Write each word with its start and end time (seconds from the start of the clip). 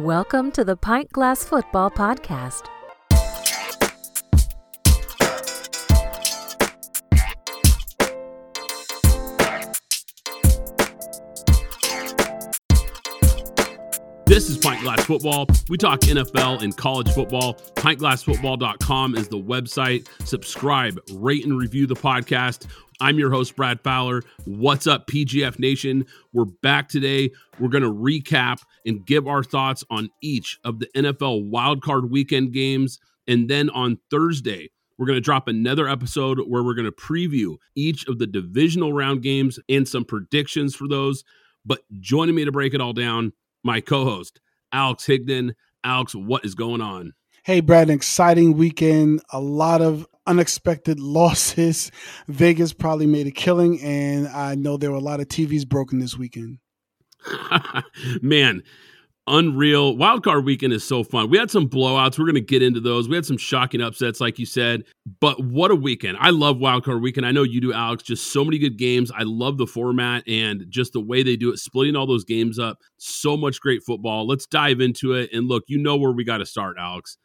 Welcome 0.00 0.50
to 0.52 0.64
the 0.64 0.76
Pint 0.76 1.12
Glass 1.12 1.44
Football 1.44 1.90
Podcast. 1.90 2.62
This 14.24 14.48
is 14.48 14.56
Pint 14.56 14.80
Glass 14.80 15.04
Football. 15.04 15.46
We 15.68 15.76
talk 15.76 16.00
NFL 16.00 16.62
and 16.62 16.74
college 16.74 17.10
football. 17.12 17.54
PintGlassFootball.com 17.74 19.16
is 19.16 19.28
the 19.28 19.38
website. 19.38 20.08
Subscribe, 20.24 20.98
rate, 21.12 21.44
and 21.44 21.58
review 21.58 21.86
the 21.86 21.94
podcast. 21.94 22.66
I'm 23.02 23.18
your 23.18 23.30
host, 23.30 23.56
Brad 23.56 23.80
Fowler. 23.80 24.22
What's 24.44 24.86
up, 24.86 25.06
PGF 25.06 25.58
Nation? 25.58 26.04
We're 26.34 26.44
back 26.44 26.90
today. 26.90 27.30
We're 27.58 27.70
going 27.70 27.82
to 27.82 27.92
recap 27.92 28.60
and 28.84 29.06
give 29.06 29.26
our 29.26 29.42
thoughts 29.42 29.82
on 29.88 30.10
each 30.20 30.58
of 30.64 30.80
the 30.80 30.88
NFL 30.94 31.50
wildcard 31.50 32.10
weekend 32.10 32.52
games. 32.52 33.00
And 33.26 33.48
then 33.48 33.70
on 33.70 33.98
Thursday, 34.10 34.70
we're 34.98 35.06
going 35.06 35.16
to 35.16 35.22
drop 35.22 35.48
another 35.48 35.88
episode 35.88 36.40
where 36.46 36.62
we're 36.62 36.74
going 36.74 36.84
to 36.84 36.92
preview 36.92 37.56
each 37.74 38.06
of 38.06 38.18
the 38.18 38.26
divisional 38.26 38.92
round 38.92 39.22
games 39.22 39.58
and 39.70 39.88
some 39.88 40.04
predictions 40.04 40.76
for 40.76 40.86
those. 40.86 41.24
But 41.64 41.80
joining 42.00 42.34
me 42.34 42.44
to 42.44 42.52
break 42.52 42.74
it 42.74 42.82
all 42.82 42.92
down, 42.92 43.32
my 43.64 43.80
co-host 43.80 44.40
Alex 44.72 45.06
Higdon. 45.06 45.54
Alex, 45.82 46.14
what 46.14 46.44
is 46.44 46.54
going 46.54 46.82
on? 46.82 47.14
Hey, 47.44 47.60
Brad, 47.60 47.88
an 47.88 47.94
exciting 47.94 48.58
weekend. 48.58 49.22
A 49.32 49.40
lot 49.40 49.80
of 49.80 50.06
unexpected 50.30 51.00
losses. 51.00 51.90
Vegas 52.28 52.72
probably 52.72 53.06
made 53.06 53.26
a 53.26 53.32
killing, 53.32 53.80
and 53.82 54.28
I 54.28 54.54
know 54.54 54.76
there 54.76 54.92
were 54.92 54.96
a 54.96 55.00
lot 55.00 55.20
of 55.20 55.26
TVs 55.26 55.68
broken 55.68 55.98
this 55.98 56.16
weekend. 56.16 56.58
Man, 58.22 58.62
unreal. 59.26 59.96
Wildcard 59.96 60.44
weekend 60.44 60.72
is 60.72 60.84
so 60.84 61.02
fun. 61.02 61.30
We 61.30 61.36
had 61.36 61.50
some 61.50 61.68
blowouts. 61.68 62.16
We're 62.16 62.26
going 62.26 62.36
to 62.36 62.40
get 62.40 62.62
into 62.62 62.78
those. 62.78 63.08
We 63.08 63.16
had 63.16 63.26
some 63.26 63.38
shocking 63.38 63.80
upsets, 63.80 64.20
like 64.20 64.38
you 64.38 64.46
said. 64.46 64.84
But 65.20 65.42
what 65.44 65.72
a 65.72 65.74
weekend. 65.74 66.16
I 66.20 66.30
love 66.30 66.58
Wildcard 66.58 67.02
weekend. 67.02 67.26
I 67.26 67.32
know 67.32 67.42
you 67.42 67.60
do, 67.60 67.72
Alex. 67.72 68.04
Just 68.04 68.32
so 68.32 68.44
many 68.44 68.58
good 68.58 68.78
games. 68.78 69.10
I 69.10 69.24
love 69.24 69.58
the 69.58 69.66
format 69.66 70.22
and 70.28 70.64
just 70.68 70.92
the 70.92 71.00
way 71.00 71.24
they 71.24 71.36
do 71.36 71.50
it, 71.50 71.58
splitting 71.58 71.96
all 71.96 72.06
those 72.06 72.24
games 72.24 72.58
up. 72.58 72.78
So 72.98 73.36
much 73.36 73.60
great 73.60 73.82
football. 73.82 74.28
Let's 74.28 74.46
dive 74.46 74.80
into 74.80 75.14
it. 75.14 75.30
And 75.32 75.48
look, 75.48 75.64
you 75.66 75.78
know 75.78 75.96
where 75.96 76.12
we 76.12 76.22
got 76.22 76.38
to 76.38 76.46
start, 76.46 76.76
Alex. 76.78 77.18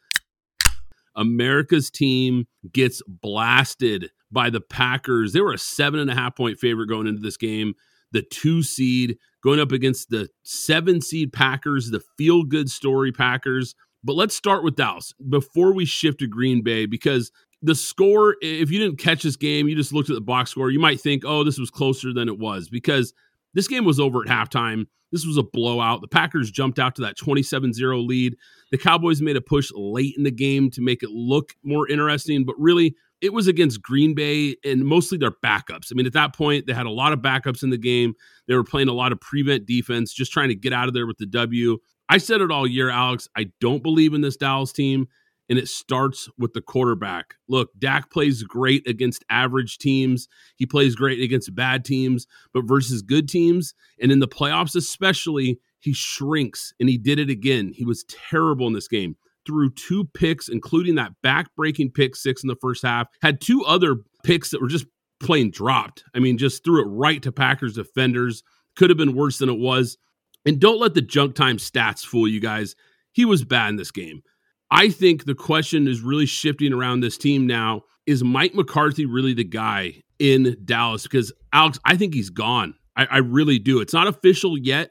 America's 1.16 1.90
team 1.90 2.46
gets 2.72 3.02
blasted 3.06 4.10
by 4.30 4.50
the 4.50 4.60
Packers. 4.60 5.32
They 5.32 5.40
were 5.40 5.52
a 5.52 5.58
seven 5.58 6.00
and 6.00 6.10
a 6.10 6.14
half 6.14 6.36
point 6.36 6.58
favorite 6.58 6.88
going 6.88 7.06
into 7.06 7.22
this 7.22 7.36
game. 7.36 7.74
The 8.12 8.22
two 8.22 8.62
seed 8.62 9.18
going 9.42 9.60
up 9.60 9.72
against 9.72 10.10
the 10.10 10.28
seven 10.42 11.00
seed 11.00 11.32
Packers, 11.32 11.90
the 11.90 12.02
feel 12.16 12.44
good 12.44 12.70
story 12.70 13.12
Packers. 13.12 13.74
But 14.04 14.14
let's 14.14 14.36
start 14.36 14.62
with 14.62 14.76
Dallas 14.76 15.12
before 15.28 15.72
we 15.72 15.84
shift 15.84 16.20
to 16.20 16.28
Green 16.28 16.62
Bay 16.62 16.86
because 16.86 17.32
the 17.62 17.74
score, 17.74 18.36
if 18.40 18.70
you 18.70 18.78
didn't 18.78 18.98
catch 18.98 19.22
this 19.22 19.36
game, 19.36 19.68
you 19.68 19.74
just 19.74 19.92
looked 19.92 20.10
at 20.10 20.14
the 20.14 20.20
box 20.20 20.50
score, 20.50 20.70
you 20.70 20.78
might 20.78 21.00
think, 21.00 21.24
oh, 21.24 21.42
this 21.42 21.58
was 21.58 21.70
closer 21.70 22.12
than 22.12 22.28
it 22.28 22.38
was 22.38 22.68
because 22.68 23.12
this 23.54 23.66
game 23.66 23.84
was 23.84 23.98
over 23.98 24.20
at 24.20 24.28
halftime. 24.28 24.86
This 25.12 25.26
was 25.26 25.36
a 25.36 25.42
blowout. 25.42 26.00
The 26.00 26.08
Packers 26.08 26.50
jumped 26.50 26.78
out 26.78 26.94
to 26.96 27.02
that 27.02 27.16
27 27.16 27.72
0 27.72 27.98
lead. 27.98 28.36
The 28.70 28.78
Cowboys 28.78 29.22
made 29.22 29.36
a 29.36 29.40
push 29.40 29.70
late 29.74 30.14
in 30.16 30.24
the 30.24 30.30
game 30.30 30.70
to 30.72 30.80
make 30.80 31.02
it 31.02 31.10
look 31.10 31.54
more 31.62 31.88
interesting, 31.88 32.44
but 32.44 32.56
really, 32.58 32.96
it 33.22 33.32
was 33.32 33.46
against 33.46 33.80
Green 33.80 34.14
Bay 34.14 34.56
and 34.64 34.84
mostly 34.84 35.16
their 35.16 35.30
backups. 35.30 35.90
I 35.90 35.94
mean, 35.94 36.06
at 36.06 36.12
that 36.12 36.34
point, 36.34 36.66
they 36.66 36.74
had 36.74 36.86
a 36.86 36.90
lot 36.90 37.12
of 37.12 37.20
backups 37.20 37.62
in 37.62 37.70
the 37.70 37.78
game. 37.78 38.14
They 38.46 38.54
were 38.54 38.64
playing 38.64 38.88
a 38.88 38.92
lot 38.92 39.12
of 39.12 39.20
prevent 39.20 39.66
defense, 39.66 40.12
just 40.12 40.32
trying 40.32 40.48
to 40.48 40.54
get 40.54 40.72
out 40.72 40.88
of 40.88 40.94
there 40.94 41.06
with 41.06 41.16
the 41.18 41.26
W. 41.26 41.78
I 42.08 42.18
said 42.18 42.40
it 42.40 42.50
all 42.50 42.66
year, 42.66 42.90
Alex. 42.90 43.28
I 43.36 43.50
don't 43.60 43.82
believe 43.82 44.12
in 44.12 44.20
this 44.20 44.36
Dallas 44.36 44.72
team, 44.72 45.08
and 45.48 45.58
it 45.58 45.68
starts 45.68 46.28
with 46.38 46.52
the 46.52 46.60
quarterback. 46.60 47.34
Look, 47.48 47.70
Dak 47.78 48.10
plays 48.10 48.42
great 48.42 48.86
against 48.86 49.24
average 49.30 49.78
teams. 49.78 50.28
He 50.56 50.66
plays 50.66 50.96
great 50.96 51.20
against 51.20 51.54
bad 51.54 51.84
teams, 51.84 52.26
but 52.52 52.66
versus 52.66 53.02
good 53.02 53.28
teams, 53.28 53.74
and 54.00 54.10
in 54.10 54.20
the 54.20 54.28
playoffs 54.28 54.76
especially, 54.76 55.60
he 55.78 55.92
shrinks, 55.92 56.72
and 56.80 56.88
he 56.88 56.98
did 56.98 57.18
it 57.18 57.30
again. 57.30 57.72
He 57.72 57.84
was 57.84 58.04
terrible 58.04 58.66
in 58.66 58.72
this 58.72 58.88
game 58.88 59.16
threw 59.46 59.70
two 59.70 60.04
picks, 60.04 60.48
including 60.48 60.96
that 60.96 61.12
back-breaking 61.22 61.92
pick 61.92 62.16
six 62.16 62.42
in 62.42 62.48
the 62.48 62.56
first 62.56 62.82
half. 62.82 63.06
Had 63.22 63.40
two 63.40 63.64
other 63.64 63.96
picks 64.24 64.50
that 64.50 64.60
were 64.60 64.68
just 64.68 64.86
plain 65.20 65.50
dropped. 65.50 66.04
I 66.14 66.18
mean, 66.18 66.36
just 66.36 66.64
threw 66.64 66.82
it 66.82 66.88
right 66.90 67.22
to 67.22 67.32
Packers 67.32 67.74
defenders. 67.74 68.42
Could 68.74 68.90
have 68.90 68.98
been 68.98 69.14
worse 69.14 69.38
than 69.38 69.48
it 69.48 69.58
was. 69.58 69.96
And 70.44 70.60
don't 70.60 70.80
let 70.80 70.94
the 70.94 71.02
junk 71.02 71.34
time 71.34 71.56
stats 71.56 72.04
fool 72.04 72.28
you 72.28 72.40
guys. 72.40 72.74
He 73.12 73.24
was 73.24 73.44
bad 73.44 73.70
in 73.70 73.76
this 73.76 73.90
game. 73.90 74.22
I 74.70 74.88
think 74.88 75.24
the 75.24 75.34
question 75.34 75.86
is 75.86 76.00
really 76.00 76.26
shifting 76.26 76.72
around 76.72 77.00
this 77.00 77.16
team 77.16 77.46
now. 77.46 77.82
Is 78.06 78.22
Mike 78.24 78.54
McCarthy 78.54 79.06
really 79.06 79.34
the 79.34 79.44
guy 79.44 80.02
in 80.18 80.56
Dallas? 80.64 81.04
Because 81.04 81.32
Alex, 81.52 81.78
I 81.84 81.96
think 81.96 82.14
he's 82.14 82.30
gone. 82.30 82.74
I, 82.96 83.06
I 83.06 83.18
really 83.18 83.58
do. 83.58 83.80
It's 83.80 83.92
not 83.92 84.06
official 84.06 84.58
yet 84.58 84.90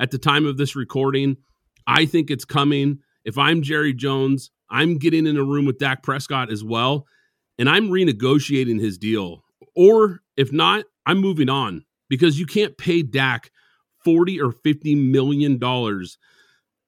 at 0.00 0.10
the 0.10 0.18
time 0.18 0.46
of 0.46 0.56
this 0.56 0.76
recording. 0.76 1.36
I 1.86 2.06
think 2.06 2.30
it's 2.30 2.44
coming. 2.44 2.98
If 3.24 3.38
I'm 3.38 3.62
Jerry 3.62 3.92
Jones, 3.92 4.50
I'm 4.70 4.98
getting 4.98 5.26
in 5.26 5.36
a 5.36 5.44
room 5.44 5.66
with 5.66 5.78
Dak 5.78 6.02
Prescott 6.02 6.50
as 6.50 6.62
well, 6.62 7.06
and 7.58 7.68
I'm 7.68 7.88
renegotiating 7.88 8.80
his 8.80 8.98
deal. 8.98 9.42
Or 9.74 10.20
if 10.36 10.52
not, 10.52 10.84
I'm 11.06 11.18
moving 11.18 11.48
on 11.48 11.84
because 12.08 12.38
you 12.38 12.46
can't 12.46 12.76
pay 12.76 13.02
Dak 13.02 13.50
40 14.04 14.40
or 14.40 14.52
50 14.52 14.94
million 14.94 15.58
dollars 15.58 16.18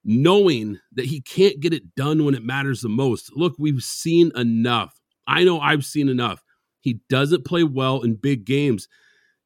knowing 0.08 0.80
that 0.92 1.04
he 1.04 1.20
can't 1.20 1.60
get 1.60 1.74
it 1.74 1.94
done 1.94 2.24
when 2.24 2.34
it 2.34 2.42
matters 2.42 2.80
the 2.80 2.88
most. 2.88 3.30
Look, 3.36 3.54
we've 3.58 3.82
seen 3.82 4.32
enough. 4.34 4.98
I 5.26 5.44
know 5.44 5.60
I've 5.60 5.84
seen 5.84 6.08
enough. 6.08 6.42
He 6.80 7.00
doesn't 7.10 7.44
play 7.44 7.62
well 7.62 8.00
in 8.00 8.14
big 8.14 8.46
games. 8.46 8.88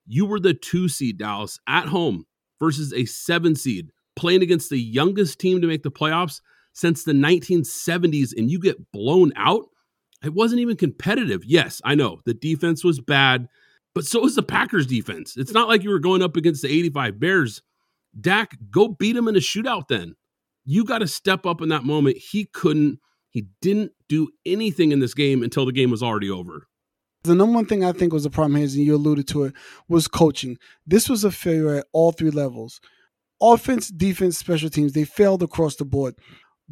You 0.06 0.24
were 0.24 0.38
the 0.38 0.54
two 0.54 0.88
seed, 0.88 1.18
Dallas, 1.18 1.58
at 1.66 1.86
home 1.86 2.26
versus 2.60 2.92
a 2.92 3.06
seven 3.06 3.56
seed, 3.56 3.90
playing 4.14 4.42
against 4.42 4.70
the 4.70 4.78
youngest 4.78 5.40
team 5.40 5.60
to 5.60 5.66
make 5.66 5.82
the 5.82 5.90
playoffs 5.90 6.40
since 6.74 7.02
the 7.02 7.12
1970s 7.12 8.30
and 8.36 8.48
you 8.48 8.60
get 8.60 8.92
blown 8.92 9.32
out, 9.34 9.64
it 10.24 10.32
wasn't 10.32 10.60
even 10.60 10.76
competitive. 10.76 11.44
Yes, 11.44 11.82
I 11.84 11.96
know 11.96 12.20
the 12.24 12.34
defense 12.34 12.84
was 12.84 13.00
bad, 13.00 13.48
but 13.96 14.04
so 14.04 14.20
was 14.20 14.36
the 14.36 14.44
Packers 14.44 14.86
defense. 14.86 15.36
It's 15.36 15.52
not 15.52 15.66
like 15.66 15.82
you 15.82 15.90
were 15.90 15.98
going 15.98 16.22
up 16.22 16.36
against 16.36 16.62
the 16.62 16.68
85 16.68 17.18
Bears. 17.18 17.62
Dak, 18.20 18.56
go 18.70 18.88
beat 18.88 19.16
him 19.16 19.26
in 19.26 19.36
a 19.36 19.40
shootout 19.40 19.88
then. 19.88 20.14
You 20.64 20.84
got 20.84 20.98
to 20.98 21.08
step 21.08 21.46
up 21.46 21.60
in 21.60 21.68
that 21.70 21.84
moment. 21.84 22.18
He 22.18 22.44
couldn't. 22.44 22.98
He 23.30 23.46
didn't 23.60 23.92
do 24.08 24.28
anything 24.44 24.92
in 24.92 25.00
this 25.00 25.14
game 25.14 25.42
until 25.42 25.64
the 25.64 25.72
game 25.72 25.90
was 25.90 26.02
already 26.02 26.30
over. 26.30 26.66
The 27.24 27.34
number 27.34 27.54
one 27.54 27.66
thing 27.66 27.84
I 27.84 27.92
think 27.92 28.12
was 28.12 28.24
the 28.24 28.30
problem 28.30 28.56
here, 28.56 28.64
and 28.64 28.74
you 28.74 28.94
alluded 28.94 29.28
to 29.28 29.44
it, 29.44 29.54
was 29.88 30.08
coaching. 30.08 30.58
This 30.86 31.08
was 31.08 31.24
a 31.24 31.30
failure 31.30 31.76
at 31.76 31.86
all 31.92 32.12
three 32.12 32.30
levels 32.30 32.80
offense, 33.40 33.88
defense, 33.88 34.38
special 34.38 34.70
teams. 34.70 34.92
They 34.92 35.04
failed 35.04 35.42
across 35.42 35.76
the 35.76 35.84
board 35.84 36.14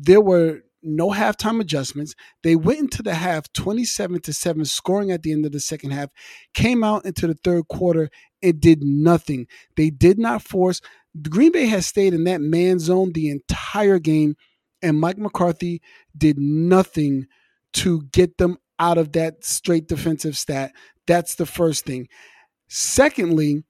there 0.01 0.21
were 0.21 0.63
no 0.83 1.11
halftime 1.11 1.61
adjustments. 1.61 2.15
They 2.43 2.57
went 2.57 2.81
into 2.81 3.03
the 3.03 3.15
half 3.15 3.53
27 3.53 4.21
to 4.23 4.33
7, 4.33 4.65
scoring 4.65 5.11
at 5.11 5.23
the 5.23 5.33
end 5.33 5.47
of 5.47 5.53
the 5.53 5.61
second 5.61 5.91
half, 5.91 6.11
came 6.55 6.83
out 6.83 7.05
into 7.05 7.27
the 7.27 7.35
third 7.35 7.69
quarter 7.69 8.11
and 8.43 8.61
did 8.61 8.83
nothing. 8.83 9.47
They 9.77 9.91
did 9.91 10.19
not 10.19 10.43
force. 10.43 10.81
Green 11.29 11.53
Bay 11.53 11.67
has 11.67 11.87
stayed 11.87 12.15
in 12.15 12.25
that 12.25 12.41
man 12.41 12.79
zone 12.79 13.13
the 13.13 13.29
entire 13.29 13.99
game, 13.99 14.37
and 14.83 15.01
Mike 15.01 15.19
McCarthy 15.19 15.83
did 16.17 16.39
nothing 16.39 17.27
to 17.75 18.03
get 18.13 18.39
them 18.39 18.57
out 18.79 18.99
of 18.99 19.13
that 19.13 19.45
straight 19.45 19.87
defensive 19.87 20.37
stat. 20.37 20.73
That's 21.07 21.35
the 21.35 21.47
first 21.47 21.85
thing. 21.85 22.09
Secondly, 22.69 23.65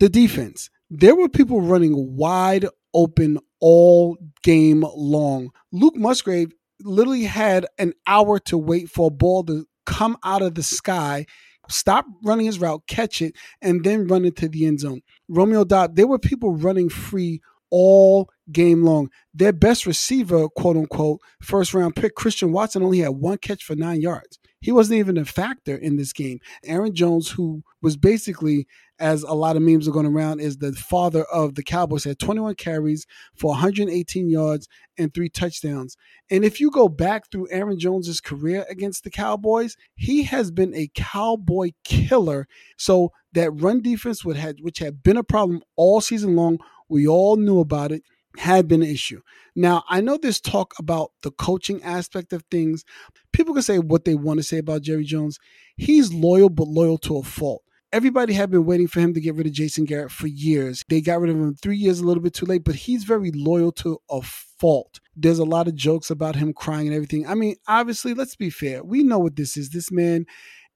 the 0.00 0.08
defense. 0.08 0.70
There 0.90 1.14
were 1.14 1.28
people 1.28 1.60
running 1.60 2.16
wide 2.16 2.66
open 2.94 3.38
all 3.66 4.18
game 4.42 4.84
long. 4.94 5.50
Luke 5.72 5.96
Musgrave 5.96 6.52
literally 6.82 7.24
had 7.24 7.64
an 7.78 7.94
hour 8.06 8.38
to 8.38 8.58
wait 8.58 8.90
for 8.90 9.06
a 9.06 9.10
ball 9.10 9.42
to 9.44 9.66
come 9.86 10.18
out 10.22 10.42
of 10.42 10.54
the 10.54 10.62
sky, 10.62 11.24
stop 11.70 12.04
running 12.22 12.44
his 12.44 12.58
route, 12.58 12.82
catch 12.86 13.22
it, 13.22 13.34
and 13.62 13.82
then 13.82 14.06
run 14.06 14.26
into 14.26 14.48
the 14.48 14.66
end 14.66 14.80
zone. 14.80 15.00
Romeo 15.30 15.64
Doubs, 15.64 15.94
there 15.94 16.06
were 16.06 16.18
people 16.18 16.54
running 16.54 16.90
free 16.90 17.40
all 17.70 18.28
game 18.52 18.82
long. 18.82 19.08
Their 19.32 19.54
best 19.54 19.86
receiver, 19.86 20.46
quote 20.50 20.76
unquote, 20.76 21.20
first 21.40 21.72
round 21.72 21.96
pick, 21.96 22.14
Christian 22.14 22.52
Watson, 22.52 22.82
only 22.82 22.98
had 22.98 23.12
one 23.12 23.38
catch 23.38 23.64
for 23.64 23.74
nine 23.74 24.02
yards. 24.02 24.38
He 24.64 24.72
wasn't 24.72 24.98
even 24.98 25.18
a 25.18 25.26
factor 25.26 25.76
in 25.76 25.96
this 25.96 26.14
game. 26.14 26.40
Aaron 26.64 26.94
Jones, 26.94 27.28
who 27.32 27.62
was 27.82 27.98
basically, 27.98 28.66
as 28.98 29.22
a 29.22 29.34
lot 29.34 29.56
of 29.56 29.62
memes 29.62 29.86
are 29.86 29.92
going 29.92 30.06
around, 30.06 30.40
is 30.40 30.56
the 30.56 30.72
father 30.72 31.24
of 31.24 31.54
the 31.54 31.62
Cowboys, 31.62 32.04
had 32.04 32.18
21 32.18 32.54
carries 32.54 33.04
for 33.36 33.50
118 33.50 34.30
yards 34.30 34.66
and 34.96 35.12
three 35.12 35.28
touchdowns. 35.28 35.98
And 36.30 36.46
if 36.46 36.62
you 36.62 36.70
go 36.70 36.88
back 36.88 37.30
through 37.30 37.48
Aaron 37.50 37.78
Jones's 37.78 38.22
career 38.22 38.64
against 38.70 39.04
the 39.04 39.10
Cowboys, 39.10 39.76
he 39.96 40.22
has 40.22 40.50
been 40.50 40.74
a 40.74 40.88
Cowboy 40.94 41.72
killer. 41.84 42.48
So 42.78 43.12
that 43.34 43.50
run 43.50 43.82
defense 43.82 44.24
would 44.24 44.38
had 44.38 44.60
which 44.62 44.78
had 44.78 45.02
been 45.02 45.18
a 45.18 45.22
problem 45.22 45.60
all 45.76 46.00
season 46.00 46.36
long, 46.36 46.56
we 46.88 47.06
all 47.06 47.36
knew 47.36 47.60
about 47.60 47.92
it. 47.92 48.02
Had 48.38 48.68
been 48.68 48.82
an 48.82 48.88
issue. 48.88 49.20
Now, 49.54 49.84
I 49.88 50.00
know 50.00 50.16
there's 50.16 50.40
talk 50.40 50.74
about 50.78 51.12
the 51.22 51.30
coaching 51.30 51.82
aspect 51.82 52.32
of 52.32 52.44
things. 52.50 52.84
People 53.32 53.54
can 53.54 53.62
say 53.62 53.78
what 53.78 54.04
they 54.04 54.14
want 54.14 54.38
to 54.38 54.44
say 54.44 54.58
about 54.58 54.82
Jerry 54.82 55.04
Jones. 55.04 55.38
He's 55.76 56.12
loyal, 56.12 56.48
but 56.48 56.68
loyal 56.68 56.98
to 56.98 57.18
a 57.18 57.22
fault. 57.22 57.62
Everybody 57.92 58.32
had 58.32 58.50
been 58.50 58.64
waiting 58.64 58.88
for 58.88 58.98
him 58.98 59.14
to 59.14 59.20
get 59.20 59.36
rid 59.36 59.46
of 59.46 59.52
Jason 59.52 59.84
Garrett 59.84 60.10
for 60.10 60.26
years. 60.26 60.84
They 60.88 61.00
got 61.00 61.20
rid 61.20 61.30
of 61.30 61.36
him 61.36 61.54
three 61.54 61.76
years 61.76 62.00
a 62.00 62.04
little 62.04 62.22
bit 62.22 62.34
too 62.34 62.46
late, 62.46 62.64
but 62.64 62.74
he's 62.74 63.04
very 63.04 63.30
loyal 63.30 63.70
to 63.72 64.00
a 64.10 64.20
fault. 64.20 64.98
There's 65.14 65.38
a 65.38 65.44
lot 65.44 65.68
of 65.68 65.76
jokes 65.76 66.10
about 66.10 66.34
him 66.34 66.52
crying 66.52 66.88
and 66.88 66.96
everything. 66.96 67.24
I 67.28 67.34
mean, 67.34 67.54
obviously, 67.68 68.12
let's 68.12 68.34
be 68.34 68.50
fair. 68.50 68.82
We 68.82 69.04
know 69.04 69.20
what 69.20 69.36
this 69.36 69.56
is. 69.56 69.70
This 69.70 69.92
man 69.92 70.26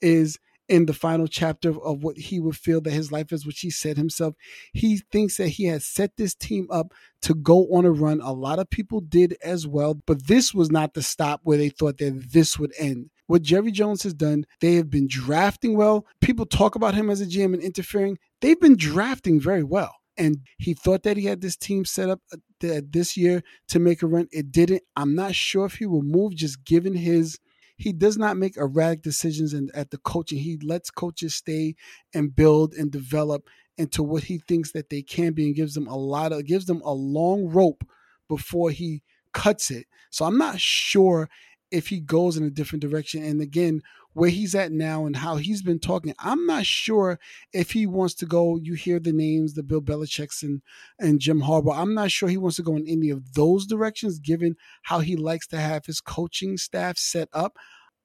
is 0.01 0.39
in 0.69 0.87
the 0.87 0.93
final 0.93 1.27
chapter 1.27 1.71
of 1.71 2.03
what 2.03 2.17
he 2.17 2.39
would 2.39 2.57
feel 2.57 2.81
that 2.83 2.93
his 2.93 3.11
life 3.11 3.33
is, 3.33 3.47
which 3.47 3.61
he 3.61 3.71
said 3.71 3.97
himself. 3.97 4.35
He 4.73 4.99
thinks 5.11 5.37
that 5.39 5.49
he 5.49 5.65
has 5.65 5.87
set 5.87 6.17
this 6.17 6.35
team 6.35 6.67
up 6.71 6.93
to 7.23 7.35
go 7.35 7.67
on 7.73 7.85
a 7.85 7.91
run. 7.91 8.21
A 8.21 8.33
lot 8.33 8.59
of 8.59 8.71
people 8.71 9.01
did 9.01 9.37
as 9.43 9.67
well, 9.67 9.95
but 10.07 10.27
this 10.27 10.53
was 10.53 10.71
not 10.71 10.95
the 10.95 11.03
stop 11.03 11.41
where 11.43 11.59
they 11.59 11.71
thought 11.71 11.99
that 11.99 12.33
this 12.33 12.59
would 12.59 12.73
end. 12.79 13.11
What 13.27 13.43
Jerry 13.43 13.71
Jones 13.71 14.03
has 14.05 14.15
done, 14.15 14.45
they 14.61 14.75
have 14.75 14.91
been 14.91 15.07
drafting 15.09 15.77
well. 15.77 16.07
People 16.21 16.47
talk 16.47 16.75
about 16.75 16.95
him 16.95 17.11
as 17.11 17.21
a 17.21 17.27
GM 17.27 17.55
and 17.55 17.63
interfering. 17.63 18.19
They've 18.41 18.61
been 18.61 18.77
drafting 18.77 19.41
very 19.41 19.65
well. 19.65 19.95
And 20.17 20.39
he 20.59 20.75
thought 20.75 21.05
that 21.05 21.17
he 21.17 21.27
had 21.27 21.41
this 21.41 21.57
team 21.57 21.85
set 21.85 22.11
up 22.11 22.21
uh, 22.33 22.81
this 22.91 23.17
year 23.17 23.45
to 23.69 23.79
make 23.79 24.03
a 24.03 24.07
run. 24.07 24.27
It 24.33 24.51
didn't. 24.51 24.83
I'm 24.97 25.15
not 25.15 25.35
sure 25.35 25.65
if 25.67 25.75
he 25.75 25.87
will 25.87 26.03
move 26.03 26.35
just 26.35 26.65
given 26.65 26.95
his 26.95 27.39
he 27.79 27.93
does 27.93 28.19
not 28.19 28.37
make 28.37 28.57
erratic 28.57 29.03
decisions 29.03 29.55
in, 29.55 29.71
at 29.73 29.91
the 29.91 29.99
coaching. 29.99 30.39
He 30.39 30.59
lets 30.63 30.91
coaches 30.91 31.35
stay 31.37 31.77
and 32.13 32.35
build 32.35 32.75
and 32.75 32.91
develop 32.91 33.49
into 33.79 34.03
what 34.03 34.25
he 34.25 34.39
thinks 34.39 34.73
that 34.73 34.91
they 34.91 35.01
can 35.01 35.33
be 35.33 35.47
and 35.47 35.55
gives 35.55 35.75
them 35.75 35.87
a 35.87 35.97
lot 35.97 36.33
of 36.33 36.45
gives 36.45 36.67
them 36.67 36.83
a 36.85 36.93
long 36.93 37.49
rope 37.49 37.85
before 38.29 38.71
he 38.71 39.03
cuts 39.33 39.71
it. 39.71 39.87
So 40.11 40.25
I'm 40.25 40.37
not 40.37 40.61
sure 40.61 41.31
if 41.71 41.89
he 41.89 42.01
goes 42.01 42.37
in 42.37 42.45
a 42.45 42.51
different 42.51 42.83
direction. 42.83 43.23
And 43.23 43.41
again, 43.41 43.83
where 44.13 44.31
he's 44.31 44.55
at 44.55 44.73
now 44.73 45.07
and 45.07 45.17
how 45.17 45.37
he's 45.37 45.63
been 45.63 45.79
talking, 45.79 46.15
I'm 46.19 46.47
not 46.47 46.67
sure 46.67 47.19
if 47.53 47.73
he 47.73 47.87
wants 47.87 48.15
to 48.15 48.27
go. 48.27 48.57
You 48.57 48.75
hear 48.75 48.99
the 48.99 49.13
names, 49.13 49.55
the 49.55 49.63
Bill 49.63 49.81
Belichick's 49.81 50.43
and, 50.43 50.63
and 50.99 51.21
Jim 51.21 51.43
Harbaugh. 51.43 51.79
I'm 51.79 51.95
not 51.95 52.11
sure 52.11 52.29
he 52.29 52.37
wants 52.37 52.57
to 52.57 52.63
go 52.63 52.77
in 52.77 52.89
any 52.89 53.11
of 53.11 53.35
those 53.35 53.67
directions, 53.67 54.19
given 54.19 54.57
how 54.83 55.01
he 55.01 55.17
likes 55.17 55.47
to 55.49 55.59
have 55.59 55.87
his 55.87 56.01
coaching 56.01 56.57
staff 56.57 56.99
set 56.99 57.29
up. 57.33 57.57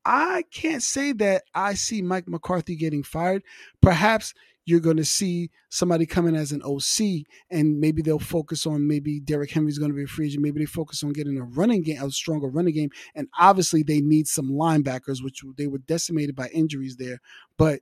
I 0.05 0.43
can't 0.51 0.83
say 0.83 1.13
that 1.13 1.43
I 1.55 1.75
see 1.75 2.01
Mike 2.01 2.27
McCarthy 2.27 2.75
getting 2.75 3.03
fired. 3.03 3.43
Perhaps 3.81 4.33
you're 4.65 4.79
going 4.79 4.97
to 4.97 5.05
see 5.05 5.49
somebody 5.69 6.05
come 6.05 6.27
in 6.27 6.35
as 6.35 6.51
an 6.51 6.61
OC 6.63 7.25
and 7.49 7.79
maybe 7.79 8.01
they'll 8.01 8.19
focus 8.19 8.65
on 8.65 8.87
maybe 8.87 9.19
Derrick 9.19 9.51
Henry's 9.51 9.77
going 9.77 9.91
to 9.91 9.95
be 9.95 10.03
a 10.03 10.07
free 10.07 10.27
agent. 10.27 10.43
Maybe 10.43 10.59
they 10.59 10.65
focus 10.65 11.03
on 11.03 11.11
getting 11.11 11.37
a 11.37 11.43
running 11.43 11.83
game, 11.83 12.01
a 12.01 12.09
stronger 12.11 12.47
running 12.47 12.73
game. 12.73 12.89
And 13.15 13.27
obviously 13.37 13.83
they 13.83 13.99
need 13.99 14.27
some 14.27 14.49
linebackers, 14.51 15.23
which 15.23 15.41
they 15.57 15.67
were 15.67 15.79
decimated 15.79 16.35
by 16.35 16.47
injuries 16.49 16.95
there. 16.97 17.19
But 17.57 17.81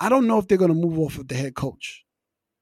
I 0.00 0.08
don't 0.08 0.26
know 0.26 0.38
if 0.38 0.48
they're 0.48 0.58
going 0.58 0.74
to 0.74 0.74
move 0.74 0.98
off 0.98 1.18
of 1.18 1.28
the 1.28 1.36
head 1.36 1.54
coach. 1.54 2.04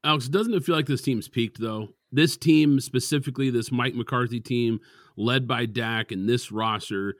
Alex, 0.03 0.27
doesn't 0.27 0.53
it 0.53 0.63
feel 0.63 0.75
like 0.75 0.85
this 0.85 1.01
team's 1.01 1.27
peaked 1.27 1.59
though? 1.59 1.89
This 2.11 2.37
team 2.37 2.79
specifically, 2.79 3.49
this 3.49 3.71
Mike 3.71 3.95
McCarthy 3.95 4.39
team 4.39 4.79
led 5.17 5.47
by 5.47 5.65
Dak 5.65 6.11
and 6.11 6.29
this 6.29 6.51
roster, 6.51 7.15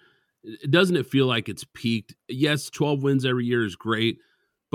doesn't 0.70 0.96
it 0.96 1.08
feel 1.08 1.26
like 1.26 1.50
it's 1.50 1.66
peaked? 1.74 2.14
Yes, 2.30 2.70
12 2.70 3.02
wins 3.02 3.26
every 3.26 3.46
year 3.46 3.66
is 3.66 3.76
great 3.76 4.20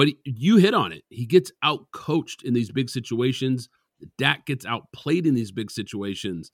but 0.01 0.09
you 0.25 0.57
hit 0.57 0.73
on 0.73 0.95
it. 0.95 1.05
He 1.11 1.27
gets 1.27 1.53
out 1.63 1.91
coached 1.93 2.43
in 2.43 2.55
these 2.55 2.73
big 2.73 2.89
situations. 2.89 3.69
Dak 4.17 4.47
gets 4.47 4.65
outplayed 4.65 5.27
in 5.27 5.35
these 5.35 5.53
big 5.53 5.71
situations. 5.71 6.51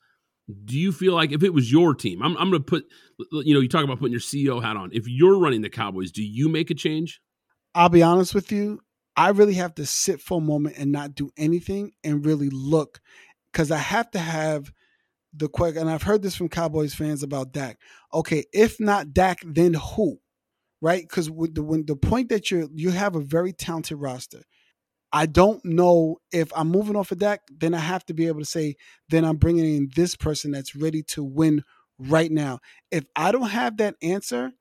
Do 0.65 0.77
you 0.77 0.91
feel 0.91 1.15
like 1.15 1.31
if 1.31 1.45
it 1.45 1.55
was 1.55 1.71
your 1.71 1.95
team, 1.95 2.25
I'm, 2.25 2.37
I'm 2.39 2.51
going 2.51 2.65
to 2.65 2.67
put, 2.69 2.87
you 3.31 3.55
know, 3.55 3.61
you 3.61 3.69
talk 3.69 3.85
about 3.85 4.01
putting 4.01 4.11
your 4.11 4.21
CEO 4.21 4.61
hat 4.61 4.77
on. 4.77 4.91
If 4.93 5.07
you're 5.07 5.39
running 5.39 5.63
the 5.63 5.71
Cowboys, 5.71 6.11
do 6.11 6.25
you 6.25 6.49
make 6.49 6.73
a 6.73 6.75
change? 6.75 7.21
I'll 7.73 7.89
be 7.89 8.03
honest 8.03 8.35
with 8.35 8.51
you. 8.51 8.81
I 9.17 9.29
really 9.29 9.55
have 9.55 9.77
to 9.77 9.87
sit 9.87 10.21
for 10.21 10.39
a 10.39 10.45
moment 10.45 10.75
and 10.77 10.91
not 10.91 11.15
do 11.15 11.31
anything 11.37 11.93
and 12.03 12.27
really 12.27 12.51
look 12.51 13.01
because 13.53 13.71
I 13.71 13.79
have 13.79 14.11
to 14.11 14.19
have 14.19 14.73
the 15.33 15.49
quick. 15.49 15.77
And 15.77 15.89
I've 15.89 16.03
heard 16.03 16.23
this 16.23 16.35
from 16.35 16.49
Cowboys 16.49 16.95
fans 16.95 17.23
about 17.23 17.53
Dak. 17.53 17.79
Okay, 18.13 18.43
if 18.53 18.81
not 18.81 19.15
Dak, 19.15 19.39
then 19.45 19.75
who? 19.75 20.19
Right? 20.81 21.02
Because 21.02 21.31
when 21.31 21.55
the, 21.55 21.62
when 21.62 21.87
the 21.87 21.96
point 21.96 22.28
that 22.28 22.50
you 22.50 22.69
you 22.75 22.90
have 22.90 23.17
a 23.17 23.20
very 23.20 23.52
talented 23.52 23.99
roster, 23.99 24.43
I 25.12 25.26
don't 25.26 25.64
know 25.64 26.19
if 26.32 26.52
I'm 26.55 26.69
moving 26.69 26.96
off 26.96 27.12
of 27.12 27.20
that. 27.20 27.40
Then 27.50 27.75
I 27.75 27.78
have 27.78 28.05
to 28.06 28.14
be 28.14 28.26
able 28.26 28.40
to 28.40 28.46
say, 28.46 28.76
then 29.08 29.25
I'm 29.25 29.37
bringing 29.37 29.64
in 29.64 29.90
this 29.94 30.17
person 30.17 30.50
that's 30.50 30.76
ready 30.76 31.02
to 31.05 31.25
win 31.25 31.62
right 31.99 32.31
now. 32.31 32.58
If 32.90 33.05
I 33.14 33.32
don't 33.32 33.49
have 33.49 33.78
that 33.78 33.96
answer, 34.02 34.52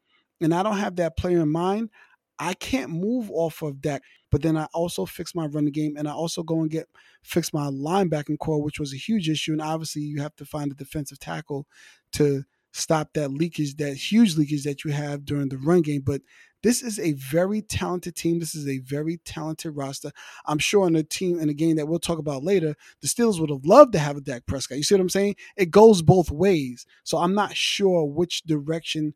and 0.41 0.53
I 0.53 0.63
don't 0.63 0.77
have 0.77 0.97
that 0.97 1.17
player 1.17 1.41
in 1.41 1.51
mind, 1.51 1.89
I 2.37 2.53
can't 2.53 2.91
move 2.91 3.31
off 3.31 3.61
of 3.61 3.81
that. 3.83 4.01
But 4.31 4.41
then 4.41 4.57
I 4.57 4.67
also 4.73 5.05
fix 5.05 5.33
my 5.33 5.45
running 5.45 5.71
game, 5.71 5.95
and 5.97 6.07
I 6.07 6.11
also 6.11 6.43
go 6.43 6.59
and 6.61 6.69
get 6.69 6.87
fix 7.23 7.53
my 7.53 7.67
linebacking 7.67 8.39
core, 8.39 8.61
which 8.61 8.79
was 8.79 8.93
a 8.93 8.97
huge 8.97 9.29
issue. 9.29 9.53
And 9.53 9.61
obviously, 9.61 10.01
you 10.01 10.21
have 10.21 10.35
to 10.37 10.45
find 10.45 10.71
a 10.71 10.75
defensive 10.75 11.19
tackle 11.19 11.67
to 12.13 12.43
stop 12.75 13.13
that 13.13 13.31
leakage, 13.31 13.77
that 13.77 13.95
huge 13.95 14.35
leakage 14.35 14.63
that 14.65 14.83
you 14.83 14.91
have 14.91 15.23
during 15.25 15.49
the 15.49 15.57
run 15.57 15.81
game. 15.81 16.01
But 16.01 16.21
this 16.61 16.81
is 16.81 16.99
a 16.99 17.13
very 17.13 17.61
talented 17.61 18.15
team. 18.15 18.39
This 18.39 18.53
is 18.53 18.67
a 18.67 18.79
very 18.79 19.17
talented 19.23 19.75
roster. 19.75 20.11
I'm 20.45 20.59
sure 20.59 20.85
on 20.85 20.95
a 20.95 21.03
team 21.03 21.39
in 21.39 21.47
a 21.47 21.53
game 21.53 21.77
that 21.77 21.87
we'll 21.87 21.99
talk 21.99 22.17
about 22.19 22.43
later, 22.43 22.75
the 23.01 23.07
Steelers 23.07 23.39
would 23.39 23.49
have 23.49 23.65
loved 23.65 23.93
to 23.93 23.99
have 23.99 24.17
a 24.17 24.21
Dak 24.21 24.45
Prescott. 24.45 24.77
You 24.77 24.83
see 24.83 24.95
what 24.95 25.01
I'm 25.01 25.09
saying? 25.09 25.35
It 25.55 25.71
goes 25.71 26.01
both 26.01 26.31
ways. 26.31 26.85
So 27.03 27.17
I'm 27.17 27.33
not 27.33 27.55
sure 27.55 28.05
which 28.05 28.43
direction 28.43 29.13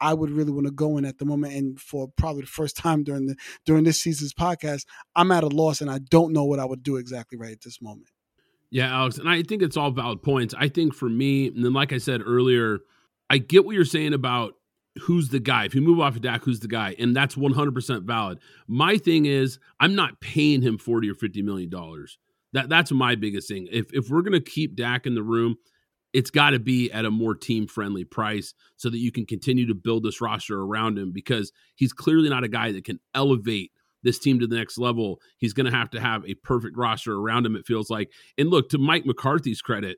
I 0.00 0.14
would 0.14 0.30
really 0.30 0.52
want 0.52 0.66
to 0.66 0.72
go 0.72 0.96
in 0.96 1.04
at 1.04 1.18
the 1.18 1.24
moment. 1.26 1.54
And 1.54 1.78
for 1.78 2.08
probably 2.16 2.42
the 2.42 2.46
first 2.46 2.76
time 2.78 3.04
during 3.04 3.26
the 3.26 3.36
during 3.66 3.84
this 3.84 4.00
season's 4.00 4.32
podcast, 4.32 4.86
I'm 5.14 5.32
at 5.32 5.44
a 5.44 5.48
loss 5.48 5.82
and 5.82 5.90
I 5.90 5.98
don't 5.98 6.32
know 6.32 6.44
what 6.44 6.60
I 6.60 6.64
would 6.64 6.82
do 6.82 6.96
exactly 6.96 7.36
right 7.36 7.52
at 7.52 7.60
this 7.60 7.82
moment. 7.82 8.08
Yeah, 8.70 8.86
Alex, 8.86 9.18
and 9.18 9.28
I 9.28 9.42
think 9.42 9.60
it's 9.60 9.76
all 9.76 9.90
valid 9.90 10.22
points. 10.22 10.54
I 10.56 10.68
think 10.68 10.94
for 10.94 11.10
me, 11.10 11.48
and 11.48 11.62
then 11.62 11.74
like 11.74 11.92
I 11.92 11.98
said 11.98 12.22
earlier, 12.24 12.78
I 13.32 13.38
get 13.38 13.64
what 13.64 13.74
you're 13.74 13.86
saying 13.86 14.12
about 14.12 14.52
who's 15.00 15.30
the 15.30 15.40
guy. 15.40 15.64
If 15.64 15.74
you 15.74 15.80
move 15.80 16.00
off 16.00 16.16
of 16.16 16.20
Dak, 16.20 16.44
who's 16.44 16.60
the 16.60 16.68
guy? 16.68 16.94
And 16.98 17.16
that's 17.16 17.34
100% 17.34 18.02
valid. 18.02 18.38
My 18.68 18.98
thing 18.98 19.24
is, 19.24 19.58
I'm 19.80 19.94
not 19.94 20.20
paying 20.20 20.60
him 20.60 20.76
40 20.76 21.10
or 21.10 21.14
50 21.14 21.40
million 21.40 21.70
dollars. 21.70 22.18
That 22.52 22.68
that's 22.68 22.92
my 22.92 23.14
biggest 23.14 23.48
thing. 23.48 23.66
If 23.72 23.86
if 23.94 24.10
we're 24.10 24.20
going 24.20 24.34
to 24.34 24.40
keep 24.40 24.76
Dak 24.76 25.06
in 25.06 25.14
the 25.14 25.22
room, 25.22 25.56
it's 26.12 26.30
got 26.30 26.50
to 26.50 26.58
be 26.58 26.92
at 26.92 27.06
a 27.06 27.10
more 27.10 27.34
team 27.34 27.66
friendly 27.66 28.04
price 28.04 28.52
so 28.76 28.90
that 28.90 28.98
you 28.98 29.10
can 29.10 29.24
continue 29.24 29.66
to 29.66 29.74
build 29.74 30.02
this 30.02 30.20
roster 30.20 30.60
around 30.60 30.98
him 30.98 31.10
because 31.10 31.52
he's 31.74 31.94
clearly 31.94 32.28
not 32.28 32.44
a 32.44 32.48
guy 32.48 32.70
that 32.72 32.84
can 32.84 33.00
elevate 33.14 33.72
this 34.02 34.18
team 34.18 34.38
to 34.40 34.46
the 34.46 34.56
next 34.56 34.76
level. 34.76 35.20
He's 35.38 35.54
going 35.54 35.64
to 35.64 35.72
have 35.72 35.88
to 35.90 36.00
have 36.00 36.22
a 36.26 36.34
perfect 36.34 36.76
roster 36.76 37.14
around 37.14 37.46
him, 37.46 37.56
it 37.56 37.66
feels 37.66 37.88
like. 37.88 38.10
And 38.36 38.50
look, 38.50 38.68
to 38.70 38.78
Mike 38.78 39.06
McCarthy's 39.06 39.62
credit, 39.62 39.96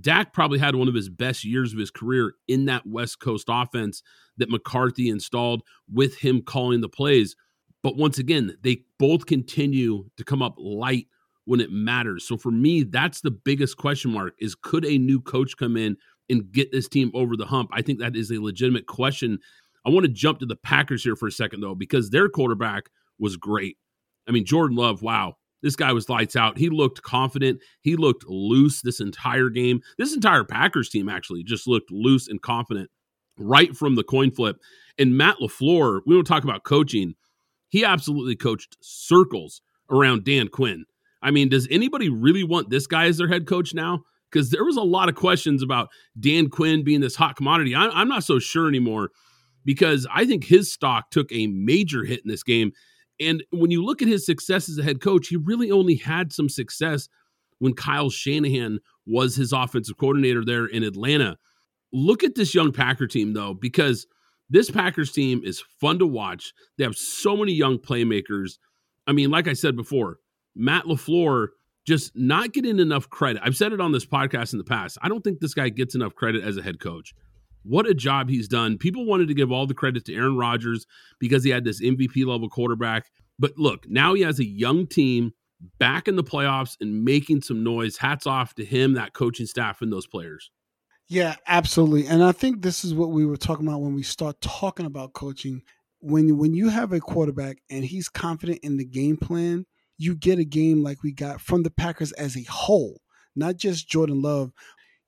Dak 0.00 0.32
probably 0.32 0.58
had 0.58 0.74
one 0.74 0.88
of 0.88 0.94
his 0.94 1.08
best 1.08 1.44
years 1.44 1.72
of 1.72 1.78
his 1.78 1.90
career 1.90 2.34
in 2.48 2.64
that 2.66 2.86
West 2.86 3.20
Coast 3.20 3.46
offense 3.48 4.02
that 4.38 4.50
McCarthy 4.50 5.08
installed 5.08 5.62
with 5.92 6.16
him 6.16 6.42
calling 6.42 6.80
the 6.80 6.88
plays. 6.88 7.36
But 7.82 7.96
once 7.96 8.18
again, 8.18 8.56
they 8.62 8.82
both 8.98 9.26
continue 9.26 10.08
to 10.16 10.24
come 10.24 10.42
up 10.42 10.54
light 10.56 11.08
when 11.44 11.60
it 11.60 11.70
matters. 11.70 12.26
So 12.26 12.36
for 12.36 12.50
me, 12.50 12.84
that's 12.84 13.20
the 13.20 13.30
biggest 13.30 13.76
question 13.76 14.12
mark 14.12 14.34
is 14.38 14.54
could 14.54 14.84
a 14.84 14.98
new 14.98 15.20
coach 15.20 15.56
come 15.56 15.76
in 15.76 15.96
and 16.30 16.50
get 16.52 16.72
this 16.72 16.88
team 16.88 17.10
over 17.14 17.36
the 17.36 17.46
hump? 17.46 17.70
I 17.72 17.82
think 17.82 17.98
that 17.98 18.16
is 18.16 18.30
a 18.30 18.40
legitimate 18.40 18.86
question. 18.86 19.38
I 19.84 19.90
want 19.90 20.04
to 20.04 20.12
jump 20.12 20.38
to 20.38 20.46
the 20.46 20.56
Packers 20.56 21.02
here 21.02 21.16
for 21.16 21.26
a 21.26 21.32
second 21.32 21.60
though 21.60 21.74
because 21.74 22.10
their 22.10 22.28
quarterback 22.28 22.84
was 23.18 23.36
great. 23.36 23.76
I 24.28 24.30
mean, 24.30 24.44
Jordan 24.44 24.76
Love, 24.76 25.02
wow. 25.02 25.34
This 25.62 25.76
guy 25.76 25.92
was 25.92 26.08
lights 26.08 26.36
out. 26.36 26.58
He 26.58 26.68
looked 26.68 27.02
confident. 27.02 27.60
He 27.80 27.96
looked 27.96 28.26
loose 28.26 28.82
this 28.82 29.00
entire 29.00 29.48
game. 29.48 29.80
This 29.98 30.14
entire 30.14 30.44
Packers 30.44 30.88
team 30.88 31.08
actually 31.08 31.44
just 31.44 31.66
looked 31.66 31.90
loose 31.90 32.28
and 32.28 32.42
confident 32.42 32.90
right 33.38 33.76
from 33.76 33.94
the 33.94 34.04
coin 34.04 34.30
flip. 34.30 34.56
And 34.98 35.16
Matt 35.16 35.36
LaFleur, 35.40 36.00
we 36.06 36.14
don't 36.14 36.26
talk 36.26 36.44
about 36.44 36.64
coaching. 36.64 37.14
He 37.68 37.84
absolutely 37.84 38.36
coached 38.36 38.76
circles 38.80 39.62
around 39.90 40.24
Dan 40.24 40.48
Quinn. 40.48 40.84
I 41.22 41.30
mean, 41.30 41.48
does 41.48 41.68
anybody 41.70 42.08
really 42.08 42.44
want 42.44 42.70
this 42.70 42.86
guy 42.86 43.06
as 43.06 43.16
their 43.16 43.28
head 43.28 43.46
coach 43.46 43.72
now? 43.72 44.02
Because 44.30 44.50
there 44.50 44.64
was 44.64 44.76
a 44.76 44.82
lot 44.82 45.08
of 45.08 45.14
questions 45.14 45.62
about 45.62 45.88
Dan 46.18 46.48
Quinn 46.48 46.82
being 46.82 47.00
this 47.00 47.16
hot 47.16 47.36
commodity. 47.36 47.74
I, 47.74 47.86
I'm 47.88 48.08
not 48.08 48.24
so 48.24 48.38
sure 48.38 48.68
anymore 48.68 49.10
because 49.64 50.06
I 50.12 50.24
think 50.24 50.44
his 50.44 50.72
stock 50.72 51.10
took 51.10 51.30
a 51.32 51.46
major 51.46 52.04
hit 52.04 52.20
in 52.24 52.28
this 52.28 52.42
game. 52.42 52.72
And 53.20 53.42
when 53.50 53.70
you 53.70 53.84
look 53.84 54.02
at 54.02 54.08
his 54.08 54.26
success 54.26 54.68
as 54.68 54.78
a 54.78 54.82
head 54.82 55.00
coach, 55.00 55.28
he 55.28 55.36
really 55.36 55.70
only 55.70 55.96
had 55.96 56.32
some 56.32 56.48
success 56.48 57.08
when 57.58 57.74
Kyle 57.74 58.10
Shanahan 58.10 58.80
was 59.06 59.36
his 59.36 59.52
offensive 59.52 59.96
coordinator 59.96 60.44
there 60.44 60.66
in 60.66 60.82
Atlanta. 60.82 61.36
Look 61.92 62.24
at 62.24 62.34
this 62.34 62.54
young 62.54 62.72
Packer 62.72 63.06
team, 63.06 63.34
though, 63.34 63.54
because 63.54 64.06
this 64.50 64.70
Packers 64.70 65.12
team 65.12 65.42
is 65.44 65.62
fun 65.80 65.98
to 65.98 66.06
watch. 66.06 66.52
They 66.76 66.84
have 66.84 66.96
so 66.96 67.36
many 67.36 67.52
young 67.52 67.78
playmakers. 67.78 68.58
I 69.06 69.12
mean, 69.12 69.30
like 69.30 69.48
I 69.48 69.52
said 69.52 69.76
before, 69.76 70.18
Matt 70.54 70.84
LaFleur 70.84 71.48
just 71.86 72.12
not 72.14 72.52
getting 72.52 72.78
enough 72.78 73.08
credit. 73.08 73.42
I've 73.44 73.56
said 73.56 73.72
it 73.72 73.80
on 73.80 73.92
this 73.92 74.06
podcast 74.06 74.52
in 74.52 74.58
the 74.58 74.64
past. 74.64 74.98
I 75.02 75.08
don't 75.08 75.22
think 75.22 75.40
this 75.40 75.54
guy 75.54 75.68
gets 75.68 75.94
enough 75.94 76.14
credit 76.14 76.44
as 76.44 76.56
a 76.56 76.62
head 76.62 76.80
coach. 76.80 77.14
What 77.64 77.86
a 77.86 77.94
job 77.94 78.28
he's 78.28 78.48
done. 78.48 78.78
People 78.78 79.06
wanted 79.06 79.28
to 79.28 79.34
give 79.34 79.52
all 79.52 79.66
the 79.66 79.74
credit 79.74 80.04
to 80.06 80.14
Aaron 80.14 80.36
Rodgers 80.36 80.86
because 81.18 81.44
he 81.44 81.50
had 81.50 81.64
this 81.64 81.80
MVP 81.80 82.26
level 82.26 82.48
quarterback. 82.48 83.10
But 83.38 83.52
look, 83.56 83.88
now 83.88 84.14
he 84.14 84.22
has 84.22 84.38
a 84.38 84.44
young 84.44 84.86
team 84.86 85.32
back 85.78 86.08
in 86.08 86.16
the 86.16 86.24
playoffs 86.24 86.76
and 86.80 87.04
making 87.04 87.42
some 87.42 87.62
noise. 87.62 87.96
Hats 87.96 88.26
off 88.26 88.54
to 88.54 88.64
him, 88.64 88.94
that 88.94 89.12
coaching 89.12 89.46
staff, 89.46 89.82
and 89.82 89.92
those 89.92 90.06
players. 90.06 90.50
Yeah, 91.08 91.36
absolutely. 91.46 92.06
And 92.06 92.24
I 92.24 92.32
think 92.32 92.62
this 92.62 92.84
is 92.84 92.94
what 92.94 93.10
we 93.10 93.26
were 93.26 93.36
talking 93.36 93.66
about 93.66 93.82
when 93.82 93.94
we 93.94 94.02
start 94.02 94.40
talking 94.40 94.86
about 94.86 95.12
coaching. 95.12 95.62
When 96.00 96.38
when 96.38 96.54
you 96.54 96.68
have 96.68 96.92
a 96.92 97.00
quarterback 97.00 97.58
and 97.70 97.84
he's 97.84 98.08
confident 98.08 98.60
in 98.62 98.76
the 98.76 98.84
game 98.84 99.16
plan, 99.16 99.66
you 99.98 100.16
get 100.16 100.38
a 100.38 100.44
game 100.44 100.82
like 100.82 101.02
we 101.02 101.12
got 101.12 101.40
from 101.40 101.62
the 101.62 101.70
Packers 101.70 102.12
as 102.12 102.36
a 102.36 102.42
whole, 102.44 103.00
not 103.36 103.56
just 103.56 103.88
Jordan 103.88 104.20
Love. 104.22 104.52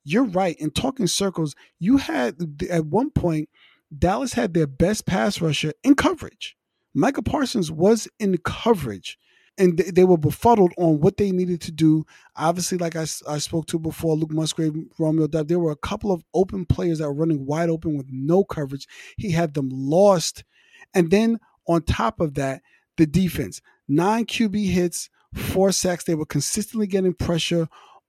You're 0.05 0.25
right. 0.25 0.57
In 0.59 0.71
talking 0.71 1.07
circles, 1.07 1.55
you 1.79 1.97
had 1.97 2.37
at 2.71 2.87
one 2.87 3.11
point 3.11 3.49
Dallas 3.97 4.35
had 4.35 4.55
their 4.55 4.67
best 4.67 5.07
pass 5.07 5.41
rusher 5.41 5.73
in 5.83 5.95
coverage. 5.95 6.57
Micah 6.95 7.23
Parsons 7.23 7.71
was 7.71 8.07
in 8.21 8.37
coverage 8.39 9.19
and 9.57 9.79
they 9.79 10.05
were 10.05 10.17
befuddled 10.17 10.73
on 10.77 11.01
what 11.01 11.17
they 11.17 11.31
needed 11.31 11.61
to 11.63 11.73
do. 11.73 12.05
Obviously, 12.37 12.79
like 12.79 12.97
I, 12.97 13.07
I 13.29 13.39
spoke 13.39 13.67
to 13.67 13.79
before, 13.79 14.17
Luke 14.17 14.33
Musgrave, 14.33 14.75
Romeo 14.99 15.27
Doubs, 15.27 15.49
there 15.49 15.59
were 15.59 15.71
a 15.71 15.77
couple 15.77 16.13
of 16.13 16.25
open 16.35 16.67
players 16.67 16.99
that 16.99 17.07
were 17.07 17.15
running 17.15 17.47
wide 17.47 17.71
open 17.71 17.97
with 17.97 18.07
no 18.11 18.45
coverage. 18.45 18.87
He 19.17 19.31
had 19.31 19.55
them 19.55 19.69
lost. 19.73 20.45
And 20.93 21.11
then 21.11 21.39
on 21.69 21.83
top 21.83 22.21
of 22.21 22.35
that, 22.35 22.63
the 22.97 23.07
defense 23.07 23.61
nine 23.89 24.25
QB 24.25 24.71
hits, 24.71 25.11
four 25.35 25.73
sacks. 25.73 26.05
They 26.05 26.15
were 26.15 26.27
consistently 26.27 26.87
getting 26.87 27.15
pressure 27.15 27.69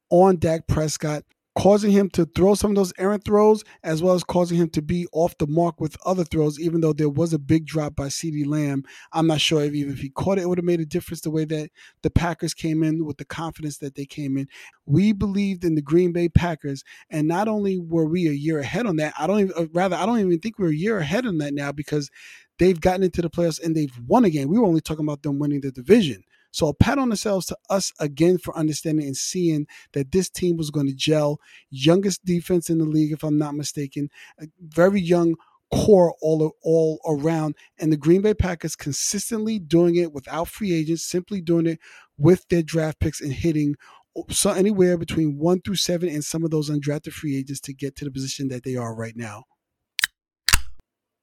on 0.10 0.38
Dak 0.38 0.68
Prescott 0.68 1.24
causing 1.56 1.92
him 1.92 2.10
to 2.10 2.26
throw 2.26 2.54
some 2.54 2.72
of 2.72 2.76
those 2.76 2.94
errant 2.98 3.24
throws 3.24 3.64
as 3.84 4.04
well 4.04 4.14
as 4.14 4.24
causing 4.24 4.58
him 4.58 4.70
to 4.70 4.82
be 4.82 5.08
off 5.14 5.38
the 5.38 5.48
mark 5.48 5.80
with 5.80 5.98
other 6.06 6.26
throws, 6.26 6.60
even 6.60 6.82
though 6.82 6.94
there 6.94 7.10
was 7.10 7.34
a 7.34 7.40
big 7.40 7.66
drop 7.66 7.96
by 7.96 8.08
CeeDee 8.08 8.46
Lamb. 8.46 8.84
I'm 9.14 9.28
not 9.28 9.40
sure 9.40 9.64
if 9.64 9.74
even 9.74 9.94
if 9.94 10.00
he 10.00 10.10
caught 10.10 10.38
it, 10.38 10.42
it 10.42 10.50
would 10.50 10.58
have 10.58 10.66
made 10.66 10.82
a 10.82 10.86
difference 10.86 11.22
the 11.22 11.32
way 11.32 11.46
that 11.46 11.70
the 12.02 12.10
Packers 12.10 12.54
came 12.54 12.84
in 12.84 13.06
with 13.06 13.18
the 13.18 13.26
confidence 13.26 13.78
that 13.78 13.96
they 13.96 14.06
came 14.06 14.38
in. 14.38 14.48
We 14.86 15.14
believed 15.14 15.64
in 15.64 15.76
the 15.76 15.82
Green 15.82 16.12
Bay 16.12 16.28
Packers, 16.30 16.84
and 17.10 17.28
not 17.28 17.48
only 17.48 17.80
were 17.80 18.06
we 18.06 18.28
a 18.28 18.34
year 18.34 18.60
ahead 18.60 18.86
on 18.86 18.98
that, 18.98 19.14
I 19.18 19.26
don't 19.26 19.40
even 19.40 19.54
uh, 19.58 19.68
rather 19.74 19.96
I 19.96 20.06
don't 20.06 20.20
even 20.20 20.40
think 20.40 20.60
we're 20.60 20.72
a 20.72 20.76
year 20.76 21.00
ahead 21.00 21.26
on 21.26 21.38
that 21.38 21.54
now 21.54 21.72
because 21.72 22.10
they've 22.60 22.80
gotten 22.80 23.04
into 23.04 23.22
the 23.22 23.30
playoffs 23.30 23.64
and 23.64 23.76
they've 23.76 23.98
won 24.06 24.26
again. 24.26 24.50
We 24.50 24.60
were 24.60 24.68
only 24.68 24.82
talking 24.82 25.06
about 25.06 25.24
them 25.24 25.40
winning 25.40 25.62
the 25.62 25.72
division. 25.72 26.24
So 26.56 26.70
a 26.70 26.74
pat 26.74 26.98
on 26.98 27.10
themselves 27.10 27.46
to 27.48 27.58
us 27.70 27.92
again 28.00 28.38
for 28.38 28.58
understanding 28.58 29.06
and 29.06 29.18
seeing 29.18 29.68
that 29.92 30.14
this 30.14 30.30
team 30.30 30.56
was 30.56 30.72
going 30.72 30.88
to 30.88 30.96
gel. 30.96 31.42
Youngest 31.70 32.24
defense 32.24 32.70
in 32.70 32.78
the 32.78 32.86
league, 32.86 33.12
if 33.12 33.24
I'm 33.24 33.38
not 33.38 33.56
mistaken. 33.56 34.10
Very 34.62 35.02
young 35.02 35.36
core 35.74 36.16
all 36.22 36.56
all 36.64 37.02
around 37.06 37.56
and 37.80 37.92
the 37.92 37.98
Green 37.98 38.22
Bay 38.22 38.34
Packers 38.34 38.76
consistently 38.76 39.60
doing 39.60 39.96
it 39.96 40.14
without 40.14 40.48
free 40.48 40.72
agents 40.74 41.04
simply 41.04 41.42
doing 41.42 41.66
it 41.66 41.80
with 42.18 42.48
their 42.50 42.62
draft 42.62 43.00
picks 43.00 43.20
and 43.20 43.34
hitting 43.34 43.76
so 44.30 44.52
anywhere 44.52 44.98
between 44.98 45.38
1 45.38 45.62
through 45.62 45.76
7 45.76 46.08
and 46.08 46.24
some 46.24 46.46
of 46.46 46.52
those 46.52 46.70
undrafted 46.70 47.12
free 47.12 47.36
agents 47.36 47.60
to 47.62 47.74
get 47.74 47.98
to 47.98 48.06
the 48.06 48.12
position 48.12 48.48
that 48.48 48.64
they 48.64 48.78
are 48.78 48.96
right 48.96 49.18
now. 49.18 49.44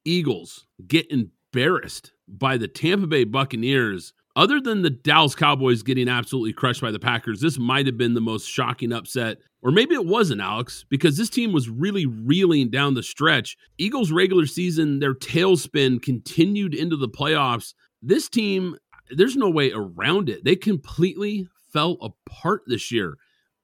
Eagles 0.05 0.67
get 0.87 1.11
embarrassed 1.11 2.12
by 2.29 2.59
the 2.59 2.69
Tampa 2.69 3.07
Bay 3.07 3.25
Buccaneers 3.25 4.12
other 4.35 4.61
than 4.61 4.83
the 4.83 4.91
Dallas 4.91 5.35
Cowboys 5.35 5.83
getting 5.83 6.09
absolutely 6.09 6.53
crushed 6.53 6.81
by 6.81 6.91
the 6.91 6.99
Packers, 6.99 7.41
this 7.41 7.59
might 7.59 7.87
have 7.87 7.99
been 7.99 8.15
the 8.15 8.21
most 8.21 8.49
shocking 8.49 8.93
upset. 8.93 9.39
Or 9.62 9.71
maybe 9.71 9.95
it 9.95 10.07
wasn't, 10.07 10.41
Alex, 10.41 10.85
because 10.89 11.17
this 11.17 11.31
team 11.31 11.53
was 11.53 11.69
really 11.69 12.07
reeling 12.07 12.71
down 12.71 12.95
the 12.95 13.03
stretch. 13.03 13.57
Eagles' 13.79 14.11
regular 14.11 14.47
season, 14.47 14.99
their 14.99 15.15
tailspin 15.15 16.03
continued 16.03 16.75
into 16.75 16.97
the 16.97 17.09
playoffs. 17.09 17.75
This 18.01 18.29
team, 18.29 18.77
there's 19.11 19.37
no 19.37 19.51
way 19.51 19.71
around 19.73 20.29
it. 20.29 20.45
They 20.45 20.57
completely 20.57 21.47
fell 21.73 21.99
apart 22.01 22.62
this 22.67 22.91
year 22.91 23.17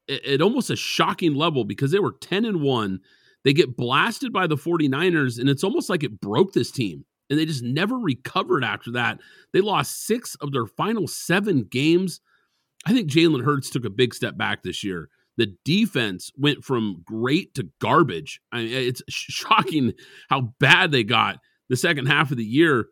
at 0.08 0.40
almost 0.40 0.70
a 0.70 0.76
shocking 0.76 1.34
level 1.34 1.64
because 1.64 1.90
they 1.90 1.98
were 1.98 2.14
10 2.20 2.44
and 2.44 2.60
1. 2.60 3.00
They 3.44 3.52
get 3.52 3.76
blasted 3.76 4.32
by 4.32 4.46
the 4.46 4.56
49ers, 4.56 5.38
and 5.38 5.48
it's 5.48 5.64
almost 5.64 5.88
like 5.88 6.04
it 6.04 6.20
broke 6.20 6.52
this 6.52 6.70
team 6.70 7.04
and 7.30 7.38
they 7.38 7.44
just 7.44 7.62
never 7.62 7.96
recovered 7.96 8.64
after 8.64 8.90
that. 8.92 9.20
They 9.52 9.60
lost 9.60 10.06
six 10.06 10.34
of 10.36 10.52
their 10.52 10.66
final 10.66 11.06
seven 11.06 11.64
games. 11.64 12.20
I 12.86 12.92
think 12.92 13.10
Jalen 13.10 13.44
Hurts 13.44 13.70
took 13.70 13.84
a 13.84 13.90
big 13.90 14.14
step 14.14 14.36
back 14.36 14.62
this 14.62 14.82
year. 14.82 15.08
The 15.36 15.54
defense 15.64 16.32
went 16.36 16.64
from 16.64 17.02
great 17.04 17.54
to 17.54 17.68
garbage. 17.80 18.40
I 18.50 18.58
mean, 18.58 18.72
it's 18.72 19.02
shocking 19.08 19.92
how 20.28 20.52
bad 20.58 20.90
they 20.90 21.04
got 21.04 21.38
the 21.68 21.76
second 21.76 22.06
half 22.06 22.30
of 22.30 22.36
the 22.36 22.44
year. 22.44 22.86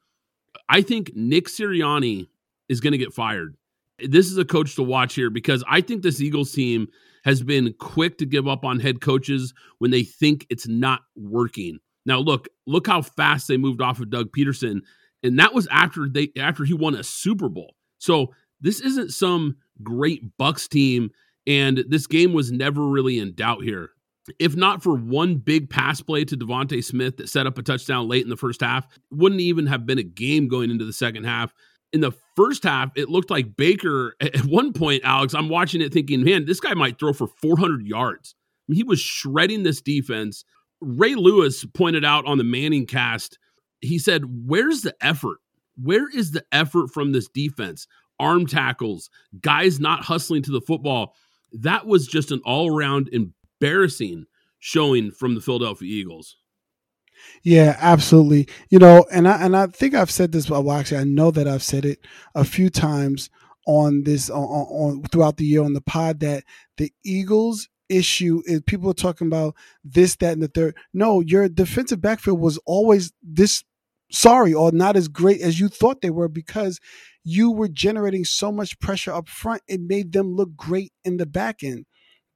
I 0.68 0.82
think 0.82 1.12
Nick 1.14 1.46
Sirianni 1.46 2.28
is 2.68 2.80
going 2.80 2.92
to 2.92 2.98
get 2.98 3.12
fired. 3.12 3.56
This 3.98 4.26
is 4.26 4.38
a 4.38 4.44
coach 4.44 4.74
to 4.76 4.82
watch 4.82 5.14
here 5.14 5.30
because 5.30 5.64
I 5.68 5.80
think 5.80 6.02
this 6.02 6.20
Eagles 6.20 6.52
team 6.52 6.88
has 7.24 7.42
been 7.42 7.74
quick 7.80 8.18
to 8.18 8.26
give 8.26 8.46
up 8.46 8.64
on 8.64 8.78
head 8.78 9.00
coaches 9.00 9.52
when 9.78 9.90
they 9.90 10.04
think 10.04 10.46
it's 10.50 10.68
not 10.68 11.00
working. 11.16 11.78
Now 12.06 12.20
look, 12.20 12.48
look 12.66 12.86
how 12.86 13.02
fast 13.02 13.48
they 13.48 13.56
moved 13.56 13.82
off 13.82 14.00
of 14.00 14.10
Doug 14.10 14.30
Pederson, 14.32 14.80
and 15.22 15.38
that 15.38 15.52
was 15.52 15.66
after 15.70 16.08
they 16.08 16.30
after 16.38 16.64
he 16.64 16.72
won 16.72 16.94
a 16.94 17.02
Super 17.02 17.48
Bowl. 17.48 17.74
So 17.98 18.32
this 18.60 18.80
isn't 18.80 19.12
some 19.12 19.56
great 19.82 20.38
Bucs 20.38 20.68
team, 20.68 21.10
and 21.46 21.84
this 21.88 22.06
game 22.06 22.32
was 22.32 22.52
never 22.52 22.86
really 22.86 23.18
in 23.18 23.34
doubt 23.34 23.62
here. 23.62 23.90
If 24.38 24.56
not 24.56 24.82
for 24.82 24.94
one 24.94 25.36
big 25.36 25.70
pass 25.70 26.00
play 26.00 26.24
to 26.24 26.36
DeVonta 26.36 26.82
Smith 26.82 27.16
that 27.18 27.28
set 27.28 27.46
up 27.46 27.58
a 27.58 27.62
touchdown 27.62 28.08
late 28.08 28.24
in 28.24 28.30
the 28.30 28.36
first 28.36 28.60
half, 28.60 28.86
wouldn't 29.10 29.40
even 29.40 29.66
have 29.66 29.86
been 29.86 29.98
a 29.98 30.04
game 30.04 30.48
going 30.48 30.70
into 30.70 30.84
the 30.84 30.92
second 30.92 31.24
half. 31.24 31.52
In 31.92 32.00
the 32.00 32.12
first 32.34 32.64
half, 32.64 32.90
it 32.96 33.08
looked 33.08 33.30
like 33.30 33.56
Baker 33.56 34.16
at 34.20 34.44
one 34.44 34.72
point, 34.72 35.02
Alex, 35.04 35.34
I'm 35.34 35.48
watching 35.48 35.80
it 35.80 35.92
thinking, 35.92 36.24
man, 36.24 36.44
this 36.44 36.60
guy 36.60 36.74
might 36.74 36.98
throw 36.98 37.12
for 37.12 37.28
400 37.40 37.86
yards. 37.86 38.34
I 38.68 38.72
mean, 38.72 38.76
he 38.76 38.82
was 38.82 38.98
shredding 39.00 39.62
this 39.62 39.80
defense 39.80 40.44
Ray 40.80 41.14
Lewis 41.14 41.64
pointed 41.64 42.04
out 42.04 42.26
on 42.26 42.38
the 42.38 42.44
Manning 42.44 42.86
cast, 42.86 43.38
he 43.80 43.98
said, 43.98 44.24
Where's 44.46 44.82
the 44.82 44.94
effort? 45.00 45.38
Where 45.80 46.08
is 46.08 46.32
the 46.32 46.44
effort 46.52 46.90
from 46.92 47.12
this 47.12 47.28
defense? 47.28 47.86
Arm 48.18 48.46
tackles, 48.46 49.10
guys 49.40 49.78
not 49.78 50.04
hustling 50.04 50.42
to 50.42 50.50
the 50.50 50.60
football. 50.60 51.14
That 51.52 51.86
was 51.86 52.06
just 52.06 52.30
an 52.30 52.40
all 52.44 52.74
around 52.74 53.10
embarrassing 53.12 54.24
showing 54.58 55.10
from 55.10 55.34
the 55.34 55.40
Philadelphia 55.40 55.88
Eagles. 55.88 56.36
Yeah, 57.42 57.76
absolutely. 57.78 58.48
You 58.70 58.78
know, 58.78 59.06
and 59.12 59.28
I 59.28 59.42
and 59.42 59.56
I 59.56 59.66
think 59.66 59.94
I've 59.94 60.10
said 60.10 60.32
this. 60.32 60.50
Well, 60.50 60.70
actually, 60.72 60.98
I 60.98 61.04
know 61.04 61.30
that 61.30 61.48
I've 61.48 61.62
said 61.62 61.84
it 61.84 62.00
a 62.34 62.44
few 62.44 62.70
times 62.70 63.30
on 63.66 64.04
this 64.04 64.30
on, 64.30 64.44
on 64.44 65.02
throughout 65.04 65.36
the 65.36 65.44
year 65.44 65.62
on 65.62 65.72
the 65.72 65.80
pod 65.80 66.20
that 66.20 66.44
the 66.76 66.92
Eagles 67.04 67.68
issue 67.88 68.42
is 68.46 68.62
people 68.62 68.90
are 68.90 68.94
talking 68.94 69.26
about 69.26 69.54
this, 69.84 70.16
that, 70.16 70.32
and 70.32 70.42
the 70.42 70.48
third. 70.48 70.76
No, 70.92 71.20
your 71.20 71.48
defensive 71.48 72.00
backfield 72.00 72.40
was 72.40 72.58
always 72.66 73.12
this 73.22 73.64
sorry 74.10 74.54
or 74.54 74.70
not 74.72 74.96
as 74.96 75.08
great 75.08 75.40
as 75.40 75.58
you 75.58 75.68
thought 75.68 76.00
they 76.00 76.10
were 76.10 76.28
because 76.28 76.78
you 77.24 77.50
were 77.50 77.68
generating 77.68 78.24
so 78.24 78.52
much 78.52 78.78
pressure 78.78 79.12
up 79.12 79.28
front. 79.28 79.62
It 79.66 79.80
made 79.80 80.12
them 80.12 80.34
look 80.34 80.56
great 80.56 80.92
in 81.04 81.16
the 81.16 81.26
back 81.26 81.62
end. 81.62 81.86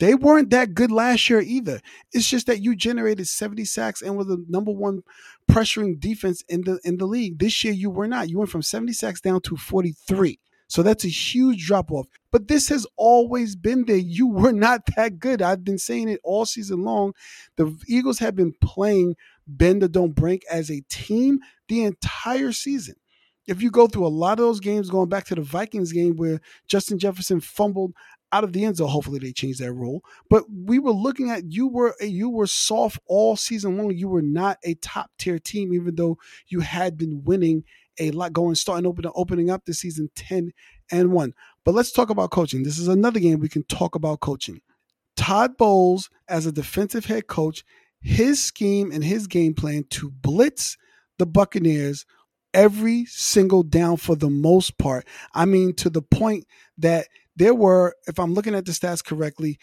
They 0.01 0.15
weren't 0.15 0.51
that 0.51 0.75
good 0.75 0.91
last 0.91 1.29
year 1.29 1.41
either. 1.41 1.81
It's 2.13 2.29
just 2.29 2.47
that 2.47 2.61
you 2.63 2.75
generated 2.75 3.29
70 3.29 3.67
sacks 3.67 4.01
and 4.01 4.17
were 4.17 4.25
the 4.25 4.43
number 4.49 4.73
one 4.73 5.03
pressuring 5.51 6.01
defense 6.01 6.43
in 6.49 6.63
the 6.63 6.81
in 6.85 6.97
the 6.97 7.07
league. 7.07 7.39
This 7.39 7.63
year 7.63 7.75
you 7.75 7.91
were 7.91 8.09
not. 8.09 8.31
You 8.31 8.39
went 8.39 8.51
from 8.51 8.63
70 8.63 8.95
sacks 8.95 9.21
down 9.21 9.43
to 9.43 9.57
43. 9.57 10.41
So 10.71 10.85
that's 10.85 11.05
a 11.05 11.09
huge 11.09 11.67
drop 11.67 11.91
off. 11.91 12.07
But 12.31 12.47
this 12.47 12.69
has 12.69 12.87
always 12.97 13.57
been 13.57 13.87
there. 13.87 13.97
You 13.97 14.29
were 14.29 14.53
not 14.53 14.83
that 14.97 15.19
good. 15.19 15.43
I've 15.43 15.65
been 15.65 15.79
saying 15.79 16.09
it 16.09 16.21
all 16.23 16.47
season 16.47 16.85
long. 16.85 17.13
The 17.57 17.77
Eagles 17.89 18.21
have 18.21 18.37
been 18.37 18.55
playing 18.63 19.17
bend 19.49 19.83
or 19.83 19.89
don't 19.89 20.15
break 20.15 20.45
as 20.49 20.71
a 20.71 20.83
team 20.89 21.41
the 21.69 21.83
entire 21.83 22.53
season. 22.53 22.95
If 23.49 23.63
you 23.63 23.73
go 23.73 23.89
through 23.89 24.07
a 24.07 24.09
lot 24.09 24.39
of 24.39 24.45
those 24.45 24.61
games, 24.61 24.91
going 24.91 25.09
back 25.09 25.25
to 25.25 25.35
the 25.35 25.43
Vikings 25.43 25.91
game 25.91 26.15
where 26.15 26.41
Justin 26.69 27.01
Jefferson 27.01 27.41
fumbled 27.41 27.93
out 28.33 28.45
of 28.45 28.53
the 28.53 28.65
end 28.65 28.77
zone. 28.77 28.89
Hopefully 28.89 29.19
they 29.19 29.33
change 29.33 29.59
that 29.59 29.73
rule. 29.73 30.05
But 30.29 30.45
we 30.49 30.79
were 30.79 30.93
looking 30.93 31.31
at 31.31 31.51
you 31.53 31.67
were 31.67 31.97
you 32.01 32.31
were 32.31 32.47
soft 32.47 33.01
all 33.07 33.35
season 33.35 33.77
long. 33.77 33.91
You 33.91 34.09
were 34.09 34.23
not 34.23 34.59
a 34.63 34.75
top 34.75 35.11
tier 35.19 35.41
team, 35.41 35.75
even 35.75 35.97
though 35.97 36.17
you 36.47 36.61
had 36.61 36.97
been 36.97 37.25
winning 37.25 37.65
a 38.01 38.11
lot 38.11 38.33
going, 38.33 38.57
starting 38.57 38.87
opening 38.87 39.13
opening 39.15 39.51
up 39.51 39.65
the 39.65 39.75
season 39.75 40.11
10 40.17 40.53
and 40.91 41.13
1. 41.13 41.35
But 41.65 41.75
let's 41.75 41.93
talk 41.93 42.11
about 42.11 42.31
coaching. 42.31 42.63
This 42.63 42.79
is 42.79 42.89
another 42.89 43.21
game 43.21 43.39
we 43.39 43.49
can 43.49 43.63
talk 43.65 43.95
about 43.95 44.21
coaching. 44.21 44.61
Todd 45.17 45.57
Bowles, 45.57 46.11
as 46.29 46.47
a 46.47 46.53
defensive 46.53 47.05
head 47.05 47.27
coach, 47.27 47.63
his 48.01 48.43
scheme 48.43 48.91
and 48.91 49.05
his 49.05 49.27
game 49.27 49.55
plan 49.55 49.85
to 49.91 50.11
blitz 50.11 50.77
the 51.19 51.27
Buccaneers 51.27 52.07
every 52.55 53.05
single 53.05 53.63
down 53.63 53.99
for 53.99 54.17
the 54.17 54.31
most 54.31 54.79
part. 54.79 55.07
I 55.35 55.45
mean, 55.45 55.75
to 55.75 55.91
the 55.91 56.03
point 56.03 56.47
that 56.79 57.07
there 57.37 57.55
were, 57.55 57.95
if 58.07 58.19
I'm 58.19 58.35
looking 58.35 58.55
at 58.55 58.65
the 58.65 58.73
stats 58.73 59.05
correctly, 59.05 59.59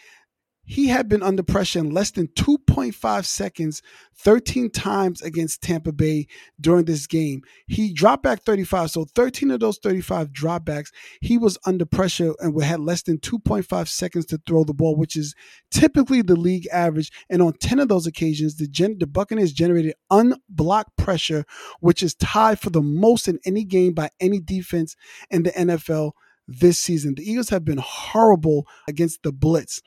he 0.67 0.89
had 0.89 1.07
been 1.07 1.23
under 1.23 1.43
pressure 1.43 1.79
in 1.79 1.91
less 1.91 2.11
than 2.11 2.27
2.5 2.27 3.25
seconds 3.25 3.81
13 4.17 4.69
times 4.69 5.21
against 5.21 5.61
Tampa 5.61 5.93
Bay 5.93 6.27
during 6.59 6.83
this 6.83 7.07
game. 7.07 7.41
He 7.67 7.93
dropped 7.93 8.23
back 8.23 8.43
35, 8.43 8.91
so 8.91 9.05
13 9.05 9.51
of 9.51 9.61
those 9.61 9.77
35 9.77 10.33
dropbacks, 10.33 10.91
he 11.21 11.37
was 11.37 11.57
under 11.65 11.85
pressure 11.85 12.33
and 12.39 12.61
had 12.61 12.81
less 12.81 13.01
than 13.01 13.17
2.5 13.19 13.87
seconds 13.87 14.25
to 14.25 14.41
throw 14.45 14.65
the 14.65 14.73
ball, 14.73 14.97
which 14.97 15.15
is 15.15 15.33
typically 15.71 16.21
the 16.21 16.35
league 16.35 16.67
average. 16.73 17.13
And 17.29 17.41
on 17.41 17.53
10 17.53 17.79
of 17.79 17.87
those 17.87 18.05
occasions, 18.05 18.57
the, 18.57 18.67
gen- 18.67 18.99
the 18.99 19.07
Buccaneers 19.07 19.53
generated 19.53 19.93
unblocked 20.11 20.97
pressure, 20.97 21.45
which 21.79 22.03
is 22.03 22.13
tied 22.13 22.59
for 22.59 22.71
the 22.71 22.81
most 22.81 23.29
in 23.29 23.39
any 23.45 23.63
game 23.63 23.93
by 23.93 24.09
any 24.19 24.41
defense 24.41 24.97
in 25.29 25.43
the 25.43 25.51
NFL 25.51 26.11
this 26.45 26.77
season. 26.77 27.15
The 27.15 27.29
Eagles 27.29 27.49
have 27.49 27.63
been 27.63 27.79
horrible 27.81 28.67
against 28.85 29.23
the 29.23 29.31
blitz 29.31 29.81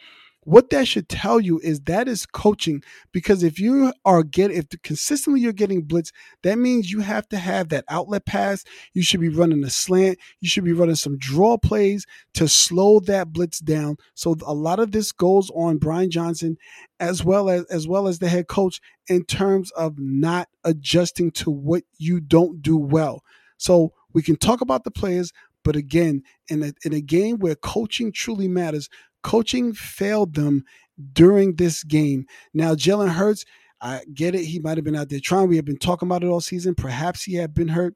what 0.44 0.70
that 0.70 0.88
should 0.88 1.08
tell 1.08 1.38
you 1.38 1.60
is 1.60 1.80
that 1.80 2.08
is 2.08 2.24
coaching 2.26 2.82
because 3.12 3.42
if 3.42 3.58
you 3.58 3.92
are 4.04 4.22
get 4.22 4.50
if 4.50 4.66
consistently 4.82 5.40
you're 5.40 5.52
getting 5.52 5.82
blitz 5.82 6.12
that 6.42 6.58
means 6.58 6.90
you 6.90 7.00
have 7.00 7.28
to 7.28 7.38
have 7.38 7.68
that 7.68 7.84
outlet 7.88 8.24
pass. 8.24 8.64
You 8.94 9.02
should 9.02 9.20
be 9.20 9.28
running 9.28 9.62
a 9.64 9.70
slant. 9.70 10.18
You 10.40 10.48
should 10.48 10.64
be 10.64 10.72
running 10.72 10.94
some 10.94 11.18
draw 11.18 11.58
plays 11.58 12.06
to 12.34 12.48
slow 12.48 13.00
that 13.00 13.32
blitz 13.32 13.58
down. 13.58 13.96
So 14.14 14.36
a 14.46 14.54
lot 14.54 14.80
of 14.80 14.92
this 14.92 15.12
goes 15.12 15.50
on 15.50 15.78
Brian 15.78 16.10
Johnson 16.10 16.56
as 16.98 17.24
well 17.24 17.50
as 17.50 17.64
as 17.66 17.86
well 17.86 18.08
as 18.08 18.18
the 18.18 18.28
head 18.28 18.48
coach 18.48 18.80
in 19.08 19.24
terms 19.24 19.70
of 19.72 19.94
not 19.98 20.48
adjusting 20.64 21.30
to 21.32 21.50
what 21.50 21.82
you 21.98 22.20
don't 22.20 22.62
do 22.62 22.76
well. 22.76 23.22
So 23.58 23.92
we 24.12 24.22
can 24.22 24.36
talk 24.36 24.60
about 24.60 24.84
the 24.84 24.90
players 24.90 25.32
but 25.62 25.76
again, 25.76 26.22
in 26.48 26.62
a, 26.62 26.72
in 26.84 26.92
a 26.92 27.00
game 27.00 27.38
where 27.38 27.54
coaching 27.54 28.12
truly 28.12 28.48
matters, 28.48 28.88
Coaching 29.22 29.72
failed 29.72 30.34
them 30.34 30.64
during 31.12 31.56
this 31.56 31.84
game. 31.84 32.26
Now, 32.54 32.74
Jalen 32.74 33.10
Hurts, 33.10 33.44
I 33.80 34.02
get 34.12 34.34
it. 34.34 34.44
He 34.44 34.58
might 34.58 34.76
have 34.76 34.84
been 34.84 34.96
out 34.96 35.08
there 35.08 35.20
trying. 35.22 35.48
We 35.48 35.56
have 35.56 35.64
been 35.64 35.78
talking 35.78 36.06
about 36.08 36.22
it 36.22 36.28
all 36.28 36.40
season. 36.40 36.74
Perhaps 36.74 37.24
he 37.24 37.34
had 37.34 37.54
been 37.54 37.68
hurt. 37.68 37.94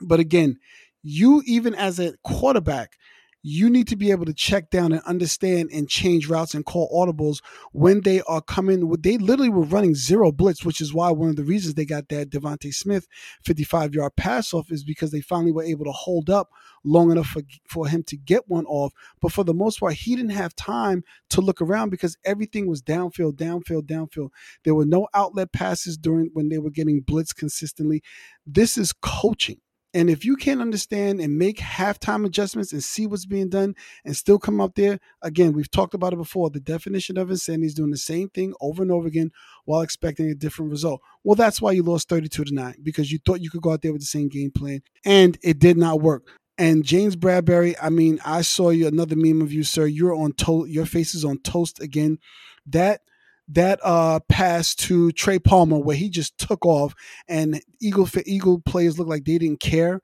But 0.00 0.20
again, 0.20 0.58
you, 1.02 1.42
even 1.46 1.74
as 1.74 1.98
a 1.98 2.14
quarterback, 2.22 2.96
you 3.42 3.68
need 3.68 3.88
to 3.88 3.96
be 3.96 4.12
able 4.12 4.24
to 4.24 4.32
check 4.32 4.70
down 4.70 4.92
and 4.92 5.02
understand 5.02 5.70
and 5.72 5.88
change 5.88 6.28
routes 6.28 6.54
and 6.54 6.64
call 6.64 6.88
audibles 6.94 7.38
when 7.72 8.00
they 8.02 8.22
are 8.22 8.40
coming. 8.40 8.88
They 9.00 9.18
literally 9.18 9.48
were 9.48 9.64
running 9.64 9.96
zero 9.96 10.30
blitz, 10.30 10.64
which 10.64 10.80
is 10.80 10.94
why 10.94 11.10
one 11.10 11.30
of 11.30 11.36
the 11.36 11.44
reasons 11.44 11.74
they 11.74 11.84
got 11.84 12.08
that 12.08 12.30
DeVonta 12.30 12.72
Smith 12.72 13.06
55 13.44 13.94
yard 13.94 14.14
pass 14.16 14.54
off 14.54 14.70
is 14.70 14.84
because 14.84 15.10
they 15.10 15.20
finally 15.20 15.50
were 15.50 15.64
able 15.64 15.84
to 15.84 15.92
hold 15.92 16.30
up 16.30 16.50
long 16.84 17.10
enough 17.10 17.26
for, 17.26 17.42
for 17.68 17.88
him 17.88 18.04
to 18.04 18.16
get 18.16 18.48
one 18.48 18.66
off. 18.66 18.92
But 19.20 19.32
for 19.32 19.44
the 19.44 19.54
most 19.54 19.80
part, 19.80 19.94
he 19.94 20.14
didn't 20.14 20.30
have 20.30 20.54
time 20.54 21.02
to 21.30 21.40
look 21.40 21.60
around 21.60 21.90
because 21.90 22.16
everything 22.24 22.68
was 22.68 22.80
downfield, 22.80 23.34
downfield, 23.34 23.82
downfield. 23.82 24.30
There 24.64 24.74
were 24.74 24.86
no 24.86 25.08
outlet 25.14 25.52
passes 25.52 25.96
during 25.96 26.30
when 26.32 26.48
they 26.48 26.58
were 26.58 26.70
getting 26.70 27.00
blitz 27.00 27.32
consistently. 27.32 28.02
This 28.46 28.78
is 28.78 28.92
coaching. 28.92 29.60
And 29.94 30.08
if 30.08 30.24
you 30.24 30.36
can't 30.36 30.60
understand 30.60 31.20
and 31.20 31.38
make 31.38 31.58
halftime 31.58 32.24
adjustments 32.24 32.72
and 32.72 32.82
see 32.82 33.06
what's 33.06 33.26
being 33.26 33.50
done 33.50 33.74
and 34.04 34.16
still 34.16 34.38
come 34.38 34.60
up 34.60 34.74
there, 34.74 34.98
again, 35.20 35.52
we've 35.52 35.70
talked 35.70 35.94
about 35.94 36.14
it 36.14 36.16
before. 36.16 36.48
The 36.48 36.60
definition 36.60 37.18
of 37.18 37.30
insanity 37.30 37.66
is 37.66 37.74
doing 37.74 37.90
the 37.90 37.98
same 37.98 38.30
thing 38.30 38.54
over 38.60 38.82
and 38.82 38.90
over 38.90 39.06
again 39.06 39.32
while 39.64 39.82
expecting 39.82 40.30
a 40.30 40.34
different 40.34 40.70
result. 40.70 41.02
Well, 41.24 41.34
that's 41.34 41.60
why 41.60 41.72
you 41.72 41.82
lost 41.82 42.08
32 42.08 42.44
to 42.44 42.54
9 42.54 42.76
because 42.82 43.12
you 43.12 43.18
thought 43.18 43.42
you 43.42 43.50
could 43.50 43.62
go 43.62 43.72
out 43.72 43.82
there 43.82 43.92
with 43.92 44.02
the 44.02 44.06
same 44.06 44.28
game 44.28 44.50
plan 44.50 44.80
and 45.04 45.38
it 45.42 45.58
did 45.58 45.76
not 45.76 46.00
work. 46.00 46.38
And 46.58 46.84
James 46.84 47.16
Bradberry, 47.16 47.74
I 47.80 47.90
mean, 47.90 48.20
I 48.24 48.42
saw 48.42 48.70
you 48.70 48.86
another 48.86 49.16
meme 49.16 49.42
of 49.42 49.52
you, 49.52 49.64
sir. 49.64 49.86
You're 49.86 50.14
on 50.14 50.32
toast. 50.32 50.70
Your 50.70 50.86
face 50.86 51.14
is 51.14 51.24
on 51.24 51.38
toast 51.38 51.80
again. 51.80 52.18
That 52.66 53.00
that 53.48 53.80
uh 53.82 54.20
pass 54.28 54.74
to 54.74 55.12
Trey 55.12 55.38
Palmer 55.38 55.78
where 55.78 55.96
he 55.96 56.08
just 56.08 56.38
took 56.38 56.64
off 56.64 56.94
and 57.28 57.60
Eagle 57.80 58.06
for 58.06 58.22
Eagle 58.24 58.60
players 58.60 58.98
looked 58.98 59.10
like 59.10 59.24
they 59.24 59.38
didn't 59.38 59.60
care 59.60 60.00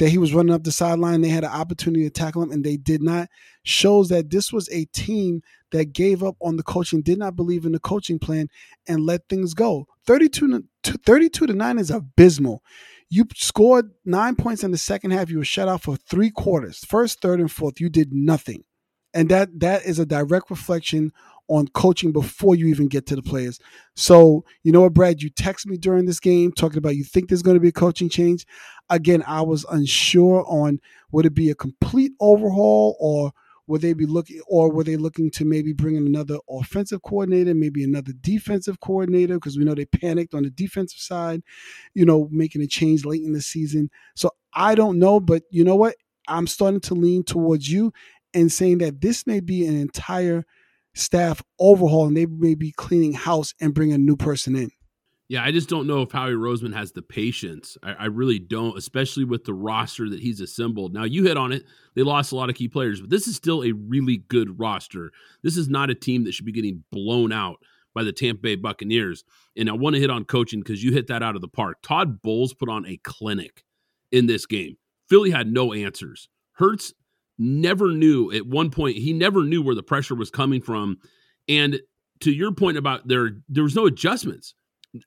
that 0.00 0.08
he 0.08 0.18
was 0.18 0.32
running 0.32 0.54
up 0.54 0.64
the 0.64 0.72
sideline. 0.72 1.20
They 1.20 1.28
had 1.28 1.44
an 1.44 1.50
opportunity 1.50 2.04
to 2.04 2.10
tackle 2.10 2.42
him 2.42 2.50
and 2.50 2.64
they 2.64 2.78
did 2.78 3.02
not. 3.02 3.28
Shows 3.62 4.08
that 4.08 4.30
this 4.30 4.50
was 4.50 4.68
a 4.70 4.86
team 4.86 5.42
that 5.72 5.92
gave 5.92 6.24
up 6.24 6.36
on 6.40 6.56
the 6.56 6.62
coaching, 6.62 7.02
did 7.02 7.18
not 7.18 7.36
believe 7.36 7.66
in 7.66 7.72
the 7.72 7.78
coaching 7.78 8.18
plan, 8.18 8.48
and 8.88 9.04
let 9.04 9.28
things 9.28 9.52
go. 9.52 9.86
32 10.06 10.64
to, 10.82 10.98
32 11.04 11.46
to 11.46 11.52
9 11.52 11.78
is 11.78 11.90
abysmal. 11.90 12.62
You 13.10 13.26
scored 13.34 13.90
nine 14.04 14.36
points 14.36 14.64
in 14.64 14.70
the 14.70 14.78
second 14.78 15.10
half. 15.10 15.30
You 15.30 15.38
were 15.38 15.44
shut 15.44 15.68
out 15.68 15.82
for 15.82 15.96
three 15.96 16.30
quarters. 16.30 16.78
First, 16.78 17.20
third, 17.20 17.38
and 17.38 17.52
fourth, 17.52 17.78
you 17.78 17.90
did 17.90 18.12
nothing. 18.12 18.64
And 19.12 19.28
that 19.28 19.60
that 19.60 19.84
is 19.84 19.98
a 19.98 20.06
direct 20.06 20.48
reflection 20.50 21.12
on 21.50 21.66
coaching 21.68 22.12
before 22.12 22.54
you 22.54 22.68
even 22.68 22.86
get 22.86 23.06
to 23.06 23.16
the 23.16 23.22
players. 23.22 23.58
So, 23.96 24.44
you 24.62 24.70
know 24.70 24.82
what, 24.82 24.94
Brad, 24.94 25.20
you 25.20 25.30
text 25.30 25.66
me 25.66 25.76
during 25.76 26.06
this 26.06 26.20
game 26.20 26.52
talking 26.52 26.78
about 26.78 26.96
you 26.96 27.02
think 27.04 27.28
there's 27.28 27.42
going 27.42 27.56
to 27.56 27.60
be 27.60 27.68
a 27.68 27.72
coaching 27.72 28.08
change. 28.08 28.46
Again, 28.88 29.24
I 29.26 29.42
was 29.42 29.66
unsure 29.70 30.44
on 30.46 30.78
would 31.10 31.26
it 31.26 31.34
be 31.34 31.50
a 31.50 31.54
complete 31.56 32.12
overhaul 32.20 32.96
or 33.00 33.32
would 33.66 33.82
they 33.82 33.92
be 33.92 34.06
looking 34.06 34.40
or 34.46 34.72
were 34.72 34.84
they 34.84 34.96
looking 34.96 35.30
to 35.32 35.44
maybe 35.44 35.72
bring 35.72 35.96
in 35.96 36.06
another 36.06 36.38
offensive 36.48 37.02
coordinator, 37.02 37.52
maybe 37.52 37.82
another 37.82 38.12
defensive 38.20 38.78
coordinator 38.80 39.34
because 39.34 39.58
we 39.58 39.64
know 39.64 39.74
they 39.74 39.86
panicked 39.86 40.34
on 40.34 40.44
the 40.44 40.50
defensive 40.50 41.00
side, 41.00 41.42
you 41.94 42.04
know, 42.04 42.28
making 42.30 42.62
a 42.62 42.66
change 42.68 43.04
late 43.04 43.22
in 43.22 43.32
the 43.32 43.40
season. 43.42 43.90
So, 44.14 44.30
I 44.54 44.76
don't 44.76 44.98
know, 44.98 45.18
but 45.20 45.42
you 45.50 45.64
know 45.64 45.76
what? 45.76 45.96
I'm 46.28 46.46
starting 46.46 46.80
to 46.82 46.94
lean 46.94 47.24
towards 47.24 47.70
you 47.70 47.92
and 48.34 48.50
saying 48.52 48.78
that 48.78 49.00
this 49.00 49.26
may 49.26 49.40
be 49.40 49.66
an 49.66 49.76
entire 49.76 50.44
staff 50.94 51.42
overhaul 51.58 52.06
and 52.06 52.16
they 52.16 52.26
may 52.26 52.54
be 52.54 52.72
cleaning 52.72 53.12
house 53.12 53.54
and 53.60 53.74
bring 53.74 53.92
a 53.92 53.98
new 53.98 54.16
person 54.16 54.56
in. 54.56 54.70
Yeah, 55.28 55.44
I 55.44 55.52
just 55.52 55.68
don't 55.68 55.86
know 55.86 56.02
if 56.02 56.10
Howie 56.10 56.32
Roseman 56.32 56.74
has 56.74 56.90
the 56.90 57.02
patience. 57.02 57.78
I, 57.84 57.92
I, 57.92 58.04
really 58.06 58.40
don't, 58.40 58.76
especially 58.76 59.22
with 59.22 59.44
the 59.44 59.54
roster 59.54 60.10
that 60.10 60.18
he's 60.18 60.40
assembled. 60.40 60.92
Now, 60.92 61.04
you 61.04 61.22
hit 61.22 61.36
on 61.36 61.52
it. 61.52 61.66
They 61.94 62.02
lost 62.02 62.32
a 62.32 62.36
lot 62.36 62.50
of 62.50 62.56
key 62.56 62.66
players, 62.66 63.00
but 63.00 63.10
this 63.10 63.28
is 63.28 63.36
still 63.36 63.62
a 63.62 63.70
really 63.70 64.16
good 64.16 64.58
roster. 64.58 65.12
This 65.44 65.56
is 65.56 65.68
not 65.68 65.88
a 65.88 65.94
team 65.94 66.24
that 66.24 66.32
should 66.32 66.46
be 66.46 66.52
getting 66.52 66.82
blown 66.90 67.30
out 67.32 67.58
by 67.94 68.02
the 68.02 68.12
Tampa 68.12 68.42
Bay 68.42 68.56
Buccaneers. 68.56 69.22
And 69.56 69.70
I 69.70 69.72
want 69.74 69.94
to 69.94 70.00
hit 70.00 70.10
on 70.10 70.24
coaching 70.24 70.60
because 70.60 70.82
you 70.82 70.90
hit 70.90 71.06
that 71.06 71.22
out 71.22 71.36
of 71.36 71.42
the 71.42 71.48
park. 71.48 71.78
Todd 71.80 72.22
Bowles 72.22 72.52
put 72.52 72.68
on 72.68 72.84
a 72.84 72.96
clinic 72.96 73.62
in 74.10 74.26
this 74.26 74.46
game. 74.46 74.78
Philly 75.08 75.30
had 75.30 75.52
no 75.52 75.72
answers. 75.72 76.28
Hurts 76.54 76.92
never 77.40 77.88
knew 77.88 78.30
at 78.30 78.46
one 78.46 78.70
point 78.70 78.98
he 78.98 79.14
never 79.14 79.42
knew 79.42 79.62
where 79.62 79.74
the 79.74 79.82
pressure 79.82 80.14
was 80.14 80.30
coming 80.30 80.60
from. 80.60 80.98
And 81.48 81.80
to 82.20 82.30
your 82.30 82.52
point 82.52 82.76
about 82.76 83.08
there 83.08 83.30
there 83.48 83.64
was 83.64 83.74
no 83.74 83.86
adjustments. 83.86 84.54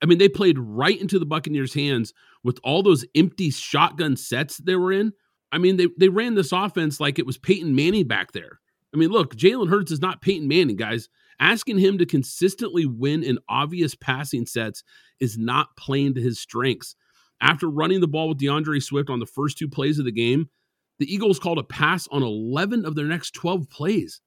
I 0.02 0.08
mean 0.08 0.18
they 0.18 0.28
played 0.28 0.58
right 0.58 1.00
into 1.00 1.20
the 1.20 1.28
buccaneers 1.28 1.76
hands 1.76 2.12
with 2.44 2.60
all 2.64 2.82
those 2.82 3.06
empty 3.16 3.52
shotgun 3.52 4.18
sets 4.18 4.58
they 4.58 4.76
were 4.76 4.92
in. 4.92 5.14
I 5.52 5.60
mean 5.60 5.78
they, 5.78 5.88
they 5.98 6.10
ran 6.10 6.34
this 6.34 6.52
offense 6.52 7.00
like 7.00 7.20
it 7.20 7.28
was 7.28 7.38
peyton 7.38 7.76
manning 7.76 8.08
back 8.08 8.32
there. 8.32 8.60
I 8.94 8.98
mean 8.98 9.10
look 9.10 9.36
jalen 9.36 9.70
hurts 9.70 9.92
is 9.92 10.02
not 10.02 10.22
peyton 10.22 10.48
manning 10.48 10.76
guys. 10.76 11.10
Asking 11.40 11.78
him 11.78 11.98
to 11.98 12.06
consistently 12.06 12.86
win 12.86 13.24
in 13.24 13.38
obvious 13.50 13.96
passing 13.96 14.46
sets 14.46 14.84
is 15.20 15.38
not 15.38 15.76
playing 15.78 16.16
to 16.16 16.22
his 16.22 16.40
strengths. 16.40 16.96
After 17.42 17.70
running 17.70 18.02
the 18.02 18.08
ball 18.08 18.30
with 18.30 18.40
deandre 18.40 18.82
swift 18.82 19.10
on 19.10 19.20
the 19.20 19.26
first 19.26 19.58
two 19.58 19.68
plays 19.68 20.00
of 20.00 20.06
the 20.06 20.12
game 20.12 20.50
the 21.00 21.14
Eagles 21.14 21.40
called 21.40 21.60
a 21.60 21.64
pass 21.64 22.08
on 22.12 22.24
11 22.24 22.86
of 22.86 22.96
their 22.96 23.06
next 23.06 23.32
12 23.32 23.70
plays. 23.70 24.22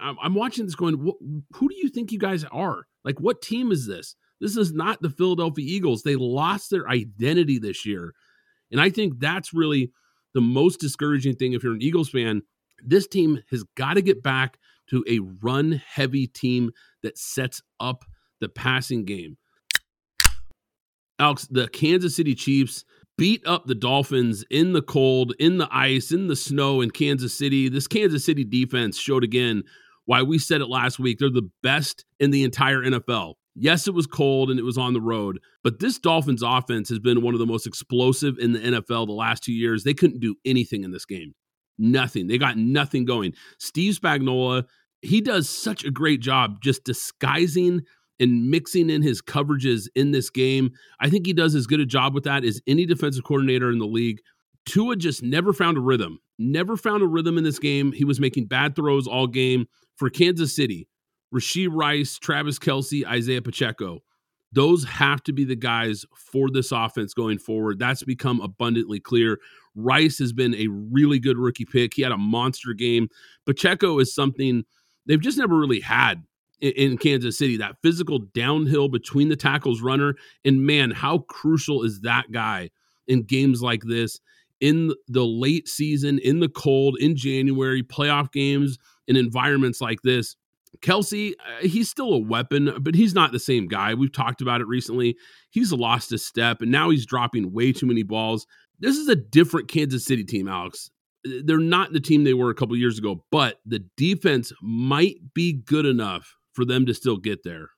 I'm 0.00 0.34
watching 0.34 0.64
this 0.64 0.74
going, 0.74 0.94
who 0.94 1.68
do 1.68 1.74
you 1.74 1.88
think 1.88 2.10
you 2.10 2.18
guys 2.18 2.44
are? 2.44 2.86
Like, 3.04 3.20
what 3.20 3.42
team 3.42 3.70
is 3.70 3.86
this? 3.86 4.14
This 4.40 4.56
is 4.56 4.72
not 4.72 5.02
the 5.02 5.10
Philadelphia 5.10 5.64
Eagles. 5.68 6.02
They 6.02 6.16
lost 6.16 6.70
their 6.70 6.88
identity 6.88 7.58
this 7.58 7.84
year. 7.84 8.14
And 8.70 8.80
I 8.80 8.88
think 8.88 9.18
that's 9.18 9.52
really 9.52 9.92
the 10.32 10.40
most 10.40 10.80
discouraging 10.80 11.34
thing 11.36 11.52
if 11.52 11.62
you're 11.62 11.74
an 11.74 11.82
Eagles 11.82 12.08
fan. 12.08 12.42
This 12.82 13.06
team 13.06 13.42
has 13.50 13.64
got 13.76 13.94
to 13.94 14.02
get 14.02 14.22
back 14.22 14.58
to 14.88 15.04
a 15.06 15.18
run 15.42 15.72
heavy 15.72 16.26
team 16.26 16.70
that 17.02 17.18
sets 17.18 17.60
up 17.78 18.04
the 18.40 18.48
passing 18.48 19.04
game. 19.04 19.36
Alex, 21.18 21.46
the 21.50 21.68
Kansas 21.68 22.16
City 22.16 22.34
Chiefs 22.34 22.84
beat 23.20 23.46
up 23.46 23.66
the 23.66 23.74
Dolphins 23.74 24.46
in 24.48 24.72
the 24.72 24.80
cold, 24.80 25.34
in 25.38 25.58
the 25.58 25.68
ice, 25.70 26.10
in 26.10 26.28
the 26.28 26.34
snow 26.34 26.80
in 26.80 26.90
Kansas 26.90 27.36
City. 27.36 27.68
This 27.68 27.86
Kansas 27.86 28.24
City 28.24 28.44
defense 28.44 28.98
showed 28.98 29.24
again 29.24 29.62
why 30.06 30.22
we 30.22 30.38
said 30.38 30.62
it 30.62 30.70
last 30.70 30.98
week. 30.98 31.18
They're 31.18 31.28
the 31.28 31.50
best 31.62 32.06
in 32.18 32.30
the 32.30 32.44
entire 32.44 32.80
NFL. 32.80 33.34
Yes, 33.54 33.86
it 33.86 33.92
was 33.92 34.06
cold 34.06 34.50
and 34.50 34.58
it 34.58 34.62
was 34.62 34.78
on 34.78 34.94
the 34.94 35.02
road, 35.02 35.38
but 35.62 35.80
this 35.80 35.98
Dolphins 35.98 36.42
offense 36.42 36.88
has 36.88 36.98
been 36.98 37.20
one 37.20 37.34
of 37.34 37.40
the 37.40 37.46
most 37.46 37.66
explosive 37.66 38.38
in 38.38 38.52
the 38.52 38.58
NFL 38.58 39.06
the 39.06 39.12
last 39.12 39.42
two 39.42 39.52
years. 39.52 39.84
They 39.84 39.92
couldn't 39.92 40.20
do 40.20 40.36
anything 40.46 40.82
in 40.82 40.90
this 40.90 41.04
game. 41.04 41.34
Nothing. 41.78 42.26
They 42.26 42.38
got 42.38 42.56
nothing 42.56 43.04
going. 43.04 43.34
Steve 43.58 43.98
Spagnuolo, 43.98 44.64
he 45.02 45.20
does 45.20 45.46
such 45.46 45.84
a 45.84 45.90
great 45.90 46.20
job 46.20 46.62
just 46.62 46.84
disguising 46.84 47.82
and 48.20 48.50
mixing 48.50 48.90
in 48.90 49.02
his 49.02 49.20
coverages 49.22 49.88
in 49.94 50.12
this 50.12 50.30
game. 50.30 50.70
I 51.00 51.08
think 51.10 51.26
he 51.26 51.32
does 51.32 51.54
as 51.54 51.66
good 51.66 51.80
a 51.80 51.86
job 51.86 52.14
with 52.14 52.24
that 52.24 52.44
as 52.44 52.60
any 52.66 52.86
defensive 52.86 53.24
coordinator 53.24 53.70
in 53.70 53.78
the 53.78 53.86
league. 53.86 54.20
Tua 54.66 54.94
just 54.94 55.22
never 55.22 55.52
found 55.52 55.78
a 55.78 55.80
rhythm. 55.80 56.20
Never 56.38 56.76
found 56.76 57.02
a 57.02 57.06
rhythm 57.06 57.38
in 57.38 57.44
this 57.44 57.58
game. 57.58 57.92
He 57.92 58.04
was 58.04 58.20
making 58.20 58.46
bad 58.46 58.76
throws 58.76 59.08
all 59.08 59.26
game 59.26 59.66
for 59.96 60.10
Kansas 60.10 60.54
City. 60.54 60.86
Rashee 61.34 61.68
Rice, 61.70 62.18
Travis 62.18 62.58
Kelce, 62.58 63.06
Isaiah 63.06 63.42
Pacheco. 63.42 64.02
Those 64.52 64.84
have 64.84 65.22
to 65.24 65.32
be 65.32 65.44
the 65.44 65.56
guys 65.56 66.04
for 66.14 66.50
this 66.50 66.72
offense 66.72 67.14
going 67.14 67.38
forward. 67.38 67.78
That's 67.78 68.02
become 68.02 68.40
abundantly 68.40 68.98
clear. 68.98 69.38
Rice 69.76 70.18
has 70.18 70.32
been 70.32 70.54
a 70.56 70.66
really 70.66 71.20
good 71.20 71.38
rookie 71.38 71.64
pick. 71.64 71.94
He 71.94 72.02
had 72.02 72.10
a 72.10 72.18
monster 72.18 72.74
game. 72.74 73.08
Pacheco 73.46 74.00
is 74.00 74.12
something 74.12 74.64
they've 75.06 75.20
just 75.20 75.38
never 75.38 75.56
really 75.56 75.80
had 75.80 76.24
in, 76.60 76.98
Kansas 76.98 77.38
City. 77.38 77.56
That 77.56 77.76
physical 77.82 78.18
downhill 78.18 78.88
between 78.88 79.28
the 79.28 79.36
tackles 79.36 79.80
runner. 79.80 80.14
And 80.44 80.66
man, 80.66 80.90
how 80.90 81.18
crucial 81.18 81.82
is 81.82 82.00
that 82.00 82.30
guy 82.32 82.70
in 83.06 83.22
games 83.22 83.62
like 83.62 83.82
this? 83.82 84.20
In 84.60 84.92
the 85.08 85.24
late 85.24 85.68
season, 85.68 86.18
in 86.18 86.40
the 86.40 86.48
cold, 86.48 86.98
in 87.00 87.16
January, 87.16 87.82
playoff 87.82 88.30
games, 88.30 88.78
in 89.06 89.16
environments 89.16 89.80
like 89.80 90.02
this, 90.02 90.36
Kelce, 90.82 91.32
uh, 91.32 91.66
he's 91.66 91.88
still 91.88 92.12
a 92.12 92.18
weapon, 92.18 92.72
but 92.80 92.94
he's 92.94 93.14
not 93.14 93.32
the 93.32 93.38
same 93.38 93.66
guy. 93.66 93.94
We've 93.94 94.12
talked 94.12 94.40
about 94.40 94.60
it 94.60 94.66
recently. 94.66 95.16
He's 95.50 95.72
lost 95.72 96.12
a 96.12 96.18
step, 96.18 96.62
and 96.62 96.70
now 96.70 96.90
he's 96.90 97.06
dropping 97.06 97.52
way 97.52 97.72
too 97.72 97.86
many 97.86 98.02
balls. 98.02 98.46
This 98.78 98.96
is 98.96 99.08
a 99.08 99.16
different 99.16 99.68
Kansas 99.68 100.04
City 100.04 100.24
team, 100.24 100.48
Alex. 100.48 100.90
They're 101.24 101.58
not 101.58 101.92
the 101.92 102.00
team 102.00 102.24
they 102.24 102.34
were 102.34 102.50
a 102.50 102.54
couple 102.54 102.76
years 102.76 102.98
ago, 102.98 103.24
but 103.30 103.60
the 103.66 103.84
defense 103.96 104.52
might 104.62 105.16
be 105.34 105.52
good 105.52 105.84
enough 105.84 106.36
for 106.52 106.64
them 106.64 106.86
to 106.86 106.94
still 106.94 107.16
get 107.16 107.42
there. 107.44 107.70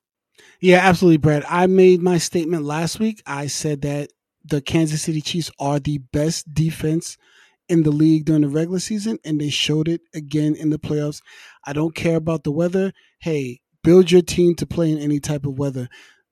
Yeah, 0.60 0.78
absolutely, 0.78 1.18
Brad. 1.18 1.44
I 1.48 1.66
made 1.66 2.00
my 2.00 2.18
statement 2.18 2.64
last 2.64 2.98
week. 2.98 3.22
I 3.26 3.46
said 3.46 3.82
that 3.82 4.10
the 4.44 4.60
Kansas 4.60 5.02
City 5.02 5.20
Chiefs 5.20 5.50
are 5.58 5.78
the 5.78 5.98
best 5.98 6.52
defense 6.52 7.16
in 7.68 7.82
the 7.82 7.90
league 7.90 8.24
during 8.24 8.42
the 8.42 8.48
regular 8.48 8.78
season, 8.78 9.18
and 9.24 9.40
they 9.40 9.50
showed 9.50 9.88
it 9.88 10.00
again 10.14 10.54
in 10.54 10.70
the 10.70 10.78
playoffs. 10.78 11.20
I 11.64 11.72
don't 11.72 11.94
care 11.94 12.16
about 12.16 12.44
the 12.44 12.52
weather. 12.52 12.92
Hey, 13.20 13.60
build 13.84 14.10
your 14.10 14.22
team 14.22 14.54
to 14.56 14.66
play 14.66 14.90
in 14.90 14.98
any 14.98 15.20
type 15.20 15.46
of 15.46 15.58
weather. 15.58 15.88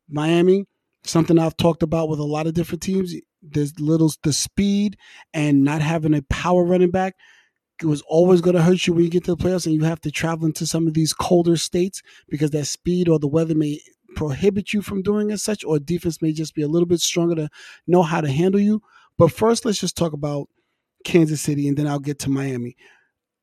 Miami, 0.09 0.67
something 1.05 1.39
I've 1.39 1.57
talked 1.57 1.83
about 1.83 2.09
with 2.09 2.19
a 2.19 2.25
lot 2.25 2.47
of 2.47 2.55
different 2.55 2.83
teams. 2.83 3.15
There's 3.43 3.79
little 3.79 4.13
the 4.23 4.33
speed 4.33 4.97
and 5.33 5.65
not 5.65 5.83
having 5.83 6.15
a 6.15 6.23
power 6.23 6.65
running 6.65 6.91
back 6.91 7.15
it 7.81 7.87
was 7.87 8.03
always 8.03 8.41
going 8.41 8.57
to 8.57 8.63
hurt 8.63 8.87
you 8.87 8.93
when 8.93 9.05
you 9.05 9.11
get 9.11 9.25
to 9.25 9.35
the 9.35 9.43
playoffs 9.43 9.67
and 9.67 9.75
you 9.75 9.85
have 9.85 10.01
to 10.03 10.11
travel 10.11 10.47
into 10.47 10.67
some 10.67 10.87
of 10.87 10.95
these 10.95 11.13
colder 11.13 11.57
states 11.57 12.03
because 12.29 12.51
that 12.51 12.67
speed 12.67 13.09
or 13.09 13.19
the 13.19 13.29
weather 13.29 13.55
may 13.55 13.81
prohibit 14.17 14.73
you 14.73 14.83
from 14.83 15.03
doing 15.03 15.31
as 15.31 15.43
such 15.43 15.65
or 15.65 15.79
defense 15.79 16.21
may 16.21 16.33
just 16.33 16.55
be 16.55 16.63
a 16.63 16.69
little 16.69 16.87
bit 16.87 17.01
stronger 17.01 17.35
to 17.35 17.49
know 17.87 18.03
how 18.03 18.21
to 18.21 18.31
handle 18.31 18.61
you 18.61 18.83
but 19.17 19.31
first 19.31 19.65
let's 19.65 19.79
just 19.79 19.97
talk 19.97 20.13
about 20.13 20.49
Kansas 21.05 21.41
City, 21.41 21.69
and 21.69 21.77
then 21.77 21.87
I'll 21.87 21.99
get 21.99 22.19
to 22.21 22.31
Miami. 22.31 22.77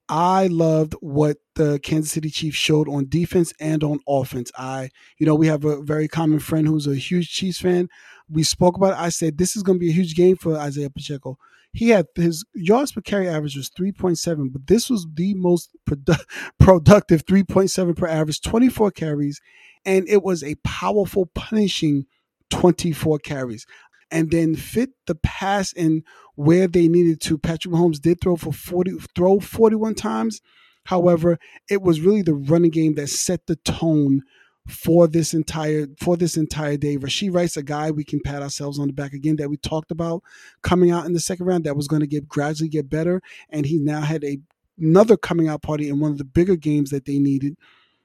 I 0.09 0.47
loved 0.47 0.93
what 1.01 1.37
the 1.55 1.79
Kansas 1.83 2.11
City 2.13 2.29
Chiefs 2.29 2.55
showed 2.55 2.87
on 2.87 3.09
defense 3.09 3.53
and 3.59 3.83
on 3.83 3.99
offense. 4.07 4.51
I, 4.57 4.89
you 5.17 5.25
know, 5.25 5.35
we 5.35 5.47
have 5.47 5.65
a 5.65 5.81
very 5.81 6.07
common 6.07 6.39
friend 6.39 6.65
who's 6.65 6.87
a 6.87 6.95
huge 6.95 7.29
Chiefs 7.29 7.59
fan. 7.59 7.89
We 8.29 8.43
spoke 8.43 8.77
about 8.77 8.93
it. 8.93 8.99
I 8.99 9.09
said 9.09 9.37
this 9.37 9.55
is 9.57 9.63
going 9.63 9.77
to 9.77 9.83
be 9.83 9.89
a 9.89 9.93
huge 9.93 10.15
game 10.15 10.37
for 10.37 10.55
Isaiah 10.57 10.89
Pacheco. 10.89 11.37
He 11.77 11.89
had 11.89 12.07
his 12.15 12.43
yards 12.55 12.91
per 12.91 13.01
carry 13.01 13.29
average 13.29 13.55
was 13.55 13.69
3.7, 13.69 14.51
but 14.51 14.65
this 14.65 14.89
was 14.89 15.05
the 15.13 15.35
most 15.35 15.69
produ- 15.87 16.25
productive 16.59 17.23
3.7 17.23 17.95
per 17.95 18.07
average, 18.07 18.41
24 18.41 18.89
carries, 18.89 19.39
and 19.85 20.09
it 20.09 20.23
was 20.23 20.43
a 20.43 20.55
powerful, 20.63 21.27
punishing 21.27 22.07
24 22.49 23.19
carries 23.19 23.67
and 24.09 24.31
then 24.31 24.55
fit 24.55 24.89
the 25.05 25.13
pass 25.13 25.71
in 25.71 26.01
where 26.33 26.67
they 26.67 26.87
needed 26.87 27.21
to. 27.21 27.37
Patrick 27.37 27.71
Mahomes 27.71 28.01
did 28.01 28.21
throw 28.21 28.37
for 28.37 28.51
40 28.51 28.97
throw 29.15 29.39
41 29.39 29.93
times. 29.93 30.41
However, 30.85 31.37
it 31.69 31.83
was 31.83 32.01
really 32.01 32.23
the 32.23 32.33
running 32.33 32.71
game 32.71 32.95
that 32.95 33.09
set 33.09 33.45
the 33.45 33.57
tone 33.57 34.23
for 34.67 35.07
this 35.07 35.33
entire 35.33 35.87
for 35.99 36.17
this 36.17 36.37
entire 36.37 36.77
day. 36.77 36.97
Rashee 36.97 37.33
Rice, 37.33 37.57
a 37.57 37.63
guy 37.63 37.89
we 37.91 38.03
can 38.03 38.19
pat 38.19 38.41
ourselves 38.41 38.79
on 38.79 38.87
the 38.87 38.93
back 38.93 39.13
again 39.13 39.37
that 39.37 39.49
we 39.49 39.57
talked 39.57 39.91
about 39.91 40.23
coming 40.61 40.91
out 40.91 41.05
in 41.05 41.13
the 41.13 41.19
second 41.19 41.45
round 41.45 41.63
that 41.63 41.75
was 41.75 41.87
going 41.87 42.01
to 42.01 42.07
get 42.07 42.27
gradually 42.27 42.69
get 42.69 42.89
better, 42.89 43.21
and 43.49 43.65
he 43.65 43.77
now 43.77 44.01
had 44.01 44.23
a 44.23 44.39
another 44.79 45.17
coming 45.17 45.47
out 45.47 45.63
party 45.63 45.89
in 45.89 45.99
one 45.99 46.11
of 46.11 46.17
the 46.17 46.25
bigger 46.25 46.55
games 46.55 46.91
that 46.91 47.05
they 47.05 47.17
needed 47.17 47.57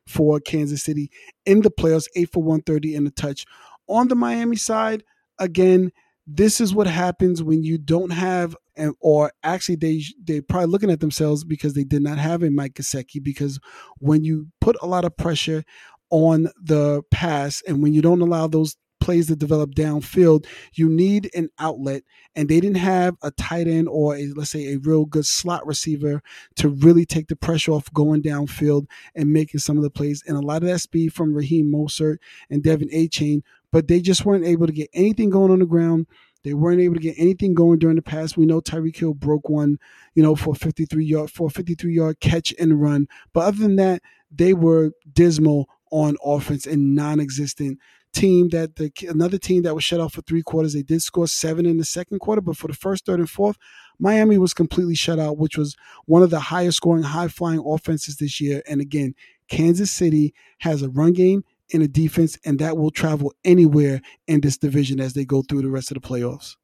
for 0.06 0.40
Kansas 0.40 0.82
City 0.82 1.10
in 1.44 1.60
the 1.60 1.70
playoffs, 1.70 2.08
eight 2.16 2.32
for 2.32 2.42
130 2.42 2.94
in 2.94 3.04
the 3.04 3.10
touch. 3.10 3.44
On 3.88 4.08
the 4.08 4.14
Miami 4.14 4.56
side, 4.56 5.04
again, 5.38 5.92
this 6.26 6.60
is 6.60 6.74
what 6.74 6.86
happens 6.86 7.42
when 7.42 7.62
you 7.62 7.78
don't 7.78 8.10
have 8.10 8.56
and 8.76 8.94
or 9.00 9.32
actually 9.42 9.76
they 9.76 10.02
they 10.22 10.40
probably 10.40 10.68
looking 10.68 10.90
at 10.90 11.00
themselves 11.00 11.44
because 11.44 11.74
they 11.74 11.84
did 11.84 12.02
not 12.02 12.18
have 12.18 12.42
a 12.42 12.50
Mike 12.50 12.74
Gesicki 12.74 13.22
because 13.22 13.60
when 13.98 14.24
you 14.24 14.46
put 14.60 14.76
a 14.80 14.86
lot 14.86 15.04
of 15.04 15.16
pressure 15.16 15.64
on 16.12 16.48
the 16.62 17.02
pass 17.10 17.62
and 17.66 17.82
when 17.82 17.92
you 17.92 18.02
don't 18.02 18.20
allow 18.20 18.46
those 18.46 18.76
plays 19.00 19.26
to 19.26 19.34
develop 19.34 19.74
downfield, 19.74 20.46
you 20.74 20.88
need 20.88 21.28
an 21.34 21.48
outlet. 21.58 22.04
And 22.36 22.48
they 22.48 22.60
didn't 22.60 22.76
have 22.76 23.16
a 23.20 23.32
tight 23.32 23.66
end 23.66 23.88
or 23.88 24.14
a, 24.14 24.28
let's 24.36 24.50
say 24.50 24.72
a 24.72 24.78
real 24.78 25.06
good 25.06 25.26
slot 25.26 25.66
receiver 25.66 26.22
to 26.56 26.68
really 26.68 27.04
take 27.04 27.26
the 27.26 27.34
pressure 27.34 27.72
off 27.72 27.92
going 27.92 28.22
downfield 28.22 28.86
and 29.16 29.32
making 29.32 29.58
some 29.58 29.76
of 29.76 29.82
the 29.82 29.90
plays. 29.90 30.22
And 30.28 30.36
a 30.36 30.40
lot 30.40 30.62
of 30.62 30.68
that 30.68 30.78
speed 30.78 31.12
from 31.12 31.34
Raheem 31.34 31.72
Mostert 31.72 32.18
and 32.48 32.62
De'Von 32.62 32.94
Achane 32.94 33.42
but 33.72 33.88
they 33.88 34.00
just 34.00 34.24
weren't 34.24 34.44
able 34.44 34.66
to 34.66 34.72
get 34.72 34.90
anything 34.92 35.30
going 35.30 35.50
on 35.50 35.58
the 35.58 35.66
ground. 35.66 36.06
They 36.44 36.54
weren't 36.54 36.80
able 36.80 36.94
to 36.94 37.00
get 37.00 37.14
anything 37.18 37.54
going 37.54 37.78
during 37.78 37.96
the 37.96 38.02
pass. 38.02 38.36
We 38.36 38.46
know 38.46 38.60
Tyreek 38.60 38.96
Hill 38.96 39.14
broke 39.14 39.48
one, 39.48 39.78
you 40.14 40.22
know, 40.22 40.36
for 40.36 40.54
53 40.54 41.04
yard 41.04 41.30
for 41.30 41.46
a 41.46 41.50
53 41.50 41.92
yard 41.92 42.20
catch 42.20 42.52
and 42.60 42.80
run. 42.80 43.08
But 43.32 43.46
other 43.46 43.58
than 43.58 43.76
that, 43.76 44.02
they 44.30 44.52
were 44.52 44.92
dismal 45.12 45.68
on 45.92 46.16
offense 46.24 46.66
and 46.66 46.96
non-existent. 46.96 47.78
Team 48.12 48.50
that 48.50 48.76
the 48.76 48.92
another 49.08 49.38
team 49.38 49.62
that 49.62 49.74
was 49.74 49.84
shut 49.84 49.98
out 49.98 50.12
for 50.12 50.20
three 50.20 50.42
quarters. 50.42 50.74
They 50.74 50.82
did 50.82 51.00
score 51.00 51.26
seven 51.26 51.64
in 51.64 51.78
the 51.78 51.84
second 51.84 52.18
quarter, 52.18 52.42
but 52.42 52.58
for 52.58 52.68
the 52.68 52.74
first, 52.74 53.06
third, 53.06 53.20
and 53.20 53.30
fourth, 53.30 53.56
Miami 53.98 54.36
was 54.36 54.52
completely 54.52 54.94
shut 54.94 55.18
out, 55.18 55.38
which 55.38 55.56
was 55.56 55.76
one 56.04 56.22
of 56.22 56.28
the 56.28 56.38
highest 56.38 56.76
scoring, 56.76 57.04
high 57.04 57.28
flying 57.28 57.62
offenses 57.64 58.16
this 58.16 58.38
year. 58.38 58.62
And 58.68 58.82
again, 58.82 59.14
Kansas 59.48 59.90
City 59.90 60.34
has 60.58 60.82
a 60.82 60.90
run 60.90 61.14
game 61.14 61.42
and 61.72 61.82
a 61.82 61.88
defense, 61.88 62.38
and 62.44 62.58
that 62.58 62.76
will 62.76 62.90
travel 62.90 63.32
anywhere 63.44 64.02
in 64.26 64.42
this 64.42 64.58
division 64.58 65.00
as 65.00 65.14
they 65.14 65.24
go 65.24 65.40
through 65.40 65.62
the 65.62 65.70
rest 65.70 65.90
of 65.90 65.94
the 65.94 66.06
playoffs. 66.06 66.56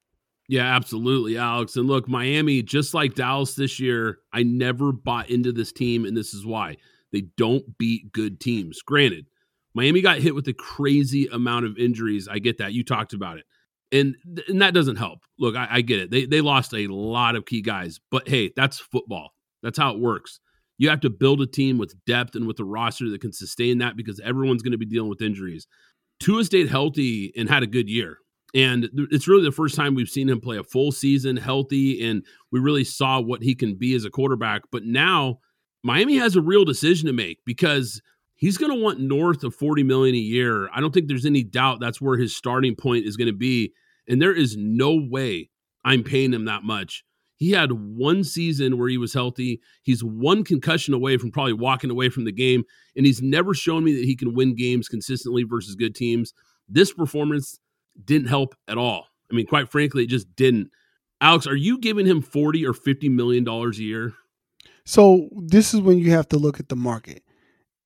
Yeah, 0.48 0.64
absolutely, 0.76 1.38
Alex. 1.38 1.76
And 1.76 1.86
look, 1.86 2.08
Miami, 2.08 2.62
just 2.62 2.92
like 2.92 3.14
Dallas 3.14 3.54
this 3.54 3.80
year, 3.80 4.18
I 4.34 4.42
never 4.42 4.92
bought 4.92 5.30
into 5.30 5.52
this 5.52 5.72
team, 5.72 6.04
and 6.04 6.14
this 6.14 6.34
is 6.34 6.44
why 6.44 6.76
they 7.12 7.22
don't 7.36 7.78
beat 7.78 8.12
good 8.12 8.40
teams. 8.40 8.82
Granted, 8.82 9.26
Miami 9.74 10.00
got 10.00 10.18
hit 10.18 10.34
with 10.34 10.48
a 10.48 10.52
crazy 10.52 11.26
amount 11.26 11.66
of 11.66 11.78
injuries. 11.78 12.28
I 12.28 12.38
get 12.38 12.58
that. 12.58 12.72
You 12.72 12.84
talked 12.84 13.12
about 13.12 13.38
it. 13.38 13.44
And, 13.90 14.16
and 14.48 14.60
that 14.60 14.74
doesn't 14.74 14.96
help. 14.96 15.20
Look, 15.38 15.56
I, 15.56 15.68
I 15.70 15.80
get 15.80 16.00
it. 16.00 16.10
They, 16.10 16.26
they 16.26 16.40
lost 16.40 16.74
a 16.74 16.86
lot 16.88 17.36
of 17.36 17.46
key 17.46 17.62
guys, 17.62 18.00
but 18.10 18.28
hey, 18.28 18.50
that's 18.54 18.78
football. 18.78 19.30
That's 19.62 19.78
how 19.78 19.94
it 19.94 20.00
works. 20.00 20.40
You 20.76 20.90
have 20.90 21.00
to 21.00 21.10
build 21.10 21.40
a 21.40 21.46
team 21.46 21.78
with 21.78 21.94
depth 22.06 22.34
and 22.34 22.46
with 22.46 22.60
a 22.60 22.64
roster 22.64 23.08
that 23.10 23.20
can 23.20 23.32
sustain 23.32 23.78
that 23.78 23.96
because 23.96 24.20
everyone's 24.20 24.62
going 24.62 24.72
to 24.72 24.78
be 24.78 24.86
dealing 24.86 25.08
with 25.08 25.22
injuries. 25.22 25.66
Tua 26.20 26.44
stayed 26.44 26.68
healthy 26.68 27.32
and 27.36 27.48
had 27.48 27.62
a 27.62 27.66
good 27.66 27.88
year. 27.88 28.18
And 28.54 28.88
it's 29.10 29.28
really 29.28 29.44
the 29.44 29.52
first 29.52 29.74
time 29.74 29.94
we've 29.94 30.08
seen 30.08 30.28
him 30.28 30.40
play 30.40 30.56
a 30.56 30.64
full 30.64 30.90
season 30.90 31.36
healthy, 31.36 32.06
and 32.06 32.24
we 32.50 32.60
really 32.60 32.84
saw 32.84 33.20
what 33.20 33.42
he 33.42 33.54
can 33.54 33.74
be 33.74 33.94
as 33.94 34.04
a 34.04 34.10
quarterback. 34.10 34.62
But 34.72 34.84
now 34.84 35.40
Miami 35.88 36.18
has 36.18 36.36
a 36.36 36.42
real 36.42 36.66
decision 36.66 37.06
to 37.06 37.14
make 37.14 37.38
because 37.46 38.02
he's 38.36 38.58
going 38.58 38.70
to 38.70 38.78
want 38.78 39.00
north 39.00 39.42
of 39.42 39.54
40 39.54 39.84
million 39.84 40.14
a 40.14 40.18
year. 40.18 40.68
I 40.74 40.82
don't 40.82 40.92
think 40.92 41.08
there's 41.08 41.24
any 41.24 41.42
doubt 41.42 41.80
that's 41.80 41.98
where 41.98 42.18
his 42.18 42.36
starting 42.36 42.76
point 42.76 43.06
is 43.06 43.16
going 43.16 43.28
to 43.28 43.32
be. 43.32 43.72
And 44.06 44.20
there 44.20 44.34
is 44.34 44.54
no 44.54 44.94
way 45.10 45.48
I'm 45.86 46.04
paying 46.04 46.34
him 46.34 46.44
that 46.44 46.62
much. 46.62 47.04
He 47.38 47.52
had 47.52 47.72
one 47.72 48.22
season 48.22 48.76
where 48.76 48.90
he 48.90 48.98
was 48.98 49.14
healthy. 49.14 49.62
He's 49.82 50.04
one 50.04 50.44
concussion 50.44 50.92
away 50.92 51.16
from 51.16 51.30
probably 51.30 51.54
walking 51.54 51.88
away 51.88 52.10
from 52.10 52.26
the 52.26 52.32
game, 52.32 52.64
and 52.94 53.06
he's 53.06 53.22
never 53.22 53.54
shown 53.54 53.82
me 53.82 53.94
that 53.94 54.04
he 54.04 54.14
can 54.14 54.34
win 54.34 54.54
games 54.54 54.88
consistently 54.88 55.44
versus 55.44 55.74
good 55.74 55.94
teams. 55.94 56.34
This 56.68 56.92
performance 56.92 57.60
didn't 58.04 58.28
help 58.28 58.54
at 58.68 58.76
all. 58.76 59.06
I 59.32 59.34
mean, 59.34 59.46
quite 59.46 59.70
frankly, 59.70 60.02
it 60.02 60.10
just 60.10 60.36
didn't. 60.36 60.68
Alex, 61.22 61.46
are 61.46 61.56
you 61.56 61.78
giving 61.78 62.04
him 62.04 62.20
40 62.20 62.66
or 62.66 62.74
50 62.74 63.08
million 63.08 63.42
dollars 63.42 63.78
a 63.78 63.84
year? 63.84 64.12
So, 64.88 65.28
this 65.36 65.74
is 65.74 65.80
when 65.80 65.98
you 65.98 66.12
have 66.12 66.28
to 66.28 66.38
look 66.38 66.60
at 66.60 66.68
the 66.68 66.76
market 66.76 67.22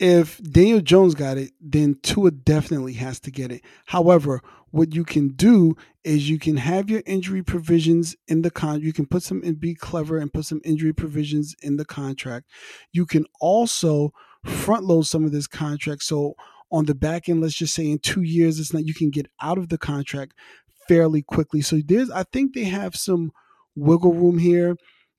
if 0.02 0.42
Daniel 0.42 0.80
Jones 0.80 1.14
got 1.14 1.38
it, 1.38 1.52
then 1.60 1.96
Tua 2.02 2.32
definitely 2.32 2.94
has 2.94 3.20
to 3.20 3.30
get 3.30 3.52
it. 3.52 3.62
However, 3.86 4.40
what 4.72 4.92
you 4.96 5.04
can 5.04 5.28
do 5.28 5.76
is 6.02 6.28
you 6.28 6.40
can 6.40 6.56
have 6.56 6.90
your 6.90 7.04
injury 7.06 7.40
provisions 7.40 8.16
in 8.26 8.42
the 8.42 8.50
con. 8.50 8.80
You 8.80 8.92
can 8.92 9.06
put 9.06 9.22
some 9.22 9.42
and 9.44 9.60
be 9.60 9.76
clever 9.76 10.18
and 10.18 10.32
put 10.34 10.46
some 10.46 10.60
injury 10.64 10.92
provisions 10.92 11.54
in 11.62 11.76
the 11.76 11.84
contract. 11.84 12.48
You 12.90 13.06
can 13.06 13.26
also 13.40 14.12
front 14.44 14.84
load 14.84 15.02
some 15.06 15.24
of 15.24 15.30
this 15.30 15.46
contract. 15.46 16.02
So 16.02 16.34
on 16.72 16.86
the 16.86 16.96
back 16.96 17.28
end, 17.28 17.40
let's 17.40 17.54
just 17.54 17.72
say 17.72 17.88
in 17.88 18.00
two 18.00 18.22
years, 18.22 18.58
it's 18.58 18.74
not 18.74 18.86
you 18.86 18.94
can 18.94 19.10
get 19.10 19.28
out 19.40 19.56
of 19.56 19.68
the 19.68 19.78
contract 19.78 20.34
fairly 20.88 21.22
quickly. 21.22 21.60
So 21.60 21.80
there's, 21.84 22.10
I 22.10 22.24
think 22.24 22.54
they 22.54 22.64
have 22.64 22.96
some 22.96 23.30
wiggle 23.76 24.14
room 24.14 24.38
here. 24.38 24.76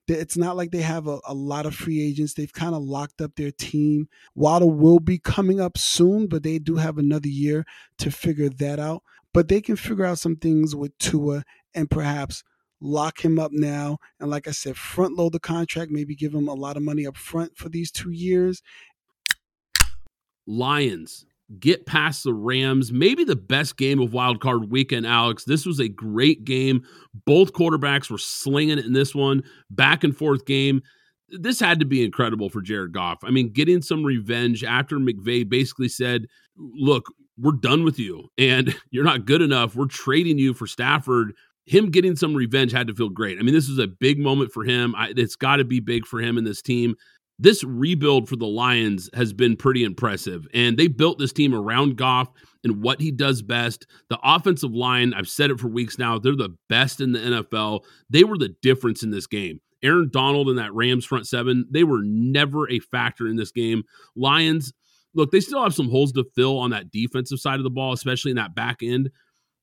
It's 0.07 0.35
not 0.35 0.57
like 0.57 0.71
they 0.71 0.81
have 0.81 1.07
a, 1.07 1.19
a 1.25 1.33
lot 1.33 1.65
of 1.65 1.75
free 1.75 2.01
agents. 2.01 2.33
They've 2.33 2.51
kind 2.51 2.75
of 2.75 2.81
locked 2.83 3.21
up 3.21 3.35
their 3.35 3.51
team. 3.51 4.09
Waddle 4.35 4.71
will 4.71 4.99
be 4.99 5.17
coming 5.17 5.61
up 5.61 5.77
soon, 5.77 6.27
but 6.27 6.43
they 6.43 6.59
do 6.59 6.75
have 6.75 6.97
another 6.97 7.29
year 7.29 7.65
to 7.99 8.11
figure 8.11 8.49
that 8.49 8.79
out. 8.79 9.03
But 9.33 9.47
they 9.47 9.61
can 9.61 9.75
figure 9.75 10.05
out 10.05 10.19
some 10.19 10.35
things 10.35 10.75
with 10.75 10.97
Tua 10.97 11.43
and 11.73 11.89
perhaps 11.89 12.43
lock 12.81 13.23
him 13.23 13.39
up 13.39 13.51
now. 13.53 13.97
And 14.19 14.29
like 14.29 14.47
I 14.47 14.51
said, 14.51 14.77
front 14.77 15.15
load 15.15 15.31
the 15.31 15.39
contract, 15.39 15.89
maybe 15.89 16.15
give 16.15 16.33
him 16.33 16.47
a 16.47 16.53
lot 16.53 16.77
of 16.77 16.83
money 16.83 17.07
up 17.07 17.17
front 17.17 17.57
for 17.57 17.69
these 17.69 17.91
two 17.91 18.11
years. 18.11 18.61
Lions 20.45 21.25
get 21.59 21.85
past 21.85 22.23
the 22.23 22.33
Rams. 22.33 22.91
Maybe 22.91 23.23
the 23.23 23.35
best 23.35 23.77
game 23.77 23.99
of 23.99 24.13
Wild 24.13 24.41
Card 24.41 24.71
Weekend, 24.71 25.05
Alex. 25.05 25.43
This 25.45 25.65
was 25.65 25.79
a 25.79 25.87
great 25.87 26.45
game. 26.45 26.83
Both 27.25 27.53
quarterbacks 27.53 28.09
were 28.09 28.17
slinging 28.17 28.77
it 28.77 28.85
in 28.85 28.93
this 28.93 29.13
one, 29.13 29.43
back 29.69 30.03
and 30.03 30.15
forth 30.15 30.45
game. 30.45 30.81
This 31.29 31.59
had 31.59 31.79
to 31.79 31.85
be 31.85 32.03
incredible 32.03 32.49
for 32.49 32.61
Jared 32.61 32.93
Goff. 32.93 33.19
I 33.23 33.31
mean, 33.31 33.51
getting 33.51 33.81
some 33.81 34.03
revenge 34.03 34.63
after 34.63 34.97
McVay 34.97 35.47
basically 35.47 35.89
said, 35.89 36.27
Look, 36.55 37.05
we're 37.37 37.53
done 37.53 37.83
with 37.83 37.97
you 37.97 38.29
and 38.37 38.75
you're 38.91 39.03
not 39.03 39.25
good 39.25 39.41
enough. 39.41 39.75
We're 39.75 39.87
trading 39.87 40.37
you 40.37 40.53
for 40.53 40.67
Stafford. 40.67 41.33
Him 41.65 41.91
getting 41.91 42.15
some 42.15 42.35
revenge 42.35 42.73
had 42.73 42.87
to 42.87 42.93
feel 42.93 43.09
great. 43.09 43.39
I 43.39 43.41
mean, 43.41 43.53
this 43.53 43.69
is 43.69 43.79
a 43.79 43.87
big 43.87 44.19
moment 44.19 44.51
for 44.51 44.63
him. 44.63 44.93
I, 44.95 45.13
it's 45.15 45.37
got 45.37 45.57
to 45.57 45.63
be 45.63 45.79
big 45.79 46.05
for 46.05 46.19
him 46.19 46.37
and 46.37 46.45
this 46.45 46.61
team 46.61 46.95
this 47.39 47.63
rebuild 47.63 48.29
for 48.29 48.35
the 48.35 48.47
Lions 48.47 49.09
has 49.13 49.33
been 49.33 49.55
pretty 49.55 49.83
impressive. 49.83 50.47
And 50.53 50.77
they 50.77 50.87
built 50.87 51.19
this 51.19 51.33
team 51.33 51.53
around 51.53 51.97
Goff 51.97 52.29
and 52.63 52.81
what 52.81 53.01
he 53.01 53.11
does 53.11 53.41
best. 53.41 53.87
The 54.09 54.19
offensive 54.23 54.73
line, 54.73 55.13
I've 55.13 55.27
said 55.27 55.51
it 55.51 55.59
for 55.59 55.67
weeks 55.67 55.97
now, 55.97 56.19
they're 56.19 56.35
the 56.35 56.55
best 56.69 57.01
in 57.01 57.11
the 57.13 57.19
NFL. 57.19 57.81
They 58.09 58.23
were 58.23 58.37
the 58.37 58.55
difference 58.61 59.03
in 59.03 59.11
this 59.11 59.27
game. 59.27 59.59
Aaron 59.83 60.09
Donald 60.11 60.47
and 60.47 60.57
that 60.57 60.73
Rams 60.73 61.05
front 61.05 61.27
seven, 61.27 61.65
they 61.69 61.83
were 61.83 62.01
never 62.03 62.69
a 62.69 62.79
factor 62.79 63.27
in 63.27 63.35
this 63.35 63.51
game. 63.51 63.83
Lions, 64.15 64.71
look, 65.13 65.31
they 65.31 65.41
still 65.41 65.61
have 65.61 65.73
some 65.73 65.89
holes 65.89 66.13
to 66.13 66.25
fill 66.35 66.57
on 66.57 66.69
that 66.69 66.91
defensive 66.91 67.39
side 67.39 67.59
of 67.59 67.63
the 67.63 67.69
ball, 67.69 67.91
especially 67.91 68.31
in 68.31 68.37
that 68.37 68.55
back 68.55 68.77
end. 68.81 69.09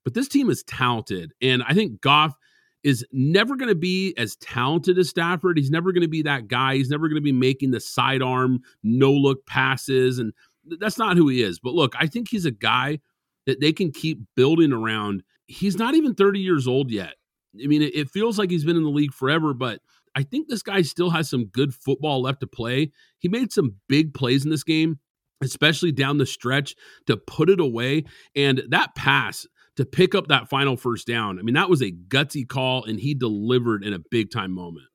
But 0.05 0.15
this 0.15 0.29
team 0.29 0.51
is 0.51 0.63
talented. 0.63 1.33
And 1.41 1.63
I 1.63 1.73
think 1.73 2.01
Goff 2.01 2.35
is 2.83 3.05
never 3.13 3.57
going 3.57 3.69
to 3.69 3.75
be 3.75 4.15
as 4.17 4.37
talented 4.37 4.99
as 4.99 5.09
Stafford. 5.09 5.59
He's 5.59 5.71
never 5.71 5.93
going 5.93 6.03
to 6.03 6.09
be 6.09 6.23
that 6.23 6.49
guy. 6.49 6.77
He's 6.77 6.91
never 6.91 7.09
going 7.09 7.21
to 7.21 7.25
be 7.25 7.33
making 7.33 7.73
the 7.73 7.81
sidearm, 7.81 8.61
no 8.83 9.13
look 9.13 9.47
passes. 9.47 10.19
And 10.19 10.33
that's 10.79 10.99
not 10.99 11.17
who 11.17 11.29
he 11.29 11.43
is. 11.43 11.59
But 11.59 11.75
look, 11.75 11.95
I 11.99 12.07
think 12.07 12.29
he's 12.31 12.47
a 12.47 12.51
guy 12.51 13.01
that 13.47 13.61
they 13.61 13.73
can 13.73 13.93
keep 13.93 14.21
building 14.37 14.73
around. 14.73 15.23
He's 15.47 15.77
not 15.77 15.95
even 15.95 16.15
30 16.15 16.41
years 16.41 16.67
old 16.67 16.91
yet. 16.91 17.15
I 17.63 17.67
mean, 17.67 17.83
it, 17.83 18.09
feels 18.09 18.39
like 18.39 18.51
he's 18.51 18.65
been 18.65 18.77
in 18.77 18.85
the 18.85 18.91
league 18.91 19.13
forever, 19.13 19.53
but 19.53 19.81
I 20.15 20.23
think 20.23 20.49
this 20.49 20.63
guy 20.63 20.83
still 20.83 21.11
has 21.11 21.29
some 21.29 21.47
good 21.47 21.75
football 21.75 22.23
left 22.23 22.41
to 22.41 22.47
play. 22.47 22.93
He 23.19 23.29
made 23.29 23.53
some 23.53 23.77
big 23.89 24.15
plays 24.15 24.45
in 24.45 24.51
this 24.51 24.63
game, 24.63 25.01
especially 25.41 25.91
down 25.91 26.19
the 26.19 26.27
stretch 26.27 26.77
to 27.07 27.17
put 27.17 27.51
it 27.51 27.59
away. 27.59 28.05
And 28.37 28.63
that 28.69 28.95
pass, 28.95 29.47
to 29.81 29.87
pick 29.87 30.15
up 30.15 30.29
that 30.29 30.49
final 30.49 30.77
first 30.77 31.07
down. 31.07 31.39
I 31.39 31.43
mean, 31.43 31.55
that 31.55 31.71
was 31.71 31.81
a 31.81 31.91
gutsy 31.91 32.47
call, 32.47 32.85
and 32.85 33.01
he 33.01 33.15
delivered 33.15 33.83
in 33.83 33.95
a 33.95 33.99
big 33.99 34.31
time 34.31 34.53
moment. 34.53 34.87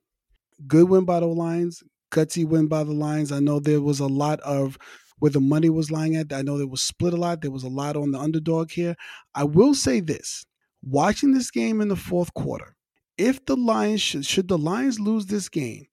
Good 0.67 0.89
win 0.89 1.05
by 1.05 1.19
the 1.19 1.25
Lions. 1.25 1.81
Gutsy 2.11 2.47
win 2.47 2.67
by 2.67 2.83
the 2.83 2.93
Lions. 2.93 3.31
I 3.31 3.39
know 3.39 3.59
there 3.59 3.81
was 3.81 3.99
a 3.99 4.07
lot 4.07 4.39
of 4.41 4.77
where 5.17 5.31
the 5.31 5.41
money 5.41 5.69
was 5.69 5.89
lying 5.89 6.15
at. 6.15 6.31
I 6.31 6.43
know 6.43 6.59
there 6.59 6.67
was 6.67 6.83
split 6.83 7.13
a 7.13 7.17
lot. 7.17 7.41
There 7.41 7.49
was 7.49 7.63
a 7.63 7.67
lot 7.67 7.97
on 7.97 8.11
the 8.11 8.19
underdog 8.19 8.69
here. 8.71 8.95
I 9.33 9.43
will 9.43 9.73
say 9.73 10.01
this 10.01 10.45
watching 10.83 11.33
this 11.33 11.49
game 11.49 11.81
in 11.81 11.87
the 11.87 11.95
fourth 11.95 12.31
quarter, 12.35 12.75
if 13.17 13.43
the 13.45 13.55
Lions 13.55 14.01
should, 14.01 14.25
should 14.25 14.47
the 14.47 14.57
Lions 14.57 14.99
lose 14.99 15.25
this 15.25 15.49
game, 15.49 15.87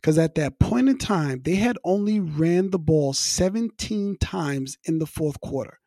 because 0.00 0.18
at 0.18 0.34
that 0.34 0.58
point 0.58 0.88
in 0.88 0.98
time, 0.98 1.42
they 1.44 1.54
had 1.54 1.78
only 1.84 2.18
ran 2.18 2.70
the 2.70 2.80
ball 2.80 3.12
17 3.12 4.16
times 4.18 4.76
in 4.84 4.98
the 4.98 5.06
fourth 5.06 5.40
quarter 5.40 5.78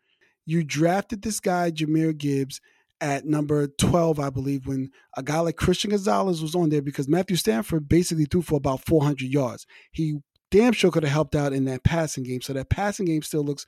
you 0.47 0.63
drafted 0.63 1.21
this 1.21 1.39
guy, 1.39 1.69
Jahmyr 1.69 2.17
Gibbs, 2.17 2.59
at 2.99 3.25
number 3.25 3.67
12, 3.67 4.19
I 4.19 4.31
believe, 4.31 4.65
when 4.65 4.89
a 5.15 5.21
guy 5.21 5.39
like 5.41 5.57
Christian 5.57 5.91
Gonzalez 5.91 6.41
was 6.41 6.55
on 6.55 6.69
there 6.69 6.81
because 6.81 7.07
Matthew 7.07 7.35
Stafford 7.35 7.87
basically 7.87 8.25
threw 8.25 8.41
for 8.41 8.55
about 8.55 8.83
400 8.85 9.21
yards. 9.21 9.67
He 9.91 10.19
damn 10.49 10.73
sure 10.73 10.89
could 10.89 11.03
have 11.03 11.11
helped 11.11 11.35
out 11.35 11.53
in 11.53 11.65
that 11.65 11.83
passing 11.83 12.23
game. 12.23 12.41
So 12.41 12.53
that 12.53 12.69
passing 12.69 13.05
game 13.05 13.21
still 13.21 13.43
looks 13.43 13.67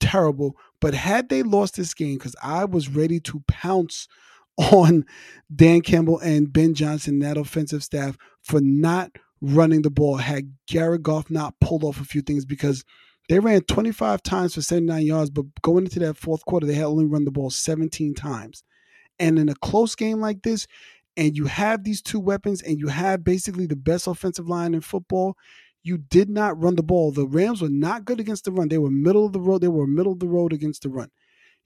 terrible. 0.00 0.56
But 0.80 0.92
had 0.94 1.28
they 1.30 1.42
lost 1.42 1.76
this 1.76 1.94
game, 1.94 2.18
because 2.18 2.36
I 2.42 2.66
was 2.66 2.88
ready 2.88 3.20
to 3.20 3.42
pounce 3.48 4.08
on 4.58 5.04
Dan 5.54 5.80
Campbell 5.80 6.18
and 6.18 6.52
Ben 6.52 6.74
Johnson, 6.74 7.20
that 7.20 7.38
offensive 7.38 7.84
staff, 7.84 8.18
for 8.42 8.60
not 8.60 9.12
running 9.40 9.82
the 9.82 9.90
ball, 9.90 10.16
had 10.16 10.52
Garrett 10.66 11.02
Goff 11.02 11.30
not 11.30 11.54
pulled 11.60 11.84
off 11.84 12.00
a 12.00 12.04
few 12.04 12.20
things 12.20 12.44
because– 12.44 12.84
they 13.28 13.40
ran 13.40 13.62
25 13.62 14.22
times 14.22 14.54
for 14.54 14.62
79 14.62 15.04
yards, 15.04 15.30
but 15.30 15.46
going 15.62 15.84
into 15.84 15.98
that 16.00 16.16
fourth 16.16 16.44
quarter, 16.44 16.66
they 16.66 16.74
had 16.74 16.84
only 16.84 17.06
run 17.06 17.24
the 17.24 17.30
ball 17.32 17.50
17 17.50 18.14
times. 18.14 18.62
And 19.18 19.38
in 19.38 19.48
a 19.48 19.54
close 19.54 19.94
game 19.94 20.20
like 20.20 20.42
this, 20.42 20.66
and 21.16 21.36
you 21.36 21.46
have 21.46 21.82
these 21.82 22.02
two 22.02 22.20
weapons, 22.20 22.62
and 22.62 22.78
you 22.78 22.88
have 22.88 23.24
basically 23.24 23.66
the 23.66 23.76
best 23.76 24.06
offensive 24.06 24.48
line 24.48 24.74
in 24.74 24.80
football, 24.80 25.36
you 25.82 25.98
did 25.98 26.28
not 26.28 26.60
run 26.60 26.76
the 26.76 26.82
ball. 26.82 27.12
The 27.12 27.26
Rams 27.26 27.62
were 27.62 27.68
not 27.68 28.04
good 28.04 28.20
against 28.20 28.44
the 28.44 28.52
run. 28.52 28.68
They 28.68 28.78
were 28.78 28.90
middle 28.90 29.24
of 29.24 29.32
the 29.32 29.40
road. 29.40 29.60
They 29.60 29.68
were 29.68 29.86
middle 29.86 30.12
of 30.12 30.18
the 30.18 30.28
road 30.28 30.52
against 30.52 30.82
the 30.82 30.88
run. 30.88 31.10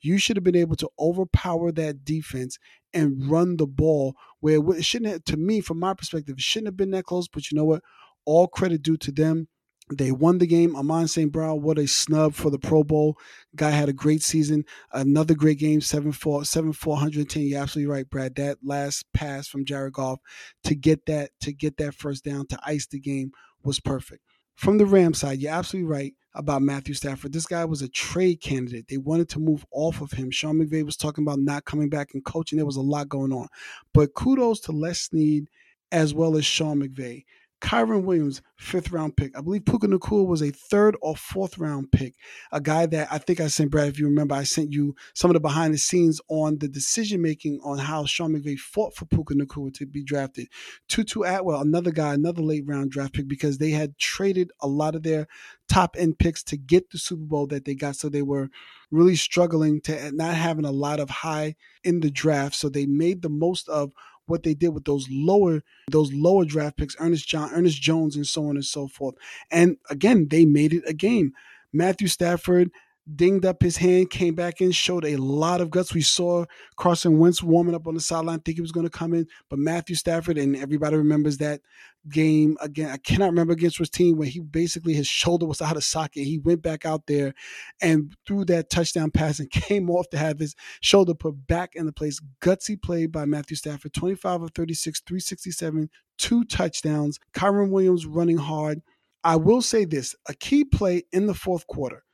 You 0.03 0.19
should 0.19 0.37
have 0.37 0.45
been 0.45 0.57
able 0.57 0.77
to 0.77 0.89
overpower 0.99 1.73
that 1.73 2.05
defense 2.05 2.59
and 2.95 3.31
run 3.31 3.57
the 3.57 3.67
ball 3.67 4.15
where 4.41 4.61
it 4.77 4.85
shouldn't 4.85 5.11
have, 5.11 5.25
to 5.25 5.37
me, 5.37 5.61
from 5.61 5.79
my 5.79 5.95
perspective, 5.95 6.37
it 6.39 6.43
shouldn't 6.43 6.69
have 6.69 6.77
been 6.77 6.91
that 6.93 7.05
close. 7.05 7.29
But 7.29 7.51
you 7.51 7.57
know 7.57 7.65
what? 7.65 7.83
All 8.25 8.47
credit 8.47 8.83
due 8.83 8.97
to 8.99 9.13
them 9.13 9.49
they 9.91 10.13
won 10.13 10.39
the 10.39 10.47
game. 10.47 10.77
Amon 10.77 11.09
St. 11.09 11.31
Brown, 11.33 11.63
what 11.63 11.79
a 11.79 11.87
snub 11.87 12.35
for 12.35 12.51
the 12.51 12.59
Pro 12.59 12.85
Bowl. 12.85 13.19
Guy 13.57 13.71
had 13.71 13.89
a 13.89 13.93
great 13.93 14.23
season. 14.23 14.65
Another 14.93 15.35
great 15.35 15.59
game, 15.59 15.81
7 15.81 16.13
4, 16.13 16.45
7 16.45 16.73
410. 16.73 17.43
You're 17.43 17.61
absolutely 17.61 17.93
right, 17.93 18.09
Brad. 18.09 18.37
That 18.37 18.59
last 18.63 19.05
pass 19.13 19.49
from 19.49 19.65
Jared 19.65 19.95
Goff 19.95 20.21
to 20.65 20.75
get 20.75 21.07
that 21.07 21.31
to 21.41 21.53
get 21.53 21.77
that 21.79 21.95
first 21.95 22.25
down 22.25 22.47
to 22.49 22.61
ice 22.65 22.87
the 22.87 23.01
game 23.01 23.33
was 23.63 23.81
perfect. 23.81 24.23
From 24.55 24.79
the 24.79 24.87
Ram 24.87 25.15
side, 25.15 25.39
you're 25.39 25.53
absolutely 25.53 25.91
right 25.91 26.15
about 26.35 26.63
Matthew 26.63 26.95
Stafford. 26.95 27.33
This 27.33 27.47
guy 27.47 27.65
was 27.65 27.83
a 27.83 27.89
trade 27.89 28.41
candidate. 28.41 28.89
They 28.89 28.99
wanted 28.99 29.29
to 29.31 29.41
move 29.41 29.65
off 29.73 30.01
of 30.01 30.13
him. 30.13 30.31
Sean 30.31 30.61
McVay 30.61 30.85
was 30.85 30.97
talking 30.97 31.25
about 31.25 31.41
not 31.41 31.65
coming 31.65 31.89
back 31.89 32.11
and 32.15 32.25
coaching. 32.25 32.57
There 32.59 32.67
was 32.67 32.77
a 32.77 32.83
lot 32.83 33.09
going 33.09 33.33
on. 33.33 33.49
But 33.93 34.15
kudos 34.15 34.61
to 34.61 34.73
Les 34.73 35.01
Snead 35.01 35.49
as 35.91 36.15
well 36.15 36.37
as 36.37 36.45
Sean 36.45 36.81
McVay. 36.81 37.25
Kyren 37.61 38.05
Williams, 38.05 38.41
fifth 38.57 38.91
round 38.91 39.17
pick. 39.17 39.37
I 39.37 39.43
believe 39.43 39.65
Puka 39.65 39.87
Nacua 39.87 40.27
was 40.27 40.43
a 40.43 40.51
third 40.51 40.97
or 41.03 41.15
fourth 41.15 41.59
round 41.59 41.93
pick. 41.93 42.15
A 42.53 42.61
guy 42.61 42.87
that 42.87 43.09
I 43.11 43.19
think 43.19 43.41
I 43.41 43.49
sent 43.49 43.71
Brad, 43.71 43.89
if 43.89 43.99
you 43.99 44.07
remember, 44.07 44.35
I 44.35 44.45
sent 44.45 44.73
you 44.73 44.95
some 45.15 45.31
of 45.31 45.35
the 45.35 45.41
behind 45.41 45.75
the 45.75 45.79
scenes 45.79 46.21
on 46.29 46.59
the 46.59 46.69
decision 46.69 47.21
making 47.21 47.61
on 47.63 47.79
how 47.79 48.07
Sean 48.07 48.33
McVay 48.33 48.59
fought 48.59 48.95
for 48.95 49.05
Puka 49.05 49.35
Nacua 49.35 49.73
to 49.75 49.87
be 49.87 50.03
drafted. 50.03 50.49
Tutu 50.89 51.23
Atwell, 51.23 51.61
another 51.61 51.91
guy, 51.91 52.15
another 52.15 52.43
late 52.43 52.65
round 52.67 52.91
draft 52.91 53.13
pick 53.13 53.29
because 53.29 53.59
they 53.59 53.71
had 53.71 53.99
traded 53.99 54.51
a 54.61 54.67
lot 54.67 54.95
of 54.95 55.03
their 55.03 55.27
top 55.69 55.97
end 55.99 56.19
picks 56.19 56.43
to 56.45 56.57
get 56.57 56.91
the 56.91 56.99
Super 56.99 57.25
Bowl 57.25 57.47
that 57.49 57.67
they 57.67 57.75
got. 57.75 57.97
So 57.97 58.09
they 58.09 58.23
were 58.23 58.49
really 58.91 59.17
struggling 59.17 59.81
to 59.83 60.13
not 60.13 60.35
having 60.35 60.65
a 60.65 60.73
lot 60.73 60.99
of 60.99 61.11
high 61.11 61.57
in 61.85 62.01
the 62.01 62.11
draft. 62.11 62.55
So 62.55 62.69
they 62.69 62.87
made 62.87 63.23
the 63.23 63.29
most 63.29 63.69
of 63.69 63.93
what 64.31 64.43
they 64.43 64.55
did 64.55 64.71
with 64.71 64.85
those 64.85 65.09
lower 65.11 65.63
those 65.91 66.13
lower 66.13 66.45
draft 66.45 66.77
picks, 66.77 66.97
Ernest 66.99 67.29
John, 67.29 67.51
Ernest 67.53 67.83
Jones, 67.83 68.17
and 68.17 68.27
so 68.27 68.47
on 68.47 68.57
and 68.57 68.65
so 68.65 68.89
forth. 68.89 69.17
And 69.51 69.77
again, 69.91 70.29
they 70.29 70.45
made 70.45 70.73
it 70.73 70.85
a 70.87 70.95
game. 70.95 71.33
Matthew 71.73 72.09
Stafford 72.09 72.71
dinged 73.17 73.45
up 73.45 73.63
his 73.63 73.77
hand, 73.77 74.11
came 74.11 74.35
back 74.35 74.61
in, 74.61 74.73
showed 74.73 75.05
a 75.05 75.17
lot 75.17 75.61
of 75.61 75.71
guts. 75.71 75.95
We 75.95 76.03
saw 76.03 76.45
Carson 76.77 77.19
Wentz 77.19 77.43
warming 77.43 77.75
up 77.75 77.87
on 77.87 77.95
the 77.95 78.01
sideline, 78.01 78.41
think 78.41 78.57
he 78.57 78.63
was 78.63 78.73
going 78.73 78.87
to 78.87 78.91
come 78.91 79.15
in, 79.15 79.27
but 79.49 79.59
Matthew 79.59 79.97
Stafford, 79.97 80.39
and 80.39 80.57
everybody 80.57 80.97
remembers 80.97 81.39
that 81.39 81.61
game 82.09 82.57
again. 82.61 82.91
I 82.91 82.97
cannot 82.97 83.27
remember 83.31 83.53
against 83.53 83.79
his 83.79 83.91
team 83.91 84.17
where 84.17 84.29
he 84.29 84.41
basically 84.41 84.95
his 84.95 85.07
shoulder 85.07 85.47
was 85.47 85.61
out 85.61 85.77
of 85.77 85.85
socket. 85.85 86.25
He 86.25 86.39
went 86.39 86.63
back 86.63 86.87
out 86.87 87.07
there 87.07 87.35
and 87.81 88.15
threw 88.27 88.45
that 88.47 88.71
touchdown 88.71 89.11
pass 89.11 89.39
and 89.39 89.51
came 89.51 89.91
off 89.91 90.09
to 90.11 90.19
have 90.19 90.39
his 90.39 90.55
shoulder 90.81 91.15
put 91.15 91.47
back 91.47 91.75
in 91.75 91.87
the 91.87 91.93
place. 91.93 92.21
Gutsy 92.41 92.81
play 92.81 93.07
by 93.07 93.25
Matthew 93.25 93.57
Stafford, 93.57 93.93
25 93.93 94.43
of 94.43 94.51
36, 94.55 95.03
367, 95.07 95.91
two 96.19 96.45
touchdowns. 96.45 97.19
Kyren 97.35 97.71
Williams 97.71 98.07
running 98.07 98.39
hard. 98.39 98.83
I 99.23 99.37
will 99.37 99.61
say 99.61 99.85
this 99.85 100.15
a 100.29 100.35
key 100.35 100.65
play 100.65 101.03
in 101.13 101.27
the 101.27 101.35
fourth 101.35 101.67
quarter 101.67 102.05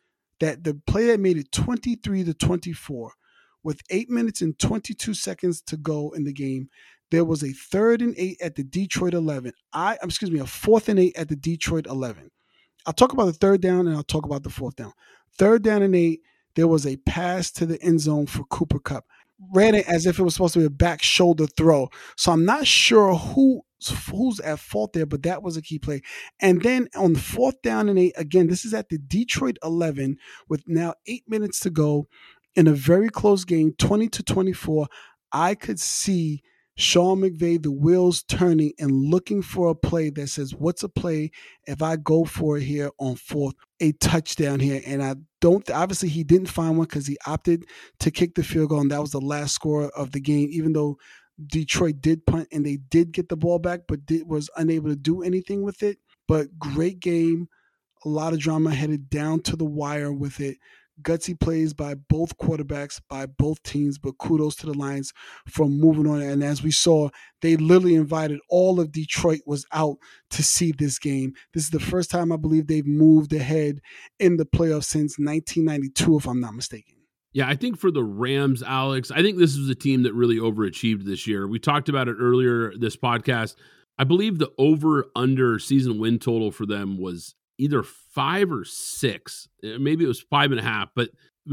that 0.40 0.64
the 0.64 0.75
play 0.87 1.07
that 1.07 1.20
made 1.20 1.38
it 1.38 1.51
23 1.53 2.25
to 2.25 2.35
24 2.35 3.12
with 3.62 3.81
eight 3.90 4.11
minutes 4.11 4.42
and 4.42 4.59
22 4.59 5.14
seconds 5.14 5.61
to 5.62 5.77
go 5.77 6.11
in 6.11 6.25
the 6.25 6.33
game 6.33 6.68
there 7.11 7.25
was 7.25 7.42
a 7.42 7.53
third 7.53 8.03
and 8.03 8.14
eight 8.18 8.37
at 8.40 8.55
the 8.55 8.64
detroit 8.64 9.14
11 9.14 9.53
i 9.72 9.96
excuse 10.03 10.31
me 10.31 10.40
a 10.40 10.46
fourth 10.46 10.88
and 10.88 10.99
eight 10.99 11.16
at 11.16 11.29
the 11.29 11.37
detroit 11.37 11.87
11 11.87 12.31
i'll 12.87 12.92
talk 12.92 13.12
about 13.12 13.27
the 13.27 13.33
third 13.33 13.61
down 13.61 13.87
and 13.87 13.96
i'll 13.96 14.03
talk 14.03 14.25
about 14.25 14.42
the 14.42 14.51
fourth 14.51 14.77
down. 14.77 14.92
Third 15.38 15.62
down 15.62 15.83
and 15.83 15.94
eight 15.94 16.20
there 16.55 16.66
was 16.68 16.87
a 16.87 16.96
pass 16.96 17.51
to 17.53 17.66
the 17.66 17.81
end 17.83 18.01
zone 18.01 18.27
for 18.27 18.44
cooper 18.44 18.79
kupp 18.79 19.05
ran 19.55 19.75
it 19.75 19.87
as 19.88 20.07
if 20.07 20.18
it 20.18 20.22
was 20.22 20.35
supposed 20.35 20.55
to 20.55 20.61
be 20.61 20.64
a 20.66 20.70
back 20.70 21.03
shoulder 21.03 21.46
throw. 21.46 21.88
So 22.16 22.33
I'm 22.33 22.44
not 22.44 22.66
sure 22.66 23.14
who 23.14 23.62
who's 24.11 24.40
at 24.40 24.59
fault 24.59 24.94
there, 24.94 25.07
but 25.07 25.22
that 25.22 25.42
was 25.42 25.57
a 25.57 25.62
key 25.62 25.79
play. 25.79 26.01
And 26.40 26.62
then 26.62 26.88
on 26.96 27.12
the 27.12 27.20
fourth 27.20 27.61
down 27.62 27.88
and 27.88 27.99
eight, 27.99 28.14
again, 28.16 28.46
this 28.46 28.64
is 28.64 28.72
at 28.72 28.88
the 28.88 28.99
Detroit 28.99 29.59
11 29.62 30.16
with 30.49 30.64
now 30.66 30.94
eight 31.07 31.25
minutes 31.29 31.61
to 31.61 31.70
go 31.70 32.09
in 32.55 32.66
a 32.66 32.72
very 32.72 33.11
close 33.11 33.44
game, 33.44 33.75
20 33.79 34.09
to 34.09 34.22
24. 34.22 34.87
I 35.31 35.55
could 35.55 35.79
see 35.79 36.42
Sean 36.77 37.20
McVay, 37.20 37.62
the 37.62 37.72
wheels 37.72 38.22
turning 38.22 38.72
and 38.79 38.90
looking 38.90 39.42
for 39.42 39.68
a 39.68 39.75
play 39.75 40.11
that 40.11 40.29
says, 40.29 40.55
What's 40.55 40.83
a 40.83 40.88
play 40.88 41.31
if 41.66 41.83
I 41.83 41.96
go 41.96 42.25
for 42.25 42.59
it 42.59 42.64
here 42.64 42.90
on 42.99 43.16
fourth, 43.16 43.55
a 43.81 43.92
touchdown 43.92 44.61
here? 44.61 44.83
And 44.87 45.03
I 45.03 45.16
don't, 45.46 45.70
obviously, 45.70 46.09
he 46.09 46.24
didn't 46.24 46.48
find 46.48 46.76
one 46.76 46.88
because 46.88 47.06
he 47.06 47.16
opted 47.24 47.66
to 48.00 48.11
kick 48.11 48.35
the 48.35 48.42
field 48.42 48.70
goal, 48.70 48.80
and 48.80 48.90
that 48.90 49.00
was 49.00 49.12
the 49.12 49.20
last 49.20 49.54
score 49.54 49.90
of 49.90 50.11
the 50.11 50.20
game, 50.20 50.48
even 50.50 50.72
though 50.72 50.98
Detroit 51.46 52.00
did 52.00 52.26
punt 52.26 52.48
and 52.50 52.66
they 52.66 52.78
did 52.78 53.12
get 53.12 53.28
the 53.28 53.37
ball 53.37 53.61
back, 53.61 53.82
but 53.87 54.04
did, 54.06 54.26
was 54.26 54.50
unable 54.56 54.88
to 54.88 54.96
do 54.96 55.22
anything 55.22 55.62
with 55.62 55.85
it. 55.85 55.98
But 56.26 56.59
great 56.59 56.98
game, 56.98 57.46
a 58.04 58.09
lot 58.09 58.32
of 58.32 58.40
drama 58.40 58.74
headed 58.74 59.09
down 59.09 59.40
to 59.42 59.54
the 59.54 59.64
wire 59.64 60.12
with 60.12 60.40
it. 60.40 60.59
Gutsy 61.02 61.38
plays 61.38 61.74
by 61.74 61.94
both 61.94 62.37
quarterbacks, 62.38 63.00
by 63.09 63.26
both 63.26 63.62
teams, 63.62 63.98
but 63.98 64.18
kudos 64.18 64.56
to 64.56 64.66
the 64.66 64.74
Lions 64.74 65.12
for 65.48 65.68
moving 65.68 66.06
on. 66.06 66.22
And 66.22 66.42
as 66.42 66.62
we 66.62 66.70
saw, 66.70 67.11
they 67.42 67.56
literally 67.56 67.94
invited 67.94 68.40
all 68.48 68.80
of 68.80 68.92
Detroit 68.92 69.40
was 69.46 69.66
out 69.72 69.96
to 70.30 70.42
see 70.42 70.72
this 70.72 70.98
game. 70.98 71.35
This 71.52 71.64
is 71.64 71.70
the 71.70 71.80
first 71.80 72.11
time 72.11 72.32
I 72.32 72.37
believe 72.37 72.66
they've 72.66 72.87
moved 72.87 73.32
ahead 73.32 73.80
in 74.18 74.37
the 74.37 74.46
playoffs 74.46 74.85
since 74.85 75.18
1992, 75.18 76.16
if 76.16 76.26
I'm 76.26 76.40
not 76.40 76.54
mistaken. 76.54 76.94
Yeah, 77.32 77.48
I 77.48 77.54
think 77.54 77.78
for 77.78 77.90
the 77.90 78.02
Rams, 78.02 78.62
Alex, 78.62 79.11
I 79.11 79.20
think 79.20 79.37
this 79.37 79.59
was 79.59 79.68
a 79.68 79.74
team 79.74 80.04
that 80.04 80.14
really 80.14 80.37
overachieved 80.37 81.04
this 81.04 81.26
year. 81.26 81.46
We 81.46 81.59
talked 81.59 81.90
about 81.90 82.09
it 82.09 82.16
earlier 82.18 82.72
this 82.78 82.96
podcast. 82.96 83.56
I 83.98 84.04
believe 84.04 84.38
the 84.38 84.50
over 84.56 85.06
under 85.14 85.59
season 85.59 85.98
win 85.98 86.18
total 86.18 86.50
for 86.50 86.64
them 86.64 86.96
was 86.98 87.35
either 87.59 87.83
five 87.83 88.51
or 88.51 88.64
six. 88.64 89.49
Uh, 89.64 89.79
maybe 89.79 90.05
it 90.05 90.09
was 90.09 90.21
five 90.21 90.51
and 90.51 90.61
a 90.61 90.62
half, 90.62 90.88
but 90.95 91.11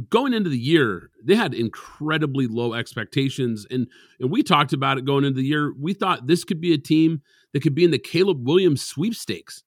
going 0.10 0.34
into 0.34 0.50
the 0.50 0.58
year, 0.58 1.12
they 1.24 1.36
had 1.36 1.54
incredibly 1.54 2.48
low 2.48 2.74
expectations. 2.74 3.66
And, 3.70 3.88
and 4.20 4.32
we 4.32 4.42
talked 4.42 4.74
about 4.74 4.98
it 4.98 5.06
going 5.06 5.24
into 5.24 5.38
the 5.38 5.48
year. 5.48 5.74
We 5.80 5.94
thought 5.94 6.28
this 6.28 6.44
could 6.44 6.60
be 6.60 6.74
a 6.74 6.78
team 6.78 7.22
that 7.54 7.62
could 7.62 7.76
be 7.76 7.84
in 7.84 7.92
the 7.92 8.00
Caleb 8.00 8.46
Williams 8.46 8.82
sweepstakes. 8.82 9.63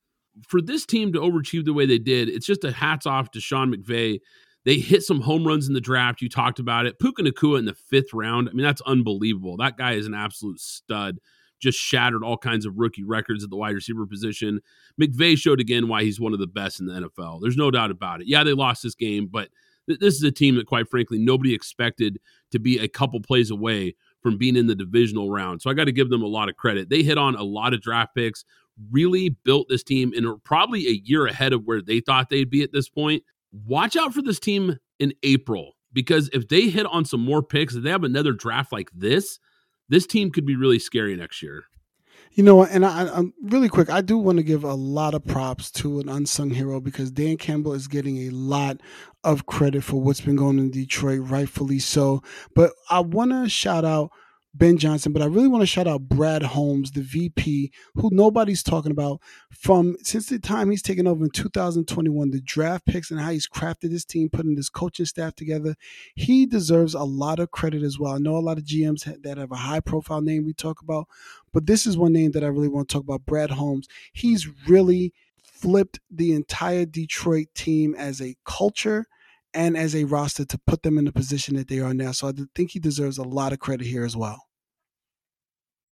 For 0.46 0.60
this 0.60 0.84
team 0.84 1.12
to 1.12 1.20
overachieve 1.20 1.64
the 1.64 1.72
way 1.72 1.86
they 1.86 1.98
did, 1.98 2.28
it's 2.28 2.46
just 2.46 2.64
a 2.64 2.72
hats 2.72 3.06
off 3.06 3.30
to 3.30 3.40
Sean 3.40 3.72
McVay 3.72 4.18
they 4.66 4.78
hit 4.78 5.04
some 5.04 5.20
home 5.20 5.46
runs 5.46 5.68
in 5.68 5.74
the 5.74 5.80
draft. 5.80 6.20
You 6.20 6.28
talked 6.28 6.58
about 6.58 6.86
it. 6.86 6.98
Puka 6.98 7.22
Nacua 7.22 7.60
in 7.60 7.66
the 7.66 7.74
fifth 7.74 8.12
round. 8.12 8.48
I 8.48 8.52
mean, 8.52 8.66
that's 8.66 8.82
unbelievable. 8.82 9.56
That 9.56 9.78
guy 9.78 9.92
is 9.92 10.06
an 10.06 10.14
absolute 10.14 10.58
stud. 10.58 11.18
Just 11.60 11.78
shattered 11.78 12.22
all 12.22 12.36
kinds 12.36 12.66
of 12.66 12.76
rookie 12.76 13.04
records 13.04 13.44
at 13.44 13.50
the 13.50 13.56
wide 13.56 13.74
receiver 13.74 14.06
position. 14.06 14.60
McVay 15.00 15.36
showed 15.38 15.60
again 15.60 15.88
why 15.88 16.02
he's 16.02 16.20
one 16.20 16.32
of 16.32 16.38
the 16.38 16.46
best 16.46 16.80
in 16.80 16.86
the 16.86 16.92
NFL. 16.92 17.40
There's 17.40 17.56
no 17.56 17.70
doubt 17.70 17.90
about 17.90 18.20
it. 18.20 18.28
Yeah, 18.28 18.44
they 18.44 18.52
lost 18.52 18.82
this 18.82 18.94
game, 18.94 19.28
but 19.30 19.48
th- 19.88 20.00
this 20.00 20.14
is 20.14 20.22
a 20.22 20.30
team 20.30 20.56
that, 20.56 20.66
quite 20.66 20.88
frankly, 20.88 21.18
nobody 21.18 21.54
expected 21.54 22.18
to 22.52 22.58
be 22.58 22.78
a 22.78 22.88
couple 22.88 23.20
plays 23.20 23.50
away 23.50 23.94
from 24.22 24.38
being 24.38 24.56
in 24.56 24.66
the 24.66 24.74
divisional 24.74 25.30
round. 25.30 25.62
So 25.62 25.70
I 25.70 25.74
got 25.74 25.84
to 25.84 25.92
give 25.92 26.10
them 26.10 26.22
a 26.22 26.26
lot 26.26 26.48
of 26.48 26.56
credit. 26.56 26.88
They 26.88 27.02
hit 27.02 27.18
on 27.18 27.34
a 27.36 27.42
lot 27.42 27.74
of 27.74 27.80
draft 27.80 28.14
picks, 28.14 28.44
really 28.90 29.30
built 29.30 29.68
this 29.68 29.82
team, 29.82 30.12
and 30.16 30.26
are 30.26 30.36
probably 30.36 30.86
a 30.88 31.00
year 31.04 31.26
ahead 31.26 31.52
of 31.52 31.64
where 31.64 31.80
they 31.80 32.00
thought 32.00 32.28
they'd 32.28 32.50
be 32.50 32.62
at 32.62 32.72
this 32.72 32.88
point 32.88 33.22
watch 33.64 33.96
out 33.96 34.12
for 34.12 34.22
this 34.22 34.40
team 34.40 34.76
in 34.98 35.12
April 35.22 35.72
because 35.92 36.28
if 36.32 36.48
they 36.48 36.68
hit 36.68 36.86
on 36.86 37.04
some 37.04 37.20
more 37.20 37.42
picks, 37.42 37.74
if 37.74 37.82
they 37.82 37.90
have 37.90 38.04
another 38.04 38.32
draft 38.32 38.72
like 38.72 38.90
this, 38.94 39.38
this 39.88 40.06
team 40.06 40.30
could 40.30 40.46
be 40.46 40.56
really 40.56 40.78
scary 40.78 41.16
next 41.16 41.42
year. 41.42 41.64
You 42.32 42.42
know, 42.42 42.64
and 42.64 42.84
I, 42.84 43.02
I'm 43.02 43.08
um, 43.08 43.34
really 43.44 43.70
quick. 43.70 43.88
I 43.88 44.02
do 44.02 44.18
want 44.18 44.36
to 44.36 44.44
give 44.44 44.62
a 44.62 44.74
lot 44.74 45.14
of 45.14 45.24
props 45.24 45.70
to 45.72 46.00
an 46.00 46.08
unsung 46.10 46.50
hero 46.50 46.80
because 46.80 47.10
Dan 47.10 47.38
Campbell 47.38 47.72
is 47.72 47.88
getting 47.88 48.28
a 48.28 48.30
lot 48.30 48.82
of 49.24 49.46
credit 49.46 49.84
for 49.84 50.02
what's 50.02 50.20
been 50.20 50.36
going 50.36 50.58
in 50.58 50.70
Detroit, 50.70 51.20
rightfully 51.22 51.78
so. 51.78 52.22
But 52.54 52.72
I 52.90 53.00
want 53.00 53.30
to 53.30 53.48
shout 53.48 53.86
out 53.86 54.10
Ben 54.58 54.78
Johnson, 54.78 55.12
but 55.12 55.20
I 55.20 55.26
really 55.26 55.48
want 55.48 55.62
to 55.62 55.66
shout 55.66 55.86
out 55.86 56.08
Brad 56.08 56.42
Holmes, 56.42 56.92
the 56.92 57.02
VP, 57.02 57.70
who 57.94 58.08
nobody's 58.10 58.62
talking 58.62 58.90
about 58.90 59.20
from 59.50 59.96
since 60.02 60.28
the 60.28 60.38
time 60.38 60.70
he's 60.70 60.82
taken 60.82 61.06
over 61.06 61.24
in 61.24 61.30
2021, 61.30 62.30
the 62.30 62.40
draft 62.40 62.86
picks 62.86 63.10
and 63.10 63.20
how 63.20 63.30
he's 63.30 63.46
crafted 63.46 63.90
his 63.90 64.06
team, 64.06 64.30
putting 64.30 64.54
this 64.54 64.70
coaching 64.70 65.04
staff 65.04 65.34
together. 65.34 65.74
He 66.14 66.46
deserves 66.46 66.94
a 66.94 67.04
lot 67.04 67.38
of 67.38 67.50
credit 67.50 67.82
as 67.82 67.98
well. 67.98 68.12
I 68.12 68.18
know 68.18 68.36
a 68.36 68.38
lot 68.38 68.56
of 68.56 68.64
GMs 68.64 69.04
that 69.22 69.36
have 69.36 69.52
a 69.52 69.56
high 69.56 69.80
profile 69.80 70.22
name 70.22 70.46
we 70.46 70.54
talk 70.54 70.80
about, 70.80 71.06
but 71.52 71.66
this 71.66 71.86
is 71.86 71.98
one 71.98 72.12
name 72.12 72.30
that 72.30 72.44
I 72.44 72.48
really 72.48 72.68
want 72.68 72.88
to 72.88 72.94
talk 72.94 73.04
about 73.04 73.26
Brad 73.26 73.50
Holmes. 73.50 73.88
He's 74.12 74.48
really 74.66 75.12
flipped 75.42 76.00
the 76.10 76.32
entire 76.32 76.86
Detroit 76.86 77.48
team 77.54 77.94
as 77.94 78.22
a 78.22 78.36
culture 78.46 79.06
and 79.52 79.76
as 79.76 79.94
a 79.94 80.04
roster 80.04 80.44
to 80.44 80.58
put 80.66 80.82
them 80.82 80.98
in 80.98 81.04
the 81.04 81.12
position 81.12 81.56
that 81.56 81.68
they 81.68 81.80
are 81.80 81.94
now. 81.94 82.12
So 82.12 82.28
I 82.28 82.32
think 82.54 82.70
he 82.70 82.78
deserves 82.78 83.18
a 83.18 83.22
lot 83.22 83.52
of 83.52 83.58
credit 83.58 83.86
here 83.86 84.04
as 84.04 84.16
well. 84.16 84.45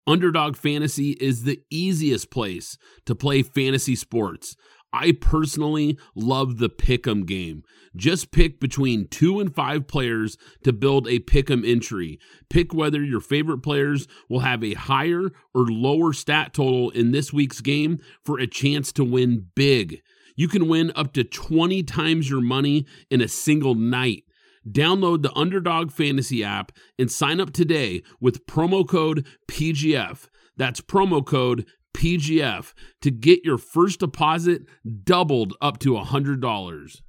Underdog 0.08 0.56
Fantasy 0.56 1.12
is 1.20 1.44
the 1.44 1.62
easiest 1.70 2.32
place 2.32 2.78
to 3.06 3.16
play 3.16 3.44
fantasy 3.44 3.96
sports. 3.96 4.56
I 4.92 5.12
personally 5.12 5.98
love 6.16 6.58
the 6.58 6.70
pick'em 6.70 7.26
game. 7.26 7.64
Just 7.96 8.32
pick 8.32 8.60
between 8.60 9.08
two 9.08 9.40
and 9.40 9.54
five 9.54 9.88
players 9.88 10.38
to 10.64 10.74
build 10.74 11.08
a 11.08 11.20
pick'em 11.20 11.68
entry. 11.68 12.20
Pick 12.50 12.74
whether 12.74 13.04
your 13.04 13.22
favorite 13.22 13.60
players 13.60 14.08
will 14.28 14.40
have 14.40 14.64
a 14.64 14.74
higher 14.74 15.30
or 15.54 15.68
lower 15.68 16.14
stat 16.14 16.54
total 16.54 16.90
in 16.90 17.12
this 17.12 17.32
week's 17.32 17.62
game 17.62 18.00
for 18.24 18.40
a 18.40 18.48
chance 18.48 18.92
to 18.94 19.04
win 19.04 19.48
big. 19.56 20.02
You 20.36 20.48
can 20.48 20.68
win 20.68 20.92
up 20.96 21.14
to 21.14 21.24
20 21.24 21.84
times 21.84 22.30
your 22.30 22.42
money 22.42 22.86
in 23.12 23.22
a 23.22 23.28
single 23.28 23.76
night. 23.76 24.24
Download 24.70 25.22
the 25.22 25.34
Underdog 25.36 25.92
Fantasy 25.92 26.44
app 26.44 26.72
and 26.98 27.12
sign 27.12 27.40
up 27.40 27.52
today 27.52 28.04
with 28.20 28.46
promo 28.46 28.88
code 28.88 29.26
PGF. 29.50 30.28
That's 30.58 30.82
promo 30.82 31.26
code 31.26 31.66
PGF 31.96 32.74
to 33.02 33.12
get 33.12 33.44
your 33.44 33.58
first 33.58 34.00
deposit 34.00 34.64
doubled 35.04 35.56
up 35.62 35.80
to 35.80 35.94
$100. 35.94 37.02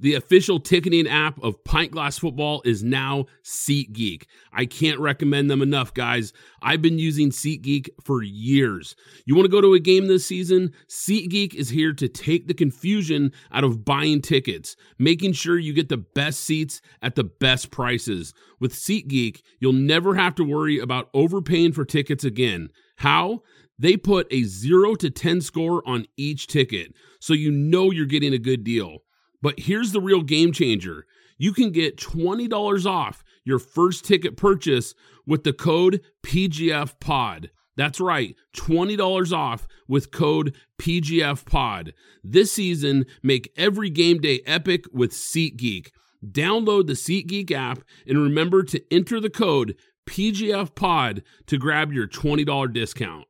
The 0.00 0.14
official 0.14 0.60
ticketing 0.60 1.06
app 1.06 1.38
of 1.42 1.62
Pint 1.62 1.92
Glass 1.92 2.18
Football 2.18 2.62
is 2.64 2.82
now 2.82 3.26
SeatGeek. 3.44 4.24
I 4.50 4.64
can't 4.64 4.98
recommend 4.98 5.50
them 5.50 5.60
enough, 5.60 5.92
guys. 5.92 6.32
I've 6.62 6.80
been 6.80 6.98
using 6.98 7.28
SeatGeek 7.28 7.90
for 8.02 8.22
years. 8.22 8.96
You 9.26 9.34
want 9.34 9.44
to 9.44 9.52
go 9.52 9.60
to 9.60 9.74
a 9.74 9.78
game 9.78 10.08
this 10.08 10.24
season? 10.24 10.72
SeatGeek 10.88 11.54
is 11.54 11.68
here 11.68 11.92
to 11.92 12.08
take 12.08 12.48
the 12.48 12.54
confusion 12.54 13.32
out 13.52 13.62
of 13.62 13.84
buying 13.84 14.22
tickets, 14.22 14.74
making 14.98 15.34
sure 15.34 15.58
you 15.58 15.74
get 15.74 15.90
the 15.90 15.98
best 15.98 16.40
seats 16.40 16.80
at 17.02 17.14
the 17.14 17.24
best 17.24 17.70
prices. 17.70 18.32
With 18.58 18.72
SeatGeek, 18.72 19.42
you'll 19.58 19.74
never 19.74 20.14
have 20.14 20.34
to 20.36 20.44
worry 20.44 20.78
about 20.78 21.10
overpaying 21.12 21.72
for 21.72 21.84
tickets 21.84 22.24
again. 22.24 22.70
How? 22.96 23.42
They 23.78 23.98
put 23.98 24.32
a 24.32 24.44
0 24.44 24.94
to 24.94 25.10
10 25.10 25.42
score 25.42 25.82
on 25.86 26.06
each 26.16 26.46
ticket, 26.46 26.94
so 27.20 27.34
you 27.34 27.50
know 27.50 27.90
you're 27.90 28.06
getting 28.06 28.32
a 28.32 28.38
good 28.38 28.64
deal. 28.64 29.02
But 29.42 29.60
here's 29.60 29.92
the 29.92 30.00
real 30.00 30.22
game 30.22 30.52
changer 30.52 31.06
you 31.38 31.52
can 31.52 31.70
get 31.70 31.96
$20 31.96 32.84
off 32.86 33.24
your 33.44 33.58
first 33.58 34.04
ticket 34.04 34.36
purchase 34.36 34.94
with 35.26 35.44
the 35.44 35.54
code 35.54 36.02
PGFPOD. 36.22 37.48
That's 37.76 37.98
right, 37.98 38.36
$20 38.54 39.32
off 39.32 39.66
with 39.88 40.10
code 40.10 40.54
PGFPOD. 40.78 41.92
This 42.22 42.52
season, 42.52 43.06
make 43.22 43.52
every 43.56 43.88
game 43.88 44.18
day 44.20 44.40
epic 44.44 44.84
with 44.92 45.12
SeatGeek. 45.12 45.88
Download 46.22 46.86
the 46.86 46.92
SeatGeek 46.92 47.50
app 47.52 47.82
and 48.06 48.18
remember 48.18 48.62
to 48.64 48.82
enter 48.92 49.18
the 49.18 49.30
code 49.30 49.76
PGFPOD 50.06 51.22
to 51.46 51.56
grab 51.56 51.92
your 51.92 52.06
$20 52.06 52.72
discount. 52.74 53.26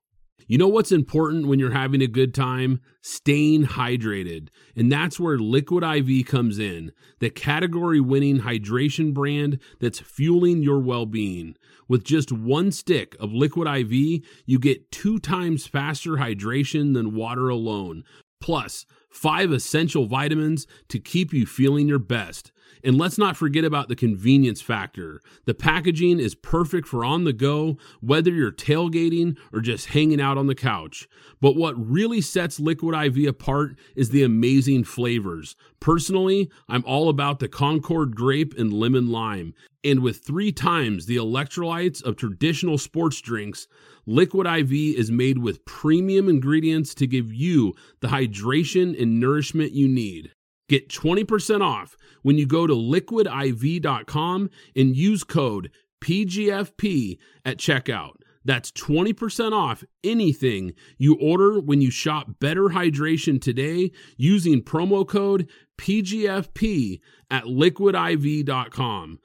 You 0.50 0.58
know 0.58 0.66
what's 0.66 0.90
important 0.90 1.46
when 1.46 1.60
you're 1.60 1.70
having 1.70 2.02
a 2.02 2.08
good 2.08 2.34
time? 2.34 2.80
Staying 3.02 3.66
hydrated. 3.66 4.48
And 4.74 4.90
that's 4.90 5.20
where 5.20 5.38
Liquid 5.38 5.84
IV 5.84 6.26
comes 6.26 6.58
in, 6.58 6.90
the 7.20 7.30
category 7.30 8.00
winning 8.00 8.40
hydration 8.40 9.14
brand 9.14 9.60
that's 9.78 10.00
fueling 10.00 10.60
your 10.64 10.80
well 10.80 11.06
being. 11.06 11.54
With 11.86 12.02
just 12.02 12.32
one 12.32 12.72
stick 12.72 13.14
of 13.20 13.32
Liquid 13.32 13.68
IV, 13.68 14.24
you 14.44 14.58
get 14.58 14.90
two 14.90 15.20
times 15.20 15.68
faster 15.68 16.16
hydration 16.16 16.94
than 16.94 17.14
water 17.14 17.48
alone. 17.48 18.02
Plus, 18.40 18.86
five 19.10 19.52
essential 19.52 20.06
vitamins 20.06 20.66
to 20.88 20.98
keep 20.98 21.32
you 21.32 21.46
feeling 21.46 21.88
your 21.88 21.98
best. 21.98 22.52
And 22.82 22.96
let's 22.96 23.18
not 23.18 23.36
forget 23.36 23.64
about 23.64 23.88
the 23.88 23.96
convenience 23.96 24.62
factor. 24.62 25.20
The 25.44 25.54
packaging 25.54 26.18
is 26.18 26.34
perfect 26.34 26.88
for 26.88 27.04
on 27.04 27.24
the 27.24 27.32
go, 27.32 27.76
whether 28.00 28.30
you're 28.30 28.52
tailgating 28.52 29.36
or 29.52 29.60
just 29.60 29.88
hanging 29.88 30.20
out 30.20 30.38
on 30.38 30.46
the 30.46 30.54
couch. 30.54 31.08
But 31.40 31.56
what 31.56 31.74
really 31.74 32.20
sets 32.20 32.60
Liquid 32.60 32.94
IV 32.94 33.28
apart 33.28 33.76
is 33.96 34.10
the 34.10 34.22
amazing 34.22 34.84
flavors. 34.84 35.56
Personally, 35.78 36.50
I'm 36.68 36.84
all 36.86 37.08
about 37.08 37.38
the 37.38 37.48
Concord 37.48 38.16
grape 38.16 38.56
and 38.56 38.72
lemon 38.72 39.10
lime. 39.10 39.54
And 39.82 40.00
with 40.00 40.18
three 40.18 40.52
times 40.52 41.06
the 41.06 41.16
electrolytes 41.16 42.02
of 42.02 42.16
traditional 42.16 42.76
sports 42.76 43.20
drinks, 43.20 43.66
Liquid 44.06 44.46
IV 44.46 44.72
is 44.72 45.10
made 45.10 45.38
with 45.38 45.64
premium 45.64 46.28
ingredients 46.28 46.94
to 46.94 47.06
give 47.06 47.32
you 47.32 47.74
the 48.00 48.08
hydration 48.08 48.94
and 49.00 49.18
nourishment 49.18 49.72
you 49.72 49.88
need. 49.88 50.32
Get 50.68 50.88
20% 50.88 51.62
off 51.62 51.96
when 52.22 52.38
you 52.38 52.46
go 52.46 52.66
to 52.66 52.74
liquidiv.com 52.74 54.50
and 54.76 54.96
use 54.96 55.24
code 55.24 55.70
PGFP 56.00 57.18
at 57.44 57.58
checkout. 57.58 58.12
That's 58.44 58.70
20% 58.72 59.52
off 59.52 59.84
anything 60.02 60.74
you 60.96 61.16
order 61.20 61.60
when 61.60 61.80
you 61.80 61.90
shop 61.90 62.38
Better 62.40 62.68
Hydration 62.68 63.40
today 63.40 63.90
using 64.16 64.62
promo 64.62 65.06
code 65.06 65.48
PGFP 65.78 67.00
at 67.30 67.44
liquidiv.com. 67.44 69.18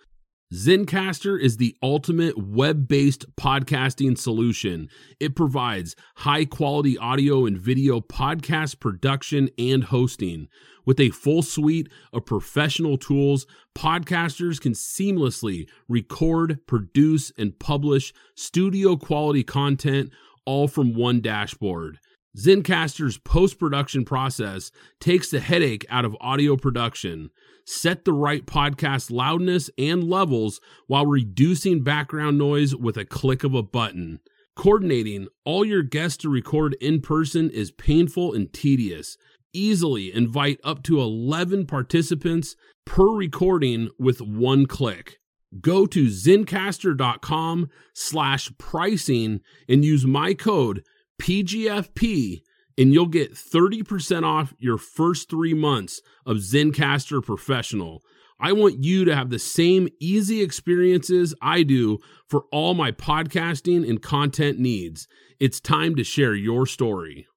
Zencastr 0.55 1.37
is 1.37 1.57
the 1.57 1.75
ultimate 1.83 2.37
web 2.37 2.87
based 2.87 3.25
podcasting 3.35 4.17
solution. 4.17 4.87
It 5.19 5.35
provides 5.35 5.97
high 6.15 6.45
quality 6.45 6.97
audio 6.97 7.45
and 7.45 7.57
video 7.57 7.99
podcast 7.99 8.79
production 8.79 9.49
and 9.59 9.83
hosting. 9.83 10.47
With 10.85 11.01
a 11.01 11.09
full 11.09 11.41
suite 11.41 11.89
of 12.13 12.25
professional 12.25 12.97
tools, 12.97 13.45
podcasters 13.75 14.61
can 14.61 14.71
seamlessly 14.71 15.67
record, 15.89 16.65
produce, 16.67 17.33
and 17.37 17.59
publish 17.59 18.13
studio 18.35 18.95
quality 18.95 19.43
content 19.43 20.09
all 20.45 20.69
from 20.69 20.93
one 20.93 21.19
dashboard. 21.19 21.99
Zencastr's 22.35 23.17
post 23.17 23.59
production 23.59 24.05
process 24.05 24.71
takes 24.99 25.29
the 25.29 25.39
headache 25.39 25.85
out 25.89 26.05
of 26.05 26.17
audio 26.19 26.57
production. 26.57 27.29
Set 27.65 28.05
the 28.05 28.13
right 28.13 28.45
podcast 28.45 29.09
loudness 29.09 29.69
and 29.77 30.03
levels 30.03 30.59
while 30.87 31.05
reducing 31.05 31.83
background 31.83 32.37
noise 32.37 32.75
with 32.75 32.97
a 32.97 33.05
click 33.05 33.43
of 33.43 33.53
a 33.53 33.63
button. 33.63 34.19
Coordinating 34.55 35.27
all 35.43 35.65
your 35.65 35.81
guests 35.81 36.17
to 36.17 36.29
record 36.29 36.75
in 36.79 37.01
person 37.01 37.49
is 37.49 37.71
painful 37.71 38.33
and 38.33 38.51
tedious 38.53 39.17
easily 39.55 40.13
invite 40.13 40.59
up 40.63 40.83
to 40.83 40.99
11 40.99 41.65
participants 41.65 42.55
per 42.85 43.09
recording 43.09 43.89
with 43.97 44.21
one 44.21 44.65
click. 44.65 45.19
Go 45.61 45.85
to 45.85 46.07
zencastr.com 46.07 47.69
slash 47.93 48.51
pricing 48.57 49.39
and 49.69 49.85
use 49.85 50.05
my 50.05 50.33
code 50.33 50.83
PGFP 51.21 52.41
and 52.77 52.93
you'll 52.93 53.05
get 53.05 53.33
30% 53.33 54.23
off 54.23 54.53
your 54.59 54.77
first 54.77 55.29
three 55.29 55.53
months 55.53 56.01
of 56.25 56.37
Zencastr 56.37 57.23
Professional. 57.23 58.01
I 58.39 58.51
want 58.51 58.83
you 58.83 59.05
to 59.05 59.15
have 59.15 59.29
the 59.29 59.39
same 59.39 59.87
easy 59.99 60.41
experiences 60.41 61.33
I 61.41 61.63
do 61.63 61.99
for 62.27 62.43
all 62.51 62.73
my 62.73 62.91
podcasting 62.91 63.87
and 63.89 64.01
content 64.01 64.59
needs. 64.59 65.07
It's 65.39 65.61
time 65.61 65.95
to 65.95 66.03
share 66.03 66.35
your 66.35 66.65
story. 66.65 67.27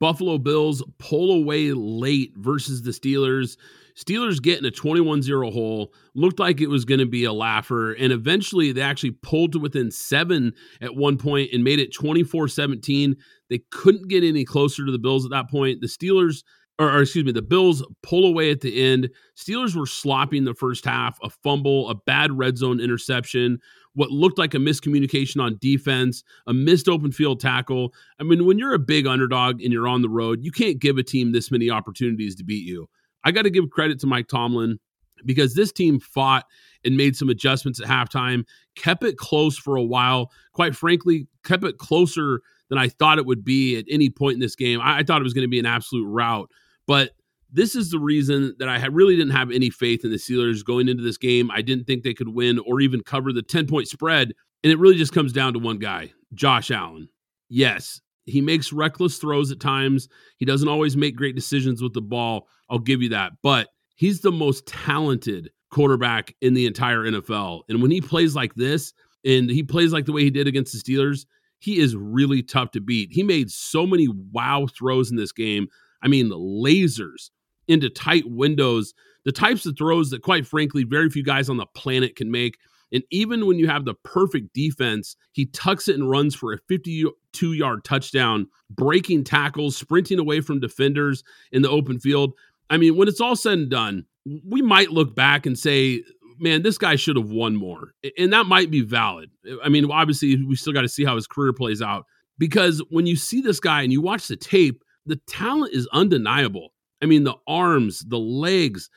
Buffalo 0.00 0.38
Bills 0.38 0.82
pull 0.98 1.30
away 1.30 1.72
late 1.72 2.32
versus 2.36 2.82
the 2.82 2.90
Steelers. 2.90 3.58
Steelers 3.96 4.42
getting 4.42 4.64
a 4.64 4.70
21 4.70 5.22
0 5.22 5.50
hole. 5.50 5.92
Looked 6.14 6.40
like 6.40 6.60
it 6.60 6.68
was 6.68 6.84
going 6.84 7.00
to 7.00 7.06
be 7.06 7.24
a 7.24 7.32
laugher. 7.32 7.92
And 7.92 8.12
eventually 8.12 8.72
they 8.72 8.80
actually 8.80 9.12
pulled 9.12 9.52
to 9.52 9.58
within 9.58 9.90
seven 9.90 10.52
at 10.80 10.96
one 10.96 11.16
point 11.16 11.50
and 11.52 11.64
made 11.64 11.78
it 11.78 11.94
24 11.94 12.48
17. 12.48 13.16
They 13.50 13.60
couldn't 13.70 14.08
get 14.08 14.24
any 14.24 14.44
closer 14.44 14.84
to 14.84 14.92
the 14.92 14.98
Bills 14.98 15.24
at 15.24 15.30
that 15.30 15.50
point. 15.50 15.80
The 15.80 15.86
Steelers, 15.86 16.42
or, 16.78 16.90
or, 16.90 17.02
excuse 17.02 17.24
me, 17.24 17.32
the 17.32 17.42
Bills 17.42 17.84
pull 18.02 18.26
away 18.26 18.50
at 18.50 18.60
the 18.60 18.82
end. 18.82 19.10
Steelers 19.36 19.76
were 19.76 19.86
slopping 19.86 20.44
the 20.44 20.54
first 20.54 20.84
half, 20.84 21.18
a 21.22 21.30
fumble, 21.30 21.88
a 21.88 21.94
bad 21.94 22.36
red 22.36 22.58
zone 22.58 22.80
interception 22.80 23.60
what 23.94 24.10
looked 24.10 24.38
like 24.38 24.54
a 24.54 24.58
miscommunication 24.58 25.40
on 25.40 25.56
defense, 25.60 26.22
a 26.46 26.52
missed 26.52 26.88
open 26.88 27.12
field 27.12 27.40
tackle. 27.40 27.94
I 28.20 28.24
mean, 28.24 28.44
when 28.44 28.58
you're 28.58 28.74
a 28.74 28.78
big 28.78 29.06
underdog 29.06 29.62
and 29.62 29.72
you're 29.72 29.88
on 29.88 30.02
the 30.02 30.08
road, 30.08 30.40
you 30.42 30.50
can't 30.50 30.78
give 30.78 30.98
a 30.98 31.02
team 31.02 31.32
this 31.32 31.50
many 31.50 31.70
opportunities 31.70 32.34
to 32.36 32.44
beat 32.44 32.66
you. 32.66 32.88
I 33.24 33.32
got 33.32 33.42
to 33.42 33.50
give 33.50 33.70
credit 33.70 33.98
to 34.00 34.06
Mike 34.06 34.28
Tomlin 34.28 34.78
because 35.24 35.54
this 35.54 35.72
team 35.72 36.00
fought 36.00 36.44
and 36.84 36.96
made 36.96 37.16
some 37.16 37.30
adjustments 37.30 37.80
at 37.80 37.88
halftime, 37.88 38.44
kept 38.76 39.04
it 39.04 39.16
close 39.16 39.56
for 39.56 39.76
a 39.76 39.82
while. 39.82 40.30
Quite 40.52 40.76
frankly, 40.76 41.26
kept 41.44 41.64
it 41.64 41.78
closer 41.78 42.40
than 42.68 42.78
I 42.78 42.88
thought 42.88 43.18
it 43.18 43.26
would 43.26 43.44
be 43.44 43.76
at 43.76 43.84
any 43.88 44.10
point 44.10 44.34
in 44.34 44.40
this 44.40 44.56
game. 44.56 44.80
I, 44.80 44.98
I 44.98 45.02
thought 45.02 45.20
it 45.20 45.24
was 45.24 45.34
going 45.34 45.44
to 45.44 45.48
be 45.48 45.58
an 45.58 45.66
absolute 45.66 46.06
rout, 46.06 46.50
but 46.86 47.10
this 47.54 47.76
is 47.76 47.90
the 47.90 48.00
reason 48.00 48.54
that 48.58 48.68
I 48.68 48.84
really 48.86 49.14
didn't 49.14 49.32
have 49.32 49.52
any 49.52 49.70
faith 49.70 50.04
in 50.04 50.10
the 50.10 50.16
Steelers 50.16 50.64
going 50.64 50.88
into 50.88 51.04
this 51.04 51.16
game. 51.16 51.52
I 51.52 51.62
didn't 51.62 51.84
think 51.84 52.02
they 52.02 52.12
could 52.12 52.28
win 52.28 52.58
or 52.58 52.80
even 52.80 53.00
cover 53.02 53.32
the 53.32 53.42
10 53.42 53.68
point 53.68 53.86
spread. 53.86 54.32
And 54.64 54.72
it 54.72 54.78
really 54.78 54.96
just 54.96 55.12
comes 55.12 55.32
down 55.32 55.52
to 55.52 55.60
one 55.60 55.78
guy, 55.78 56.12
Josh 56.32 56.72
Allen. 56.72 57.08
Yes, 57.48 58.00
he 58.26 58.40
makes 58.40 58.72
reckless 58.72 59.18
throws 59.18 59.50
at 59.50 59.60
times. 59.60 60.08
He 60.38 60.44
doesn't 60.44 60.68
always 60.68 60.96
make 60.96 61.16
great 61.16 61.36
decisions 61.36 61.82
with 61.82 61.92
the 61.92 62.00
ball. 62.00 62.48
I'll 62.70 62.78
give 62.78 63.02
you 63.02 63.10
that. 63.10 63.32
But 63.42 63.68
he's 63.96 64.20
the 64.20 64.32
most 64.32 64.66
talented 64.66 65.50
quarterback 65.70 66.34
in 66.40 66.54
the 66.54 66.66
entire 66.66 67.02
NFL. 67.04 67.62
And 67.68 67.82
when 67.82 67.90
he 67.90 68.00
plays 68.00 68.34
like 68.34 68.54
this, 68.54 68.92
and 69.24 69.50
he 69.50 69.62
plays 69.62 69.92
like 69.92 70.04
the 70.04 70.12
way 70.12 70.22
he 70.22 70.30
did 70.30 70.46
against 70.46 70.72
the 70.72 70.78
Steelers, 70.78 71.26
he 71.58 71.78
is 71.78 71.96
really 71.96 72.42
tough 72.42 72.72
to 72.72 72.80
beat. 72.80 73.10
He 73.10 73.22
made 73.22 73.50
so 73.50 73.86
many 73.86 74.08
wow 74.32 74.66
throws 74.66 75.10
in 75.10 75.16
this 75.16 75.32
game. 75.32 75.68
I 76.02 76.08
mean, 76.08 76.28
lasers 76.28 77.30
into 77.66 77.88
tight 77.88 78.24
windows, 78.26 78.92
the 79.24 79.32
types 79.32 79.64
of 79.64 79.76
throws 79.78 80.10
that, 80.10 80.22
quite 80.22 80.46
frankly, 80.46 80.84
very 80.84 81.08
few 81.08 81.24
guys 81.24 81.48
on 81.48 81.56
the 81.56 81.66
planet 81.74 82.16
can 82.16 82.30
make. 82.30 82.58
And 82.92 83.02
even 83.10 83.46
when 83.46 83.58
you 83.58 83.68
have 83.68 83.84
the 83.84 83.94
perfect 83.94 84.54
defense, 84.54 85.16
he 85.32 85.46
tucks 85.46 85.88
it 85.88 85.96
and 85.96 86.08
runs 86.08 86.34
for 86.34 86.52
a 86.52 86.58
52 86.68 87.52
yard 87.52 87.84
touchdown, 87.84 88.46
breaking 88.70 89.24
tackles, 89.24 89.76
sprinting 89.76 90.18
away 90.18 90.40
from 90.40 90.60
defenders 90.60 91.24
in 91.52 91.62
the 91.62 91.70
open 91.70 91.98
field. 91.98 92.34
I 92.70 92.76
mean, 92.76 92.96
when 92.96 93.08
it's 93.08 93.20
all 93.20 93.36
said 93.36 93.58
and 93.58 93.70
done, 93.70 94.06
we 94.48 94.62
might 94.62 94.90
look 94.90 95.14
back 95.14 95.46
and 95.46 95.58
say, 95.58 96.02
man, 96.38 96.62
this 96.62 96.78
guy 96.78 96.96
should 96.96 97.16
have 97.16 97.30
won 97.30 97.56
more. 97.56 97.92
And 98.18 98.32
that 98.32 98.46
might 98.46 98.70
be 98.70 98.80
valid. 98.80 99.30
I 99.62 99.68
mean, 99.68 99.90
obviously, 99.90 100.42
we 100.44 100.56
still 100.56 100.72
got 100.72 100.82
to 100.82 100.88
see 100.88 101.04
how 101.04 101.14
his 101.14 101.26
career 101.26 101.52
plays 101.52 101.82
out 101.82 102.06
because 102.38 102.82
when 102.90 103.06
you 103.06 103.16
see 103.16 103.40
this 103.40 103.60
guy 103.60 103.82
and 103.82 103.92
you 103.92 104.00
watch 104.00 104.28
the 104.28 104.36
tape, 104.36 104.82
the 105.06 105.16
talent 105.26 105.74
is 105.74 105.86
undeniable. 105.92 106.72
I 107.02 107.06
mean, 107.06 107.24
the 107.24 107.36
arms, 107.46 108.04
the 108.06 108.18
legs, 108.18 108.88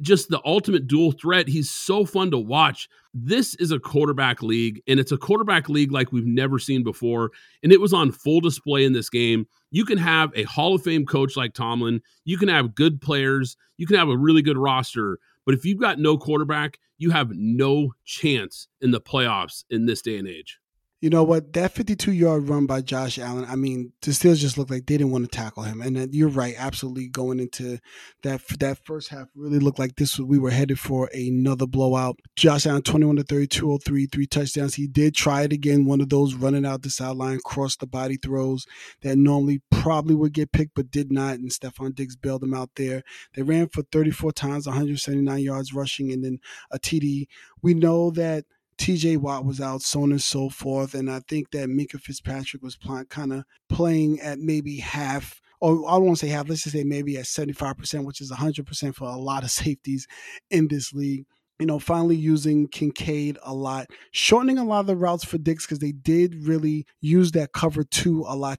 just 0.00 0.28
the 0.28 0.40
ultimate 0.44 0.86
dual 0.86 1.12
threat. 1.12 1.48
He's 1.48 1.70
so 1.70 2.04
fun 2.04 2.30
to 2.30 2.38
watch. 2.38 2.88
This 3.14 3.54
is 3.56 3.70
a 3.70 3.78
quarterback 3.78 4.42
league, 4.42 4.82
and 4.88 4.98
it's 4.98 5.12
a 5.12 5.18
quarterback 5.18 5.68
league 5.68 5.92
like 5.92 6.12
we've 6.12 6.26
never 6.26 6.58
seen 6.58 6.82
before. 6.82 7.30
And 7.62 7.72
it 7.72 7.80
was 7.80 7.92
on 7.92 8.12
full 8.12 8.40
display 8.40 8.84
in 8.84 8.92
this 8.92 9.10
game. 9.10 9.46
You 9.70 9.84
can 9.84 9.98
have 9.98 10.32
a 10.34 10.44
Hall 10.44 10.74
of 10.74 10.82
Fame 10.82 11.06
coach 11.06 11.36
like 11.36 11.54
Tomlin, 11.54 12.00
you 12.24 12.38
can 12.38 12.48
have 12.48 12.74
good 12.74 13.00
players, 13.00 13.56
you 13.76 13.86
can 13.86 13.96
have 13.96 14.08
a 14.08 14.16
really 14.16 14.42
good 14.42 14.58
roster. 14.58 15.18
But 15.46 15.54
if 15.54 15.64
you've 15.64 15.80
got 15.80 15.98
no 15.98 16.18
quarterback, 16.18 16.78
you 16.98 17.10
have 17.10 17.30
no 17.32 17.94
chance 18.04 18.68
in 18.80 18.90
the 18.90 19.00
playoffs 19.00 19.64
in 19.70 19.86
this 19.86 20.02
day 20.02 20.18
and 20.18 20.28
age. 20.28 20.59
You 21.00 21.08
know 21.08 21.22
what? 21.22 21.54
That 21.54 21.72
52 21.72 22.12
yard 22.12 22.50
run 22.50 22.66
by 22.66 22.82
Josh 22.82 23.18
Allen, 23.18 23.46
I 23.48 23.56
mean, 23.56 23.92
the 24.02 24.10
Steelers 24.10 24.36
just 24.36 24.58
looked 24.58 24.70
like 24.70 24.84
they 24.84 24.98
didn't 24.98 25.12
want 25.12 25.24
to 25.24 25.34
tackle 25.34 25.62
him. 25.62 25.80
And 25.80 25.96
uh, 25.96 26.06
you're 26.10 26.28
right, 26.28 26.54
absolutely. 26.58 27.08
Going 27.08 27.40
into 27.40 27.78
that 28.22 28.42
that 28.58 28.84
first 28.84 29.08
half, 29.08 29.28
really 29.34 29.58
looked 29.58 29.78
like 29.78 29.96
this 29.96 30.18
was 30.18 30.26
we 30.26 30.38
were 30.38 30.50
headed 30.50 30.78
for 30.78 31.08
another 31.14 31.66
blowout. 31.66 32.18
Josh 32.36 32.66
Allen, 32.66 32.82
21 32.82 33.16
to 33.16 33.22
32, 33.22 33.78
03, 33.82 34.06
three 34.06 34.26
touchdowns. 34.26 34.74
He 34.74 34.86
did 34.86 35.14
try 35.14 35.42
it 35.42 35.54
again, 35.54 35.86
one 35.86 36.02
of 36.02 36.10
those 36.10 36.34
running 36.34 36.66
out 36.66 36.82
the 36.82 36.90
sideline, 36.90 37.40
cross 37.46 37.76
the 37.76 37.86
body 37.86 38.18
throws 38.18 38.66
that 39.00 39.16
normally 39.16 39.62
probably 39.70 40.14
would 40.14 40.34
get 40.34 40.52
picked, 40.52 40.74
but 40.74 40.90
did 40.90 41.10
not. 41.10 41.34
And 41.38 41.50
Stefon 41.50 41.94
Diggs 41.94 42.16
bailed 42.16 42.42
them 42.42 42.52
out 42.52 42.72
there. 42.76 43.02
They 43.34 43.42
ran 43.42 43.68
for 43.68 43.82
34 43.90 44.32
times, 44.32 44.66
179 44.66 45.38
yards 45.38 45.72
rushing, 45.72 46.12
and 46.12 46.22
then 46.22 46.40
a 46.70 46.78
TD. 46.78 47.26
We 47.62 47.72
know 47.72 48.10
that 48.10 48.44
TJ 48.80 49.18
Watt 49.18 49.44
was 49.44 49.60
out, 49.60 49.82
so 49.82 50.02
on 50.02 50.10
and 50.10 50.22
so 50.22 50.48
forth. 50.48 50.94
And 50.94 51.10
I 51.10 51.20
think 51.28 51.50
that 51.50 51.68
Minkah 51.68 52.00
Fitzpatrick 52.00 52.62
was 52.62 52.78
kind 53.10 53.32
of 53.32 53.44
playing 53.68 54.20
at 54.20 54.38
maybe 54.38 54.78
half, 54.78 55.42
or 55.60 55.86
I 55.86 55.92
don't 55.92 56.06
want 56.06 56.18
to 56.18 56.26
say 56.26 56.32
half, 56.32 56.48
let's 56.48 56.62
just 56.62 56.74
say 56.74 56.82
maybe 56.82 57.18
at 57.18 57.26
75%, 57.26 58.06
which 58.06 58.22
is 58.22 58.32
100% 58.32 58.94
for 58.94 59.04
a 59.04 59.16
lot 59.16 59.44
of 59.44 59.50
safeties 59.50 60.06
in 60.50 60.68
this 60.68 60.94
league. 60.94 61.26
You 61.58 61.66
know, 61.66 61.78
finally 61.78 62.16
using 62.16 62.68
Kincaid 62.68 63.36
a 63.42 63.52
lot, 63.52 63.88
shortening 64.12 64.56
a 64.56 64.64
lot 64.64 64.80
of 64.80 64.86
the 64.86 64.96
routes 64.96 65.24
for 65.24 65.36
Diggs 65.36 65.66
because 65.66 65.80
they 65.80 65.92
did 65.92 66.46
really 66.46 66.86
use 67.02 67.32
that 67.32 67.52
cover 67.52 67.84
two 67.84 68.24
a 68.26 68.34
lot. 68.34 68.58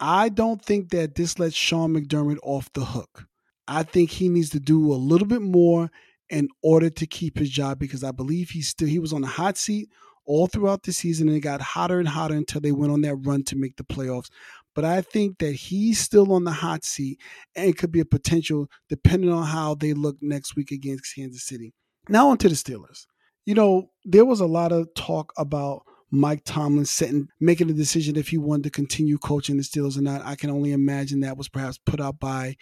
I 0.00 0.28
don't 0.28 0.62
think 0.62 0.90
that 0.90 1.14
this 1.14 1.38
lets 1.38 1.54
Sean 1.54 1.94
McDermott 1.94 2.36
off 2.42 2.70
the 2.74 2.84
hook. 2.84 3.24
I 3.66 3.84
think 3.84 4.10
he 4.10 4.28
needs 4.28 4.50
to 4.50 4.60
do 4.60 4.92
a 4.92 4.96
little 4.96 5.26
bit 5.26 5.40
more 5.40 5.90
in 6.30 6.48
order 6.62 6.90
to 6.90 7.06
keep 7.06 7.38
his 7.38 7.50
job 7.50 7.78
because 7.78 8.02
I 8.02 8.10
believe 8.10 8.50
he 8.50 8.62
still 8.62 8.88
he 8.88 8.98
was 8.98 9.12
on 9.12 9.20
the 9.22 9.26
hot 9.26 9.56
seat 9.56 9.88
all 10.24 10.46
throughout 10.46 10.82
the 10.82 10.92
season 10.92 11.28
and 11.28 11.36
it 11.36 11.40
got 11.40 11.60
hotter 11.60 11.98
and 12.00 12.08
hotter 12.08 12.34
until 12.34 12.60
they 12.60 12.72
went 12.72 12.92
on 12.92 13.00
that 13.02 13.14
run 13.16 13.44
to 13.44 13.56
make 13.56 13.76
the 13.76 13.84
playoffs. 13.84 14.28
But 14.74 14.84
I 14.84 15.00
think 15.00 15.38
that 15.38 15.52
he's 15.52 15.98
still 16.00 16.32
on 16.32 16.44
the 16.44 16.50
hot 16.50 16.84
seat 16.84 17.20
and 17.54 17.76
could 17.76 17.92
be 17.92 18.00
a 18.00 18.04
potential 18.04 18.68
depending 18.88 19.32
on 19.32 19.46
how 19.46 19.74
they 19.74 19.94
look 19.94 20.16
next 20.20 20.56
week 20.56 20.70
against 20.70 21.14
Kansas 21.14 21.46
City. 21.46 21.72
Now 22.08 22.28
on 22.28 22.38
to 22.38 22.48
the 22.48 22.54
Steelers. 22.54 23.06
You 23.46 23.54
know, 23.54 23.90
there 24.04 24.24
was 24.24 24.40
a 24.40 24.46
lot 24.46 24.72
of 24.72 24.92
talk 24.94 25.32
about 25.38 25.82
Mike 26.10 26.42
Tomlin 26.44 26.84
setting, 26.84 27.28
making 27.40 27.68
a 27.68 27.74
decision 27.74 28.16
if 28.16 28.28
he 28.28 28.38
wanted 28.38 28.64
to 28.64 28.70
continue 28.70 29.18
coaching 29.18 29.56
the 29.56 29.62
Steelers 29.62 29.98
or 29.98 30.02
not. 30.02 30.24
I 30.24 30.36
can 30.36 30.50
only 30.50 30.72
imagine 30.72 31.20
that 31.20 31.36
was 31.36 31.48
perhaps 31.48 31.78
put 31.78 32.00
out 32.00 32.20
by 32.20 32.56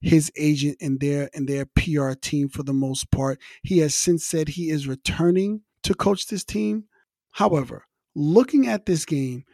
his 0.00 0.30
agent 0.36 0.78
and 0.80 1.00
their 1.00 1.30
and 1.34 1.48
their 1.48 1.66
PR 1.66 2.12
team 2.12 2.48
for 2.48 2.62
the 2.62 2.72
most 2.72 3.10
part. 3.10 3.40
He 3.62 3.78
has 3.78 3.94
since 3.94 4.24
said 4.24 4.48
he 4.48 4.70
is 4.70 4.88
returning 4.88 5.62
to 5.84 5.94
coach 5.94 6.26
this 6.26 6.44
team. 6.44 6.84
However, 7.32 7.84
looking 8.14 8.66
at 8.66 8.86
this 8.86 9.04
game, 9.04 9.44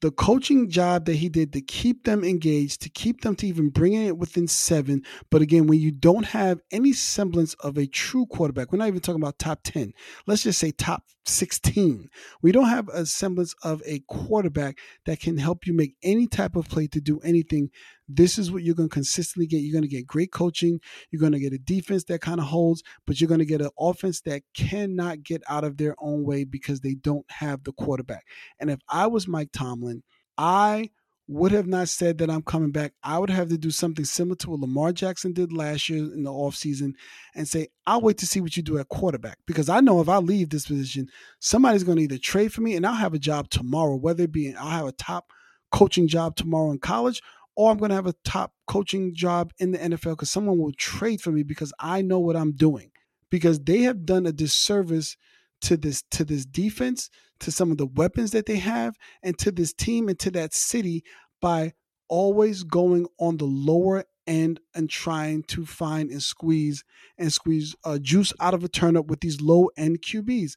the 0.00 0.10
coaching 0.10 0.70
job 0.70 1.06
that 1.06 1.16
he 1.16 1.28
did 1.28 1.52
to 1.52 1.60
keep 1.60 2.04
them 2.04 2.22
engaged, 2.22 2.82
to 2.82 2.88
keep 2.88 3.22
them 3.22 3.34
to 3.36 3.46
even 3.46 3.68
bringing 3.70 4.06
it 4.06 4.16
within 4.16 4.46
seven. 4.46 5.02
But 5.30 5.42
again, 5.42 5.66
when 5.66 5.80
you 5.80 5.90
don't 5.90 6.26
have 6.26 6.60
any 6.70 6.92
semblance 6.92 7.54
of 7.54 7.76
a 7.76 7.86
true 7.86 8.26
quarterback, 8.26 8.72
we're 8.72 8.78
not 8.78 8.88
even 8.88 9.00
talking 9.00 9.20
about 9.20 9.38
top 9.38 9.60
10, 9.64 9.92
let's 10.26 10.42
just 10.42 10.58
say 10.58 10.70
top 10.70 11.04
16. 11.26 12.08
We 12.42 12.52
don't 12.52 12.68
have 12.68 12.88
a 12.88 13.06
semblance 13.06 13.54
of 13.62 13.82
a 13.84 14.00
quarterback 14.08 14.78
that 15.06 15.20
can 15.20 15.38
help 15.38 15.66
you 15.66 15.72
make 15.72 15.96
any 16.02 16.26
type 16.26 16.56
of 16.56 16.68
play 16.68 16.86
to 16.88 17.00
do 17.00 17.20
anything. 17.20 17.70
This 18.08 18.38
is 18.38 18.50
what 18.50 18.62
you're 18.62 18.74
going 18.74 18.88
to 18.88 18.94
consistently 18.94 19.46
get. 19.46 19.58
You're 19.58 19.72
going 19.72 19.88
to 19.88 19.88
get 19.88 20.06
great 20.06 20.32
coaching. 20.32 20.80
You're 21.10 21.20
going 21.20 21.32
to 21.32 21.38
get 21.38 21.52
a 21.52 21.58
defense 21.58 22.04
that 22.04 22.20
kind 22.20 22.40
of 22.40 22.46
holds, 22.46 22.82
but 23.06 23.20
you're 23.20 23.28
going 23.28 23.40
to 23.40 23.44
get 23.44 23.60
an 23.60 23.70
offense 23.78 24.22
that 24.22 24.42
cannot 24.56 25.22
get 25.22 25.42
out 25.48 25.64
of 25.64 25.76
their 25.76 25.94
own 25.98 26.24
way 26.24 26.44
because 26.44 26.80
they 26.80 26.94
don't 26.94 27.30
have 27.30 27.64
the 27.64 27.72
quarterback. 27.72 28.24
And 28.58 28.70
if 28.70 28.80
I 28.88 29.06
was 29.06 29.28
Mike 29.28 29.50
Tomlin, 29.52 30.02
I 30.38 30.90
would 31.30 31.52
have 31.52 31.66
not 31.66 31.90
said 31.90 32.18
that 32.18 32.30
I'm 32.30 32.42
coming 32.42 32.72
back. 32.72 32.94
I 33.02 33.18
would 33.18 33.28
have 33.28 33.50
to 33.50 33.58
do 33.58 33.70
something 33.70 34.06
similar 34.06 34.36
to 34.36 34.50
what 34.50 34.60
Lamar 34.60 34.92
Jackson 34.92 35.34
did 35.34 35.52
last 35.52 35.90
year 35.90 35.98
in 35.98 36.22
the 36.22 36.30
offseason 36.30 36.94
and 37.34 37.46
say, 37.46 37.68
I'll 37.86 38.00
wait 38.00 38.16
to 38.18 38.26
see 38.26 38.40
what 38.40 38.56
you 38.56 38.62
do 38.62 38.78
at 38.78 38.88
quarterback. 38.88 39.36
Because 39.46 39.68
I 39.68 39.80
know 39.80 40.00
if 40.00 40.08
I 40.08 40.16
leave 40.16 40.48
this 40.48 40.66
position, 40.66 41.08
somebody's 41.38 41.84
going 41.84 41.98
to 41.98 42.04
either 42.04 42.16
trade 42.16 42.54
for 42.54 42.62
me 42.62 42.76
and 42.76 42.86
I'll 42.86 42.94
have 42.94 43.12
a 43.12 43.18
job 43.18 43.50
tomorrow, 43.50 43.94
whether 43.96 44.24
it 44.24 44.32
be 44.32 44.54
I'll 44.54 44.70
have 44.70 44.86
a 44.86 44.92
top 44.92 45.30
coaching 45.70 46.08
job 46.08 46.34
tomorrow 46.34 46.70
in 46.70 46.78
college 46.78 47.20
or 47.58 47.72
I'm 47.72 47.76
going 47.76 47.88
to 47.88 47.96
have 47.96 48.06
a 48.06 48.14
top 48.24 48.52
coaching 48.68 49.12
job 49.16 49.52
in 49.58 49.72
the 49.72 49.78
NFL 49.78 50.12
because 50.12 50.30
someone 50.30 50.58
will 50.58 50.72
trade 50.78 51.20
for 51.20 51.32
me 51.32 51.42
because 51.42 51.72
I 51.80 52.02
know 52.02 52.20
what 52.20 52.36
I'm 52.36 52.52
doing. 52.52 52.92
Because 53.30 53.58
they 53.58 53.80
have 53.80 54.06
done 54.06 54.26
a 54.26 54.32
disservice 54.32 55.16
to 55.62 55.76
this 55.76 56.04
to 56.12 56.24
this 56.24 56.46
defense, 56.46 57.10
to 57.40 57.50
some 57.50 57.72
of 57.72 57.76
the 57.76 57.86
weapons 57.86 58.30
that 58.30 58.46
they 58.46 58.58
have, 58.58 58.94
and 59.24 59.36
to 59.38 59.50
this 59.50 59.72
team 59.72 60.08
and 60.08 60.16
to 60.20 60.30
that 60.30 60.54
city 60.54 61.02
by 61.42 61.72
always 62.08 62.62
going 62.62 63.08
on 63.18 63.38
the 63.38 63.44
lower 63.44 64.04
end 64.28 64.60
and 64.72 64.88
trying 64.88 65.42
to 65.42 65.66
find 65.66 66.10
and 66.10 66.22
squeeze 66.22 66.84
and 67.18 67.32
squeeze 67.32 67.74
uh, 67.84 67.98
juice 67.98 68.32
out 68.40 68.54
of 68.54 68.62
a 68.62 68.68
turnip 68.68 69.08
with 69.08 69.18
these 69.18 69.40
low 69.40 69.68
end 69.76 70.00
QBs. 70.00 70.52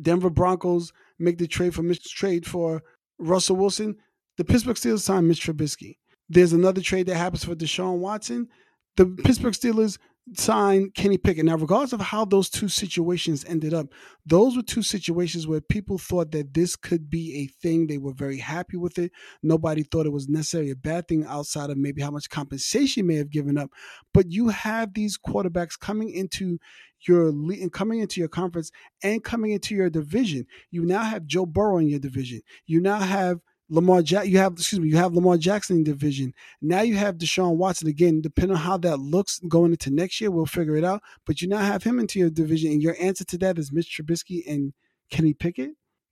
Denver 0.00 0.30
Broncos 0.30 0.90
make 1.18 1.36
the 1.36 1.46
trade 1.46 1.74
for 1.74 1.82
Mitch 1.82 2.14
trade 2.14 2.46
for 2.46 2.82
Russell 3.18 3.56
Wilson. 3.56 3.96
The 4.38 4.44
Pittsburgh 4.44 4.76
Steelers 4.76 5.00
sign 5.00 5.28
Mitch 5.28 5.46
Trubisky. 5.46 5.96
There's 6.28 6.52
another 6.52 6.80
trade 6.80 7.06
that 7.06 7.16
happens 7.16 7.44
for 7.44 7.54
Deshaun 7.54 7.98
Watson. 7.98 8.48
The 8.96 9.06
Pittsburgh 9.06 9.54
Steelers 9.54 9.98
sign 10.34 10.90
Kenny 10.90 11.18
Pickett. 11.18 11.44
Now, 11.44 11.56
regardless 11.56 11.92
of 11.92 12.00
how 12.00 12.24
those 12.24 12.50
two 12.50 12.68
situations 12.68 13.44
ended 13.44 13.72
up, 13.72 13.86
those 14.24 14.56
were 14.56 14.62
two 14.62 14.82
situations 14.82 15.46
where 15.46 15.60
people 15.60 15.98
thought 15.98 16.32
that 16.32 16.52
this 16.52 16.74
could 16.74 17.08
be 17.08 17.36
a 17.36 17.46
thing. 17.62 17.86
They 17.86 17.98
were 17.98 18.12
very 18.12 18.38
happy 18.38 18.76
with 18.76 18.98
it. 18.98 19.12
Nobody 19.42 19.84
thought 19.84 20.06
it 20.06 20.12
was 20.12 20.28
necessarily 20.28 20.70
a 20.70 20.76
bad 20.76 21.06
thing 21.06 21.24
outside 21.26 21.70
of 21.70 21.78
maybe 21.78 22.02
how 22.02 22.10
much 22.10 22.28
compensation 22.28 23.06
may 23.06 23.16
have 23.16 23.30
given 23.30 23.56
up. 23.56 23.70
But 24.12 24.30
you 24.30 24.48
have 24.48 24.94
these 24.94 25.16
quarterbacks 25.16 25.78
coming 25.78 26.10
into 26.10 26.58
your 27.06 27.28
and 27.28 27.72
coming 27.72 28.00
into 28.00 28.20
your 28.20 28.28
conference 28.28 28.72
and 29.02 29.22
coming 29.22 29.52
into 29.52 29.74
your 29.74 29.90
division. 29.90 30.46
You 30.70 30.84
now 30.86 31.04
have 31.04 31.26
Joe 31.26 31.46
Burrow 31.46 31.78
in 31.78 31.88
your 31.88 32.00
division. 32.00 32.40
You 32.66 32.80
now 32.80 32.98
have 32.98 33.38
Lamar 33.68 34.02
Jack, 34.02 34.26
you 34.26 34.38
have 34.38 34.52
excuse 34.52 34.80
me, 34.80 34.88
you 34.88 34.96
have 34.96 35.14
Lamar 35.14 35.36
Jackson 35.36 35.78
in 35.78 35.84
division. 35.84 36.32
Now 36.62 36.82
you 36.82 36.96
have 36.96 37.16
Deshaun 37.16 37.56
Watson 37.56 37.88
again. 37.88 38.20
Depending 38.20 38.56
on 38.56 38.62
how 38.62 38.76
that 38.78 38.98
looks 38.98 39.40
going 39.48 39.72
into 39.72 39.90
next 39.90 40.20
year, 40.20 40.30
we'll 40.30 40.46
figure 40.46 40.76
it 40.76 40.84
out. 40.84 41.02
But 41.26 41.42
you 41.42 41.48
now 41.48 41.58
have 41.58 41.82
him 41.82 41.98
into 41.98 42.18
your 42.18 42.30
division, 42.30 42.72
and 42.72 42.82
your 42.82 42.96
answer 43.00 43.24
to 43.24 43.38
that 43.38 43.58
is 43.58 43.72
Mitch 43.72 43.98
Trubisky 43.98 44.42
and 44.46 44.72
Kenny 45.10 45.34
Pickett. 45.34 45.70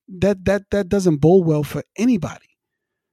That 0.08 0.44
that 0.46 0.70
that 0.70 0.88
doesn't 0.88 1.18
bode 1.18 1.46
well 1.46 1.62
for 1.62 1.84
anybody. 1.96 2.48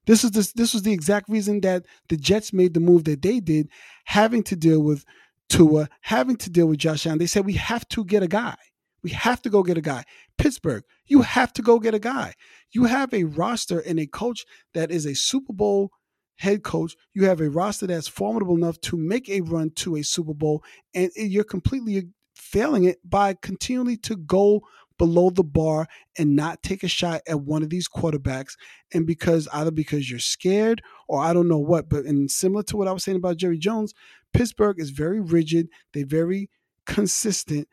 This 0.07 0.23
is 0.23 0.31
this 0.31 0.51
this 0.53 0.73
was 0.73 0.83
the 0.83 0.93
exact 0.93 1.29
reason 1.29 1.61
that 1.61 1.85
the 2.09 2.17
Jets 2.17 2.51
made 2.51 2.73
the 2.73 2.79
move 2.79 3.03
that 3.03 3.21
they 3.21 3.39
did, 3.39 3.69
having 4.05 4.43
to 4.43 4.55
deal 4.55 4.81
with 4.81 5.05
Tua, 5.49 5.87
having 6.01 6.37
to 6.37 6.49
deal 6.49 6.65
with 6.67 6.79
Josh 6.79 7.05
Allen. 7.05 7.19
They 7.19 7.27
said 7.27 7.45
we 7.45 7.53
have 7.53 7.87
to 7.89 8.03
get 8.03 8.23
a 8.23 8.27
guy. 8.27 8.55
We 9.03 9.11
have 9.11 9.41
to 9.43 9.49
go 9.49 9.63
get 9.63 9.77
a 9.77 9.81
guy. 9.81 10.03
Pittsburgh, 10.37 10.83
you 11.05 11.21
have 11.21 11.53
to 11.53 11.61
go 11.61 11.79
get 11.79 11.93
a 11.93 11.99
guy. 11.99 12.33
You 12.71 12.85
have 12.85 13.13
a 13.13 13.23
roster 13.23 13.79
and 13.79 13.99
a 13.99 14.07
coach 14.07 14.45
that 14.73 14.91
is 14.91 15.05
a 15.05 15.15
Super 15.15 15.53
Bowl 15.53 15.91
head 16.37 16.63
coach. 16.63 16.95
You 17.13 17.25
have 17.25 17.41
a 17.41 17.49
roster 17.49 17.87
that's 17.87 18.07
formidable 18.07 18.55
enough 18.55 18.79
to 18.81 18.97
make 18.97 19.29
a 19.29 19.41
run 19.41 19.71
to 19.77 19.95
a 19.95 20.03
Super 20.03 20.33
Bowl, 20.33 20.63
and 20.93 21.11
you're 21.15 21.43
completely 21.43 22.09
failing 22.35 22.83
it 22.85 22.97
by 23.07 23.33
continually 23.33 23.97
to 23.97 24.17
go 24.17 24.61
below 24.97 25.31
the 25.31 25.43
bar 25.43 25.87
and 26.17 26.35
not 26.35 26.61
take 26.61 26.83
a 26.83 26.87
shot 26.87 27.21
at 27.27 27.41
one 27.41 27.63
of 27.63 27.71
these 27.71 27.87
quarterbacks 27.89 28.51
and 28.93 29.07
because 29.07 29.47
either 29.51 29.71
because 29.71 30.11
you're 30.11 30.19
scared 30.19 30.79
or 31.07 31.19
I 31.19 31.33
don't 31.33 31.47
know 31.47 31.57
what 31.57 31.89
but 31.89 32.05
and 32.05 32.29
similar 32.29 32.61
to 32.65 32.77
what 32.77 32.87
I 32.87 32.91
was 32.91 33.03
saying 33.03 33.15
about 33.15 33.37
Jerry 33.37 33.57
Jones 33.57 33.95
Pittsburgh 34.31 34.79
is 34.79 34.91
very 34.91 35.19
rigid 35.19 35.69
they're 35.91 36.05
very 36.05 36.51
consistent 36.85 37.67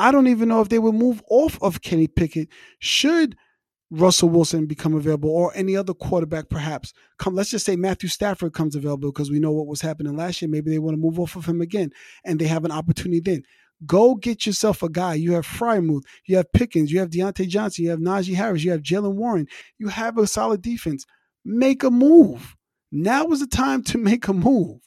I 0.00 0.12
don't 0.12 0.28
even 0.28 0.48
know 0.48 0.62
if 0.62 0.70
they 0.70 0.78
would 0.78 0.94
move 0.94 1.22
off 1.28 1.62
of 1.62 1.82
Kenny 1.82 2.08
Pickett. 2.08 2.48
Should 2.78 3.36
Russell 3.90 4.30
Wilson 4.30 4.64
become 4.64 4.94
available 4.94 5.28
or 5.28 5.52
any 5.54 5.76
other 5.76 5.92
quarterback 5.92 6.48
perhaps? 6.48 6.94
Come 7.18 7.34
let's 7.34 7.50
just 7.50 7.66
say 7.66 7.76
Matthew 7.76 8.08
Stafford 8.08 8.54
comes 8.54 8.74
available 8.74 9.12
because 9.12 9.30
we 9.30 9.40
know 9.40 9.50
what 9.52 9.66
was 9.66 9.82
happening 9.82 10.16
last 10.16 10.40
year. 10.40 10.50
Maybe 10.50 10.70
they 10.70 10.78
want 10.78 10.94
to 10.94 11.00
move 11.00 11.20
off 11.20 11.36
of 11.36 11.44
him 11.44 11.60
again 11.60 11.90
and 12.24 12.38
they 12.38 12.46
have 12.46 12.64
an 12.64 12.72
opportunity 12.72 13.20
then. 13.20 13.42
Go 13.84 14.14
get 14.14 14.46
yourself 14.46 14.82
a 14.82 14.88
guy. 14.88 15.14
You 15.14 15.34
have 15.34 15.46
Freiermuth 15.46 16.04
you 16.24 16.38
have 16.38 16.50
Pickens 16.50 16.90
you 16.90 16.98
have 17.00 17.10
Diontae 17.10 17.46
Johnson 17.46 17.84
you 17.84 17.90
have 17.90 18.00
Najee 18.00 18.36
Harris 18.36 18.64
you 18.64 18.70
have 18.70 18.80
Jaylen 18.80 19.16
Warren. 19.16 19.48
You 19.78 19.88
have 19.88 20.16
a 20.16 20.26
solid 20.26 20.62
defense. 20.62 21.04
Make 21.44 21.82
a 21.82 21.90
move. 21.90 22.56
Now 22.90 23.26
is 23.32 23.40
the 23.40 23.46
time 23.46 23.82
to 23.84 23.98
make 24.10 24.28
a 24.28 24.32
move 24.32 24.80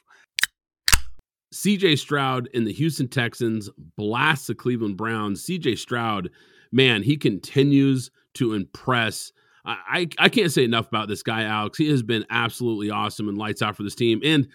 CJ 1.53 1.99
Stroud 1.99 2.49
and 2.53 2.65
the 2.65 2.73
Houston 2.73 3.07
Texans 3.07 3.69
blast 3.95 4.47
the 4.47 4.55
Cleveland 4.55 4.97
Browns. 4.97 5.45
CJ 5.45 5.77
Stroud, 5.77 6.29
man, 6.71 7.03
he 7.03 7.15
continues 7.15 8.09
to 8.33 8.53
impress. 8.53 9.31
I, 9.63 9.77
I, 9.87 10.25
I 10.25 10.29
can't 10.29 10.51
say 10.51 10.63
enough 10.63 10.87
about 10.87 11.07
this 11.07 11.23
guy, 11.23 11.43
Alex. 11.43 11.77
He 11.77 11.89
has 11.89 12.01
been 12.01 12.25
absolutely 12.29 12.89
awesome 12.89 13.29
and 13.29 13.37
lights 13.37 13.61
out 13.61 13.77
for 13.77 13.83
this 13.83 13.95
team. 13.95 14.19
And 14.23 14.47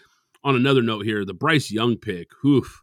on 0.43 0.57
another 0.57 0.83
note 0.83 1.05
here, 1.05 1.25
the 1.25 1.35
Bryce 1.35 1.71
Young 1.71 1.97
pick, 1.97 2.29
oof, 2.45 2.83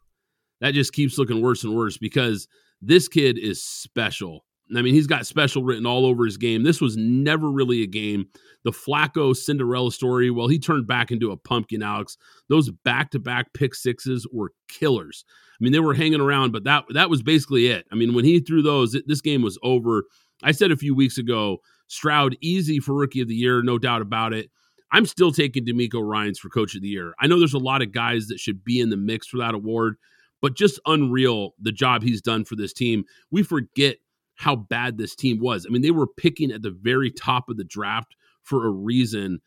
that 0.62 0.74
just 0.74 0.94
keeps 0.94 1.18
looking 1.18 1.42
worse 1.42 1.64
and 1.64 1.76
worse 1.76 1.98
because 1.98 2.48
this 2.82 3.08
kid 3.08 3.38
is 3.38 3.62
special. 3.62 4.46
I 4.76 4.82
mean, 4.82 4.94
he's 4.94 5.08
got 5.08 5.28
special 5.28 5.64
written 5.64 5.86
all 5.86 6.06
over 6.06 6.26
his 6.26 6.38
game. 6.38 6.64
This 6.64 6.82
was 6.82 6.98
never 6.98 7.52
really 7.52 7.84
a 7.84 7.88
game. 7.88 8.28
The 8.66 8.72
Flacco 8.72 9.36
Cinderella 9.36 9.92
story, 9.92 10.32
well, 10.32 10.48
he 10.48 10.60
turned 10.60 10.88
back 10.88 11.12
into 11.12 11.32
a 11.32 11.38
pumpkin, 11.38 11.84
Alex. 11.84 12.18
Those 12.50 12.72
back 12.84 13.12
to 13.12 13.20
back 13.20 13.54
pick 13.54 13.76
sixes 13.76 14.28
were 14.34 14.52
killers. 14.68 15.24
I 15.30 15.64
mean, 15.64 15.72
they 15.72 15.80
were 15.80 15.94
hanging 15.94 16.20
around, 16.20 16.52
but 16.52 16.66
that 16.66 16.84
that 16.90 17.10
was 17.10 17.22
basically 17.22 17.68
it. 17.68 17.86
I 17.92 17.96
mean, 17.96 18.14
when 18.14 18.26
he 18.26 18.40
threw 18.40 18.62
those, 18.62 18.96
it, 18.96 19.06
this 19.08 19.22
game 19.22 19.42
was 19.42 19.58
over. 19.64 20.06
I 20.44 20.52
said 20.52 20.72
a 20.72 20.78
few 20.78 20.94
weeks 20.96 21.18
ago, 21.18 21.60
Stroud 21.88 22.36
easy 22.42 22.80
for 22.80 22.94
rookie 22.94 23.22
of 23.22 23.28
the 23.28 23.36
year, 23.36 23.62
no 23.62 23.78
doubt 23.78 24.02
about 24.02 24.34
it. 24.34 24.50
I'm 24.92 25.06
still 25.06 25.32
taking 25.32 25.66
DeMeco 25.66 26.02
Ryans 26.02 26.40
for 26.40 26.50
coach 26.50 26.76
of 26.76 26.82
the 26.82 26.88
year. 26.88 27.14
I 27.20 27.28
know 27.28 27.38
there's 27.38 27.54
a 27.54 27.60
lot 27.60 27.82
of 27.82 27.92
guys 27.92 28.28
that 28.28 28.40
should 28.40 28.64
be 28.64 28.80
in 28.80 28.90
the 28.90 28.98
mix 28.98 29.28
for 29.28 29.38
that 29.38 29.54
award, 29.54 29.96
but 30.42 30.56
just 30.56 30.80
unreal 30.86 31.54
the 31.62 31.72
job 31.72 32.02
he's 32.02 32.22
done 32.22 32.46
for 32.46 32.56
this 32.56 32.74
team. 32.74 33.04
We 33.30 33.44
forget 33.44 33.98
how 34.36 34.56
bad 34.56 34.98
this 34.98 35.16
team 35.16 35.40
was. 35.40 35.66
I 35.66 35.72
mean, 35.72 35.82
they 35.82 35.92
were 35.92 36.08
picking 36.08 36.52
at 36.52 36.62
the 36.62 36.76
very 36.82 37.12
top 37.12 37.50
of 37.50 37.58
the 37.58 37.64
draft 37.64 38.16
for 38.46 38.66
a 38.66 38.70
reason. 38.72 39.40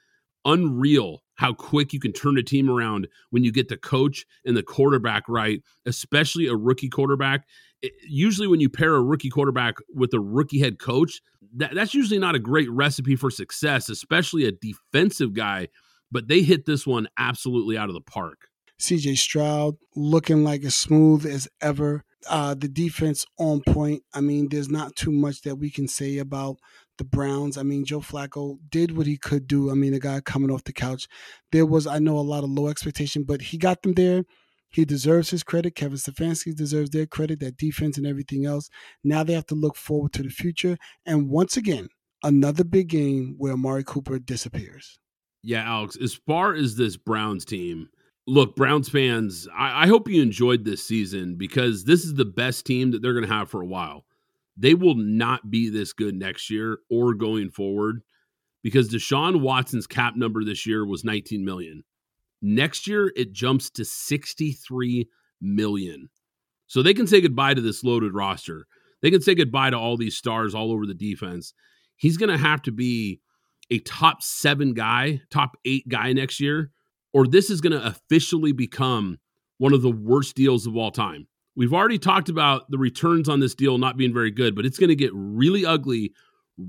Unreal 0.45 1.23
how 1.35 1.53
quick 1.53 1.93
you 1.93 2.01
can 2.01 2.13
turn 2.13 2.39
a 2.39 2.43
team 2.43 2.69
around 2.71 3.09
when 3.31 3.45
you 3.45 3.53
get 3.53 3.69
the 3.69 3.77
coach 3.77 4.25
and 4.45 4.57
the 4.57 4.63
quarterback 4.63 5.25
right, 5.29 5.63
especially 5.87 6.47
a 6.47 6.55
rookie 6.55 6.89
quarterback. 6.89 7.47
Usually, 8.07 8.47
when 8.47 8.61
you 8.61 8.69
pair 8.69 8.95
a 8.95 9.03
rookie 9.03 9.31
quarterback 9.31 9.75
with 9.95 10.13
a 10.15 10.21
rookie 10.21 10.61
head 10.61 10.79
coach, 10.79 11.21
that, 11.57 11.75
that's 11.75 11.95
usually 11.95 12.19
not 12.19 12.35
a 12.35 12.41
great 12.41 12.71
recipe 12.71 13.15
for 13.15 13.31
success, 13.31 13.89
especially 13.89 14.47
a 14.47 14.53
defensive 14.53 15.33
guy 15.33 15.69
but 16.11 16.29
they 16.29 16.43
hit 16.43 16.67
this 16.67 16.87
one 16.87 17.09
absolutely 17.19 17.77
out 17.77 17.89
of 17.89 17.95
the 17.95 18.01
park. 18.01 18.49
CJ 18.81 19.19
Stroud 19.19 19.77
looking 19.97 20.45
like 20.45 20.65
as 20.65 20.75
smooth 20.75 21.27
as 21.27 21.49
ever. 21.61 22.05
Uh, 22.29 22.55
the 22.55 22.69
defense 22.69 23.25
on 23.39 23.61
point. 23.61 24.03
I 24.13 24.21
mean, 24.21 24.49
there's 24.49 24.69
not 24.69 24.97
too 24.97 25.13
much 25.13 25.43
that 25.43 25.57
we 25.57 25.71
can 25.71 25.89
say 25.89 26.19
about 26.19 26.57
the 26.99 27.05
Browns. 27.05 27.57
I 27.57 27.63
mean, 27.63 27.85
Joe 27.85 28.01
Flacco 28.01 28.59
did 28.69 28.97
what 28.97 29.07
he 29.07 29.17
could 29.17 29.47
do. 29.47 29.71
I 29.71 29.75
mean, 29.75 29.95
a 29.95 29.99
guy 29.99 30.21
coming 30.21 30.51
off 30.51 30.65
the 30.65 30.73
couch. 30.73 31.09
There 31.53 31.67
was, 31.67 31.87
I 31.87 31.99
know, 31.99 32.19
a 32.19 32.21
lot 32.21 32.45
of 32.45 32.51
low 32.51 32.69
expectation, 32.69 33.25
but 33.25 33.41
he 33.41 33.59
got 33.59 33.83
them 33.83 33.95
there. 33.95 34.25
He 34.71 34.85
deserves 34.85 35.31
his 35.31 35.43
credit. 35.43 35.75
Kevin 35.75 35.97
Stefanski 35.97 36.55
deserves 36.55 36.91
their 36.91 37.07
credit, 37.07 37.41
that 37.41 37.57
defense 37.57 37.97
and 37.97 38.07
everything 38.07 38.45
else. 38.45 38.69
Now 39.03 39.25
they 39.25 39.33
have 39.33 39.47
to 39.47 39.55
look 39.55 39.77
forward 39.77 40.13
to 40.15 40.23
the 40.23 40.29
future. 40.29 40.77
And 41.07 41.31
once 41.31 41.57
again, 41.57 41.89
another 42.23 42.65
big 42.65 42.89
game 42.89 43.37
where 43.39 43.55
Amari 43.55 43.85
Cooper 43.85 44.19
disappears. 44.19 44.99
Yeah, 45.43 45.63
Alex, 45.63 45.97
as 45.97 46.15
far 46.15 46.55
as 46.55 46.77
this 46.77 46.97
Browns 46.97 47.45
team, 47.45 47.89
look, 48.27 48.57
Browns 48.57 48.89
fans, 48.89 49.49
I, 49.57 49.85
I 49.85 49.87
hope 49.87 50.09
you 50.09 50.21
enjoyed 50.21 50.65
this 50.65 50.87
season 50.87 51.37
because 51.37 51.85
this 51.85 52.05
is 52.05 52.15
the 52.15 52.25
best 52.25 52.67
team 52.67 52.91
that 52.91 53.01
they're 53.01 53.15
going 53.15 53.27
to 53.27 53.33
have 53.33 53.49
for 53.49 53.63
a 53.63 53.67
while. 53.67 54.05
They 54.59 54.75
will 54.75 54.97
not 54.97 55.51
be 55.51 55.71
this 55.71 55.93
good 55.93 56.15
next 56.15 56.51
year 56.51 56.79
or 56.91 57.15
going 57.15 57.51
forward 57.51 58.03
because 58.63 58.89
Deshaun 58.89 59.41
Watson's 59.41 59.87
cap 59.87 60.17
number 60.17 60.45
this 60.45 60.67
year 60.67 60.85
was 60.85 61.05
19 61.05 61.45
million. 61.45 61.85
Next 62.43 62.87
year 62.87 63.13
it 63.15 63.33
jumps 63.33 63.71
to 63.71 63.85
63 63.85 65.09
million. 65.41 66.09
So 66.67 66.83
they 66.83 66.95
can 66.95 67.07
say 67.07 67.21
goodbye 67.21 67.55
to 67.55 67.61
this 67.61 67.85
loaded 67.85 68.15
roster. 68.15 68.67
They 69.01 69.11
can 69.11 69.23
say 69.23 69.35
goodbye 69.35 69.71
to 69.71 69.79
all 69.79 69.97
these 69.97 70.17
stars 70.17 70.55
all 70.55 70.73
over 70.73 70.87
the 70.87 70.95
defense. 70.95 71.55
He's 71.97 72.17
going 72.17 72.31
to 72.31 72.39
have 72.39 72.63
to 72.63 72.73
be 72.73 73.21
a 73.71 73.79
top 73.81 74.23
7 74.23 74.75
guy, 74.75 75.21
top 75.31 75.57
8 75.65 75.89
guy 75.89 76.13
next 76.13 76.41
year 76.41 76.73
or 77.13 77.27
this 77.27 77.51
is 77.51 77.61
going 77.61 77.73
to 77.73 77.87
officially 77.87 78.53
become 78.53 79.19
one 79.59 79.73
of 79.73 79.83
the 79.83 79.91
worst 79.91 80.37
deals 80.37 80.67
of 80.67 80.77
all 80.77 80.91
time. 80.91 81.27
We've 81.59 81.75
already 81.75 81.99
talked 81.99 82.31
about 82.31 82.71
the 82.71 82.79
returns 82.79 83.29
on 83.29 83.41
this 83.41 83.55
deal 83.55 83.77
not 83.77 83.99
being 83.99 84.15
very 84.15 84.31
good, 84.31 84.55
but 84.55 84.65
it's 84.65 84.79
going 84.79 84.89
to 84.89 84.97
get 84.97 85.11
really 85.13 85.67
ugly 85.67 86.13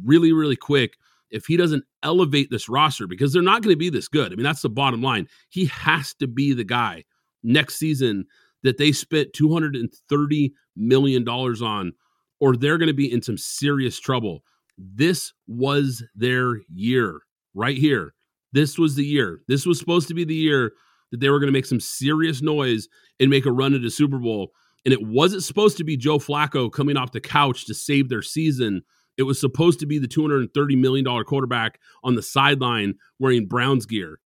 really, 0.03 0.31
really 0.31 0.55
quick 0.55 0.97
if 1.31 1.45
he 1.45 1.57
doesn't 1.57 1.83
elevate 2.03 2.49
this 2.49 2.69
roster 2.69 3.07
because 3.07 3.33
they're 3.33 3.41
not 3.41 3.61
going 3.61 3.73
to 3.73 3.79
be 3.79 3.89
this 3.89 4.07
good. 4.07 4.31
I 4.31 4.35
mean, 4.35 4.43
that's 4.43 4.61
the 4.61 4.69
bottom 4.69 5.01
line. 5.01 5.27
He 5.49 5.65
has 5.65 6.13
to 6.15 6.27
be 6.27 6.53
the 6.53 6.63
guy 6.63 7.03
next 7.43 7.75
season 7.77 8.25
that 8.63 8.77
they 8.77 8.91
spent 8.91 9.33
$230 9.33 10.51
million 10.75 11.27
on, 11.27 11.93
or 12.39 12.55
they're 12.55 12.77
going 12.77 12.87
to 12.87 12.93
be 12.93 13.11
in 13.11 13.21
some 13.21 13.37
serious 13.37 13.99
trouble. 13.99 14.43
This 14.77 15.33
was 15.47 16.03
their 16.15 16.61
year 16.73 17.21
right 17.53 17.77
here. 17.77 18.13
This 18.51 18.77
was 18.77 18.95
the 18.95 19.05
year. 19.05 19.41
This 19.47 19.65
was 19.65 19.77
supposed 19.77 20.07
to 20.07 20.13
be 20.13 20.23
the 20.23 20.33
year 20.33 20.73
that 21.11 21.19
they 21.19 21.29
were 21.29 21.39
going 21.39 21.47
to 21.47 21.57
make 21.57 21.65
some 21.65 21.79
serious 21.79 22.41
noise 22.41 22.87
and 23.19 23.29
make 23.29 23.45
a 23.45 23.51
run 23.51 23.73
into 23.73 23.89
Super 23.89 24.17
Bowl. 24.17 24.51
And 24.85 24.93
it 24.93 25.05
wasn't 25.05 25.43
supposed 25.43 25.77
to 25.77 25.83
be 25.83 25.97
Joe 25.97 26.19
Flacco 26.19 26.71
coming 26.71 26.97
off 26.97 27.11
the 27.11 27.19
couch 27.19 27.65
to 27.65 27.73
save 27.73 28.09
their 28.09 28.21
season. 28.21 28.81
It 29.17 29.23
was 29.23 29.39
supposed 29.39 29.79
to 29.81 29.85
be 29.85 29.99
the 29.99 30.07
$230 30.07 30.77
million 30.77 31.05
quarterback 31.25 31.79
on 32.03 32.15
the 32.15 32.23
sideline 32.23 32.95
wearing 33.19 33.47
Browns 33.47 33.85
gear. 33.85 34.19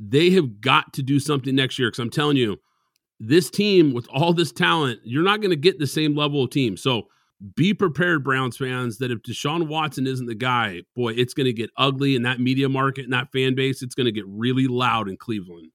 They 0.00 0.30
have 0.30 0.60
got 0.60 0.92
to 0.94 1.02
do 1.02 1.20
something 1.20 1.54
next 1.54 1.78
year 1.78 1.88
because 1.88 2.00
I'm 2.00 2.10
telling 2.10 2.36
you, 2.36 2.58
this 3.20 3.50
team 3.50 3.92
with 3.92 4.08
all 4.08 4.32
this 4.32 4.50
talent, 4.50 5.00
you're 5.04 5.22
not 5.22 5.40
going 5.40 5.50
to 5.50 5.56
get 5.56 5.78
the 5.78 5.86
same 5.86 6.16
level 6.16 6.42
of 6.42 6.50
team. 6.50 6.76
So 6.76 7.08
be 7.54 7.72
prepared, 7.72 8.24
Browns 8.24 8.56
fans, 8.56 8.98
that 8.98 9.10
if 9.10 9.22
Deshaun 9.22 9.68
Watson 9.68 10.06
isn't 10.06 10.26
the 10.26 10.34
guy, 10.34 10.82
boy, 10.96 11.12
it's 11.12 11.34
going 11.34 11.46
to 11.46 11.52
get 11.52 11.70
ugly 11.76 12.16
in 12.16 12.22
that 12.22 12.40
media 12.40 12.68
market 12.68 13.04
and 13.04 13.12
that 13.12 13.30
fan 13.32 13.54
base. 13.54 13.82
It's 13.82 13.94
going 13.94 14.06
to 14.06 14.12
get 14.12 14.24
really 14.26 14.66
loud 14.66 15.08
in 15.08 15.16
Cleveland. 15.16 15.70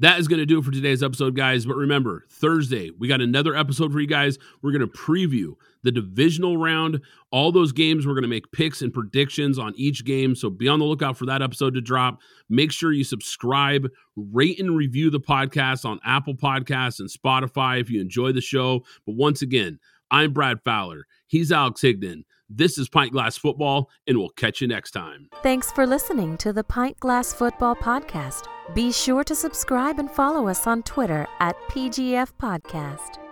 That 0.00 0.20
is 0.20 0.28
going 0.28 0.38
to 0.38 0.46
do 0.46 0.58
it 0.58 0.64
for 0.64 0.70
today's 0.70 1.02
episode, 1.02 1.34
guys. 1.34 1.66
But 1.66 1.76
remember, 1.76 2.24
Thursday, 2.30 2.90
we 2.98 3.08
got 3.08 3.20
another 3.20 3.56
episode 3.56 3.92
for 3.92 4.00
you 4.00 4.06
guys. 4.06 4.38
We're 4.62 4.70
going 4.70 4.88
to 4.88 4.98
preview 4.98 5.54
the 5.82 5.90
divisional 5.90 6.56
round, 6.56 7.00
all 7.32 7.50
those 7.50 7.72
games. 7.72 8.06
We're 8.06 8.14
going 8.14 8.22
to 8.22 8.28
make 8.28 8.52
picks 8.52 8.80
and 8.80 8.94
predictions 8.94 9.58
on 9.58 9.74
each 9.76 10.04
game. 10.04 10.36
So 10.36 10.50
be 10.50 10.68
on 10.68 10.78
the 10.78 10.84
lookout 10.84 11.16
for 11.16 11.26
that 11.26 11.42
episode 11.42 11.74
to 11.74 11.80
drop. 11.80 12.20
Make 12.48 12.70
sure 12.70 12.92
you 12.92 13.04
subscribe, 13.04 13.88
rate, 14.16 14.60
and 14.60 14.76
review 14.76 15.10
the 15.10 15.20
podcast 15.20 15.84
on 15.84 15.98
Apple 16.04 16.34
Podcasts 16.34 17.00
and 17.00 17.10
Spotify 17.10 17.80
if 17.80 17.90
you 17.90 18.00
enjoy 18.00 18.32
the 18.32 18.40
show. 18.40 18.84
But 19.04 19.16
once 19.16 19.42
again, 19.42 19.80
I'm 20.10 20.32
Brad 20.32 20.60
Fowler. 20.64 21.06
He's 21.26 21.50
Alex 21.50 21.82
Higdon. 21.82 22.22
This 22.48 22.78
is 22.78 22.88
Pint 22.88 23.12
Glass 23.12 23.36
Football, 23.36 23.90
and 24.06 24.16
we'll 24.16 24.30
catch 24.30 24.62
you 24.62 24.68
next 24.68 24.92
time. 24.92 25.28
Thanks 25.42 25.70
for 25.70 25.86
listening 25.86 26.38
to 26.38 26.52
the 26.52 26.64
Pint 26.64 26.98
Glass 26.98 27.34
Football 27.34 27.76
Podcast. 27.76 28.46
Be 28.74 28.92
sure 28.92 29.24
to 29.24 29.34
subscribe 29.34 29.98
and 29.98 30.10
follow 30.10 30.46
us 30.46 30.66
on 30.66 30.82
Twitter 30.82 31.26
at 31.40 31.56
PGF 31.70 32.32
Podcast. 32.38 33.27